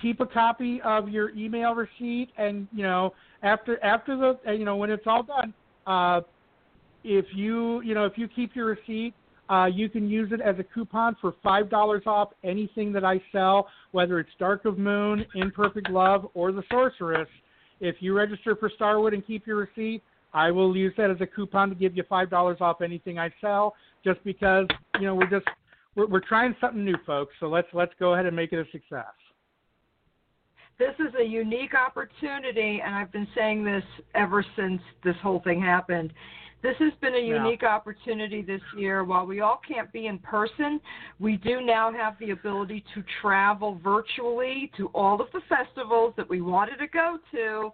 keep 0.00 0.20
a 0.20 0.26
copy 0.26 0.80
of 0.84 1.08
your 1.08 1.30
email 1.30 1.74
receipt, 1.74 2.28
and 2.36 2.68
you 2.72 2.84
know 2.84 3.12
after 3.42 3.82
after 3.82 4.16
the 4.16 4.52
you 4.52 4.64
know 4.64 4.76
when 4.76 4.90
it's 4.90 5.06
all 5.06 5.24
done, 5.24 5.52
uh, 5.86 6.20
if 7.02 7.26
you 7.34 7.82
you 7.82 7.94
know 7.94 8.04
if 8.04 8.16
you 8.16 8.28
keep 8.28 8.54
your 8.54 8.66
receipt. 8.66 9.14
Uh, 9.50 9.66
you 9.66 9.90
can 9.90 10.08
use 10.08 10.32
it 10.32 10.40
as 10.40 10.58
a 10.58 10.64
coupon 10.64 11.14
for 11.20 11.34
five 11.42 11.68
dollars 11.68 12.02
off 12.06 12.30
anything 12.44 12.94
that 12.94 13.04
I 13.04 13.20
sell, 13.30 13.68
whether 13.92 14.18
it's 14.18 14.30
Dark 14.38 14.64
of 14.64 14.78
Moon, 14.78 15.26
Imperfect 15.34 15.90
Love, 15.90 16.28
or 16.32 16.50
The 16.50 16.62
Sorceress. 16.70 17.28
If 17.80 17.96
you 18.00 18.16
register 18.16 18.56
for 18.56 18.70
Starwood 18.74 19.12
and 19.12 19.26
keep 19.26 19.46
your 19.46 19.56
receipt, 19.56 20.02
I 20.32 20.50
will 20.50 20.74
use 20.74 20.94
that 20.96 21.10
as 21.10 21.18
a 21.20 21.26
coupon 21.26 21.68
to 21.68 21.74
give 21.74 21.94
you 21.96 22.04
five 22.08 22.30
dollars 22.30 22.58
off 22.60 22.80
anything 22.80 23.18
I 23.18 23.30
sell. 23.40 23.74
Just 24.02 24.22
because 24.24 24.66
you 24.98 25.06
know 25.06 25.14
we're 25.14 25.30
just 25.30 25.46
we're, 25.94 26.06
we're 26.06 26.26
trying 26.26 26.56
something 26.60 26.84
new, 26.84 26.96
folks. 27.06 27.34
So 27.38 27.46
let's 27.46 27.68
let's 27.74 27.92
go 28.00 28.14
ahead 28.14 28.24
and 28.24 28.34
make 28.34 28.52
it 28.52 28.58
a 28.58 28.70
success. 28.72 29.12
This 30.78 30.94
is 30.98 31.14
a 31.18 31.24
unique 31.24 31.74
opportunity, 31.74 32.80
and 32.84 32.94
I've 32.94 33.12
been 33.12 33.28
saying 33.34 33.64
this 33.64 33.84
ever 34.14 34.44
since 34.56 34.80
this 35.02 35.16
whole 35.22 35.40
thing 35.40 35.60
happened. 35.60 36.12
This 36.62 36.76
has 36.78 36.94
been 36.94 37.14
a 37.14 37.18
Yeah. 37.18 37.44
unique 37.44 37.62
opportunity 37.62 38.40
this 38.40 38.62
year. 38.74 39.04
While 39.04 39.26
we 39.26 39.40
all 39.40 39.58
can't 39.58 39.92
be 39.92 40.06
in 40.06 40.18
person, 40.18 40.80
we 41.20 41.36
do 41.36 41.60
now 41.60 41.92
have 41.92 42.18
the 42.18 42.30
ability 42.30 42.80
to 42.94 43.02
travel 43.20 43.74
virtually 43.74 44.68
to 44.76 44.88
all 44.94 45.20
of 45.20 45.30
the 45.32 45.42
festivals 45.42 46.14
that 46.16 46.28
we 46.28 46.40
wanted 46.40 46.78
to 46.78 46.86
go 46.86 47.18
to, 47.32 47.70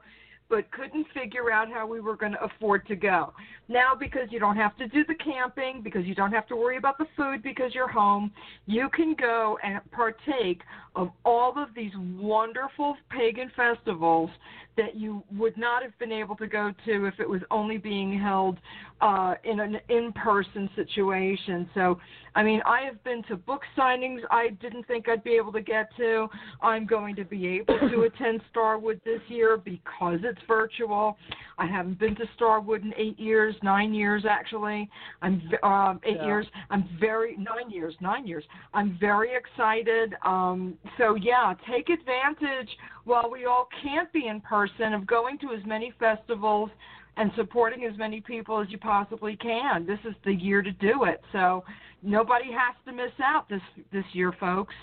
but 0.49 0.69
couldn't 0.73 1.07
figure 1.15 1.53
out 1.53 1.71
how 1.71 1.87
we 1.87 2.01
were 2.01 2.17
going 2.17 2.33
to 2.33 2.43
afford 2.43 2.85
to 2.89 2.97
go. 2.97 3.33
Now, 3.69 3.95
because 3.95 4.33
you 4.33 4.41
don't 4.41 4.57
have 4.57 4.77
to 4.79 4.89
do 4.89 5.05
the 5.05 5.15
camping, 5.15 5.81
because 5.81 6.05
you 6.05 6.17
don't 6.17 6.33
have 6.33 6.49
to 6.49 6.57
worry 6.57 6.77
about 6.77 6.99
the 6.99 7.07
food 7.17 7.41
because 7.41 7.73
you're 7.73 7.87
home, 7.87 8.33
you 8.67 8.89
can 8.89 9.15
go 9.15 9.57
and 9.63 9.81
partake 9.93 10.63
of 10.97 11.11
all 11.24 11.55
of 11.57 11.68
these 11.74 11.93
wonderful 11.97 12.97
pagan 13.11 13.51
festivals 13.57 14.30
that 14.76 14.97
you 14.97 15.22
would 15.36 15.57
not 15.57 15.82
have 15.82 15.97
been 15.99 16.12
able 16.12 16.36
to 16.36 16.47
go 16.47 16.72
to 16.86 17.05
if 17.07 17.14
it 17.18 17.28
was 17.28 17.43
only 17.51 17.76
being 17.76 18.18
held 18.18 18.57
uh, 19.01 19.34
in 19.45 19.61
an 19.61 19.78
in-person 19.88 20.70
situation. 20.76 21.68
So, 21.74 21.99
I 22.34 22.43
mean, 22.43 22.62
I 22.64 22.82
have 22.82 23.03
been 23.03 23.22
to 23.24 23.36
book 23.36 23.62
signings 23.76 24.20
I 24.30 24.51
didn't 24.61 24.86
think 24.86 25.09
I'd 25.09 25.24
be 25.24 25.32
able 25.32 25.53
to 25.53 25.61
get 25.61 25.95
to. 25.97 26.28
I'm 26.62 26.86
going 26.86 27.16
to 27.16 27.24
be 27.24 27.47
able 27.47 27.78
to 27.91 28.03
attend 28.14 28.41
Starwood 28.51 29.01
this 29.05 29.20
year 29.28 29.57
because 29.57 30.20
it's 30.22 30.41
virtual. 30.47 31.16
I 31.59 31.66
haven't 31.66 31.99
been 31.99 32.14
to 32.16 32.24
Starwood 32.36 32.82
in 32.84 32.95
eight 32.97 33.18
years, 33.18 33.55
nine 33.62 33.93
years 33.93 34.24
actually. 34.28 34.88
I'm 35.22 35.43
um, 35.62 36.01
eight 36.05 36.16
Yeah. 36.16 36.26
years. 36.26 36.47
I'm 36.70 36.88
very 36.99 37.36
nine 37.36 37.70
years, 37.70 37.95
nine 38.01 38.26
years. 38.26 38.45
I'm 38.72 38.97
very 39.01 39.30
excited. 39.34 40.14
Um, 40.24 40.78
so 40.99 41.14
yeah, 41.14 41.55
take 41.70 41.89
advantage 41.89 42.68
while 43.05 43.31
we 43.31 43.45
all 43.45 43.68
can't 43.83 44.12
be 44.12 44.26
in 44.28 44.41
person 44.41 44.93
of 44.93 45.07
going 45.07 45.39
to 45.39 45.53
as 45.53 45.64
many 45.66 45.93
festivals 45.99 46.70
and 47.16 47.31
supporting 47.37 47.85
as 47.85 47.97
many 47.99 48.20
people 48.20 48.61
as 48.61 48.68
you 48.70 48.78
possibly 48.78 49.37
can. 49.37 49.87
This 49.87 49.99
is 50.09 50.14
the 50.24 50.33
year 50.33 50.62
to 50.62 50.72
do 50.72 51.05
it. 51.05 51.20
So 51.33 51.64
nobody 52.03 52.47
has 52.47 52.74
to 52.87 52.93
miss 52.93 53.12
out 53.22 53.49
this 53.49 53.61
this 53.93 54.05
year, 54.12 54.33
folks. 54.41 54.74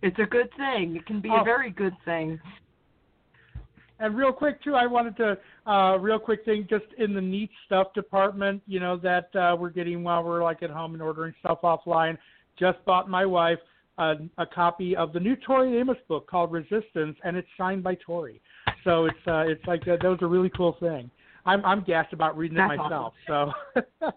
It's 0.00 0.18
a 0.18 0.24
good 0.24 0.48
thing. 0.56 0.96
It 0.96 1.06
can 1.06 1.20
be 1.20 1.30
Oh. 1.30 1.40
a 1.40 1.44
very 1.44 1.70
good 1.70 1.96
thing. 2.04 2.40
And 3.98 4.16
real 4.16 4.32
quick 4.32 4.62
too, 4.62 4.74
I 4.74 4.86
wanted 4.86 5.16
to 5.18 5.38
uh, 5.70 5.96
real 5.98 6.18
quick 6.18 6.44
thing 6.44 6.66
just 6.68 6.86
in 6.98 7.14
the 7.14 7.20
neat 7.20 7.50
stuff 7.66 7.92
department, 7.94 8.62
you 8.66 8.80
know 8.80 8.96
that 8.96 9.34
uh, 9.36 9.54
we're 9.56 9.70
getting 9.70 10.02
while 10.02 10.24
we're 10.24 10.42
like 10.42 10.62
at 10.62 10.70
home 10.70 10.94
and 10.94 11.02
ordering 11.02 11.34
stuff 11.40 11.60
offline. 11.62 12.18
Just 12.58 12.84
bought 12.84 13.08
my 13.08 13.24
wife 13.24 13.58
a, 13.98 14.14
a 14.38 14.46
copy 14.46 14.96
of 14.96 15.12
the 15.12 15.20
new 15.20 15.36
Tori 15.36 15.78
Amos 15.78 15.98
book 16.08 16.28
called 16.28 16.52
Resistance, 16.52 17.16
and 17.24 17.36
it's 17.36 17.48
signed 17.58 17.82
by 17.82 17.96
Tori. 17.96 18.40
So 18.84 19.06
it's 19.06 19.16
uh, 19.26 19.44
it's 19.46 19.64
like 19.66 19.84
that, 19.84 20.02
that 20.02 20.08
was 20.08 20.18
a 20.22 20.26
really 20.26 20.50
cool 20.56 20.76
thing. 20.80 21.10
I'm 21.44 21.64
I'm 21.64 21.82
gassed 21.82 22.12
about 22.12 22.36
reading 22.36 22.58
it 22.58 22.68
That's 22.68 22.78
myself. 22.78 23.14
So 23.26 23.52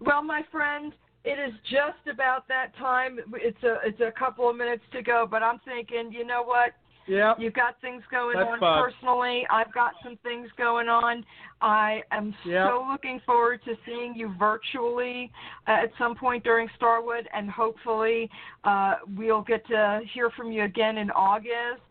well, 0.00 0.22
my 0.22 0.42
friend, 0.50 0.92
it 1.24 1.38
is 1.38 1.52
just 1.70 2.06
about 2.12 2.46
that 2.48 2.76
time. 2.76 3.18
It's 3.34 3.62
a 3.62 3.78
it's 3.84 4.00
a 4.00 4.12
couple 4.16 4.48
of 4.48 4.56
minutes 4.56 4.84
to 4.92 5.02
go, 5.02 5.26
but 5.28 5.42
I'm 5.42 5.60
thinking, 5.64 6.12
you 6.12 6.24
know 6.24 6.42
what? 6.42 6.72
Yeah, 7.06 7.34
You've 7.38 7.54
got 7.54 7.80
things 7.80 8.02
going 8.10 8.36
That's 8.36 8.48
on 8.48 8.58
fun. 8.58 8.82
personally. 8.84 9.46
I've 9.50 9.72
got 9.72 9.92
some 10.02 10.16
things 10.22 10.48
going 10.56 10.88
on. 10.88 11.24
I 11.60 12.02
am 12.10 12.34
Yep. 12.44 12.66
so 12.70 12.86
looking 12.90 13.20
forward 13.24 13.60
to 13.64 13.74
seeing 13.86 14.14
you 14.14 14.34
virtually 14.38 15.30
uh, 15.68 15.72
at 15.84 15.90
some 15.98 16.14
point 16.16 16.44
during 16.44 16.68
Starwood, 16.76 17.28
and 17.32 17.50
hopefully 17.50 18.28
uh, 18.64 18.94
we'll 19.16 19.42
get 19.42 19.66
to 19.68 20.00
hear 20.12 20.30
from 20.30 20.50
you 20.50 20.64
again 20.64 20.98
in 20.98 21.10
August. 21.12 21.82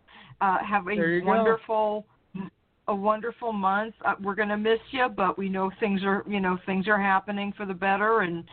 Uh, 0.41 0.57
have 0.67 0.87
a 0.87 0.95
you 0.95 1.21
go. 1.21 1.27
wonderful. 1.27 2.05
A 2.87 2.95
wonderful 2.95 3.51
month. 3.51 3.95
Uh, 4.05 4.13
we're 4.21 4.35
going 4.35 4.49
to 4.49 4.57
miss 4.57 4.77
you, 4.91 5.07
but 5.09 5.39
we 5.39 5.49
know 5.49 5.71
things 5.79 6.01
are, 6.03 6.23
you 6.27 6.39
know, 6.39 6.59
things 6.67 6.87
are 6.87 7.01
happening 7.01 7.51
for 7.57 7.65
the 7.65 7.73
better, 7.73 8.21
and 8.21 8.43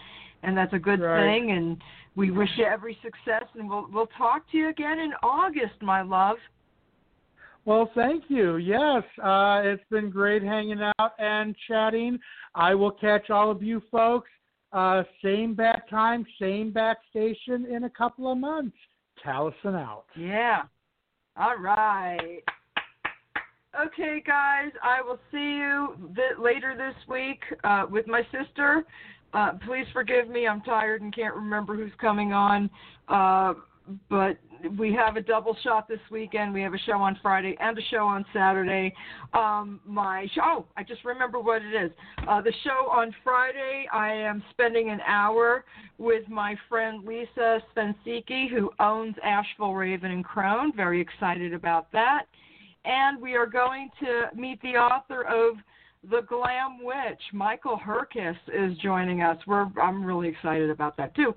and 0.43 0.57
that's 0.57 0.73
a 0.73 0.79
good 0.79 1.01
Right. 1.01 1.25
thing. 1.39 1.51
And 1.51 1.77
we 2.17 2.31
wish 2.31 2.51
you 2.57 2.65
every 2.65 2.97
success, 3.03 3.45
and 3.59 3.69
we'll 3.69 3.87
we'll 3.93 4.09
talk 4.19 4.51
to 4.53 4.59
you 4.59 4.69
again 4.69 4.99
in 4.99 5.13
August, 5.23 5.81
my 5.81 6.03
love. 6.03 6.37
Well, 7.65 7.91
thank 7.95 8.25
you. 8.29 8.57
Yes, 8.57 9.05
uh, 9.23 9.63
it's 9.65 9.85
been 9.89 10.11
great 10.11 10.43
hanging 10.43 10.81
out 10.99 11.13
and 11.19 11.55
chatting. 11.69 12.19
I 12.55 12.75
will 12.75 12.91
catch 12.91 13.31
all 13.31 13.51
of 13.51 13.63
you 13.63 13.81
folks 13.91 14.29
uh, 14.73 15.03
same 15.23 15.55
back 15.55 15.89
time, 15.89 16.25
same 16.41 16.73
back 16.73 16.99
station 17.11 17.67
in 17.67 17.85
a 17.85 17.91
couple 17.91 18.31
of 18.31 18.39
months. 18.39 18.77
Taliesin 19.25 19.77
out. 19.77 20.05
Yeah. 20.17 20.63
All 21.37 21.57
right. 21.57 22.43
Okay, 23.81 24.23
guys, 24.27 24.71
I 24.83 25.01
will 25.01 25.19
see 25.31 25.39
you 25.39 25.95
th- 26.15 26.39
later 26.39 26.75
this 26.77 26.95
week 27.09 27.41
uh, 27.65 27.87
with 27.89 28.07
my 28.07 28.23
sister. 28.25 28.85
Uh, 29.35 29.53
please 29.66 29.87
forgive 29.93 30.28
me. 30.28 30.47
I'm 30.47 30.61
tired 30.61 31.03
and 31.03 31.14
can't 31.14 31.35
remember 31.35 31.74
who's 31.74 31.93
coming 32.01 32.33
on. 32.33 32.68
Uh, 33.09 33.55
but 34.09 34.37
we 34.78 34.93
have 34.93 35.16
a 35.16 35.20
double 35.20 35.57
shot 35.62 35.89
this 35.89 36.01
weekend. 36.11 36.55
We 36.55 36.62
have 36.62 36.74
a 36.74 36.78
show 36.78 36.99
on 36.99 37.18
Friday 37.20 37.57
and 37.61 37.76
a 37.76 37.83
show 37.91 38.07
on 38.07 38.24
Saturday. 38.33 38.95
Um, 39.33 39.80
my 39.85 40.28
show, 40.35 40.41
oh, 40.45 40.66
I 40.76 40.85
just 40.85 41.05
remember 41.05 41.41
what 41.41 41.62
it 41.62 41.74
is. 41.74 41.91
Uh, 42.28 42.41
the 42.41 42.53
show 42.62 42.91
on 42.91 43.14
Friday, 43.24 43.87
I 43.93 44.12
am 44.12 44.43
spending 44.51 44.91
an 44.91 45.01
hour 45.07 45.64
with 45.99 46.28
my 46.28 46.57
friend 46.68 47.05
Lisa 47.05 47.61
Svensiki, 47.74 48.49
who 48.49 48.70
owns 48.78 49.16
Asheville 49.24 49.74
Raven 49.74 50.12
and 50.12 50.24
Crone. 50.24 50.72
Very 50.76 51.01
excited 51.01 51.53
about 51.55 51.91
that. 51.93 52.26
And 52.85 53.20
we 53.20 53.35
are 53.35 53.47
going 53.47 53.91
to 54.01 54.37
meet 54.37 54.61
the 54.62 54.76
author 54.76 55.22
of 55.22 55.57
The 56.11 56.23
Glam 56.29 56.83
Witch. 56.83 57.23
Michael 57.33 57.77
Herkes 57.77 58.37
is 58.53 58.77
joining 58.79 59.23
us. 59.23 59.39
We're 59.47 59.67
I'm 59.81 60.05
really 60.05 60.29
excited 60.29 60.71
about 60.71 60.97
that 60.97 61.15
too. 61.15 61.35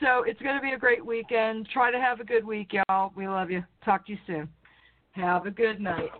So 0.00 0.24
it's 0.24 0.40
going 0.42 0.56
to 0.56 0.60
be 0.60 0.72
a 0.72 0.78
great 0.78 1.04
weekend. 1.04 1.68
Try 1.72 1.90
to 1.90 2.00
have 2.00 2.20
a 2.20 2.24
good 2.24 2.44
week, 2.44 2.72
y'all. 2.72 3.12
We 3.16 3.28
love 3.28 3.50
you. 3.50 3.64
Talk 3.84 4.06
to 4.06 4.12
you 4.12 4.18
soon. 4.26 4.48
Have 5.12 5.46
a 5.46 5.50
good 5.50 5.80
night. 5.80 6.10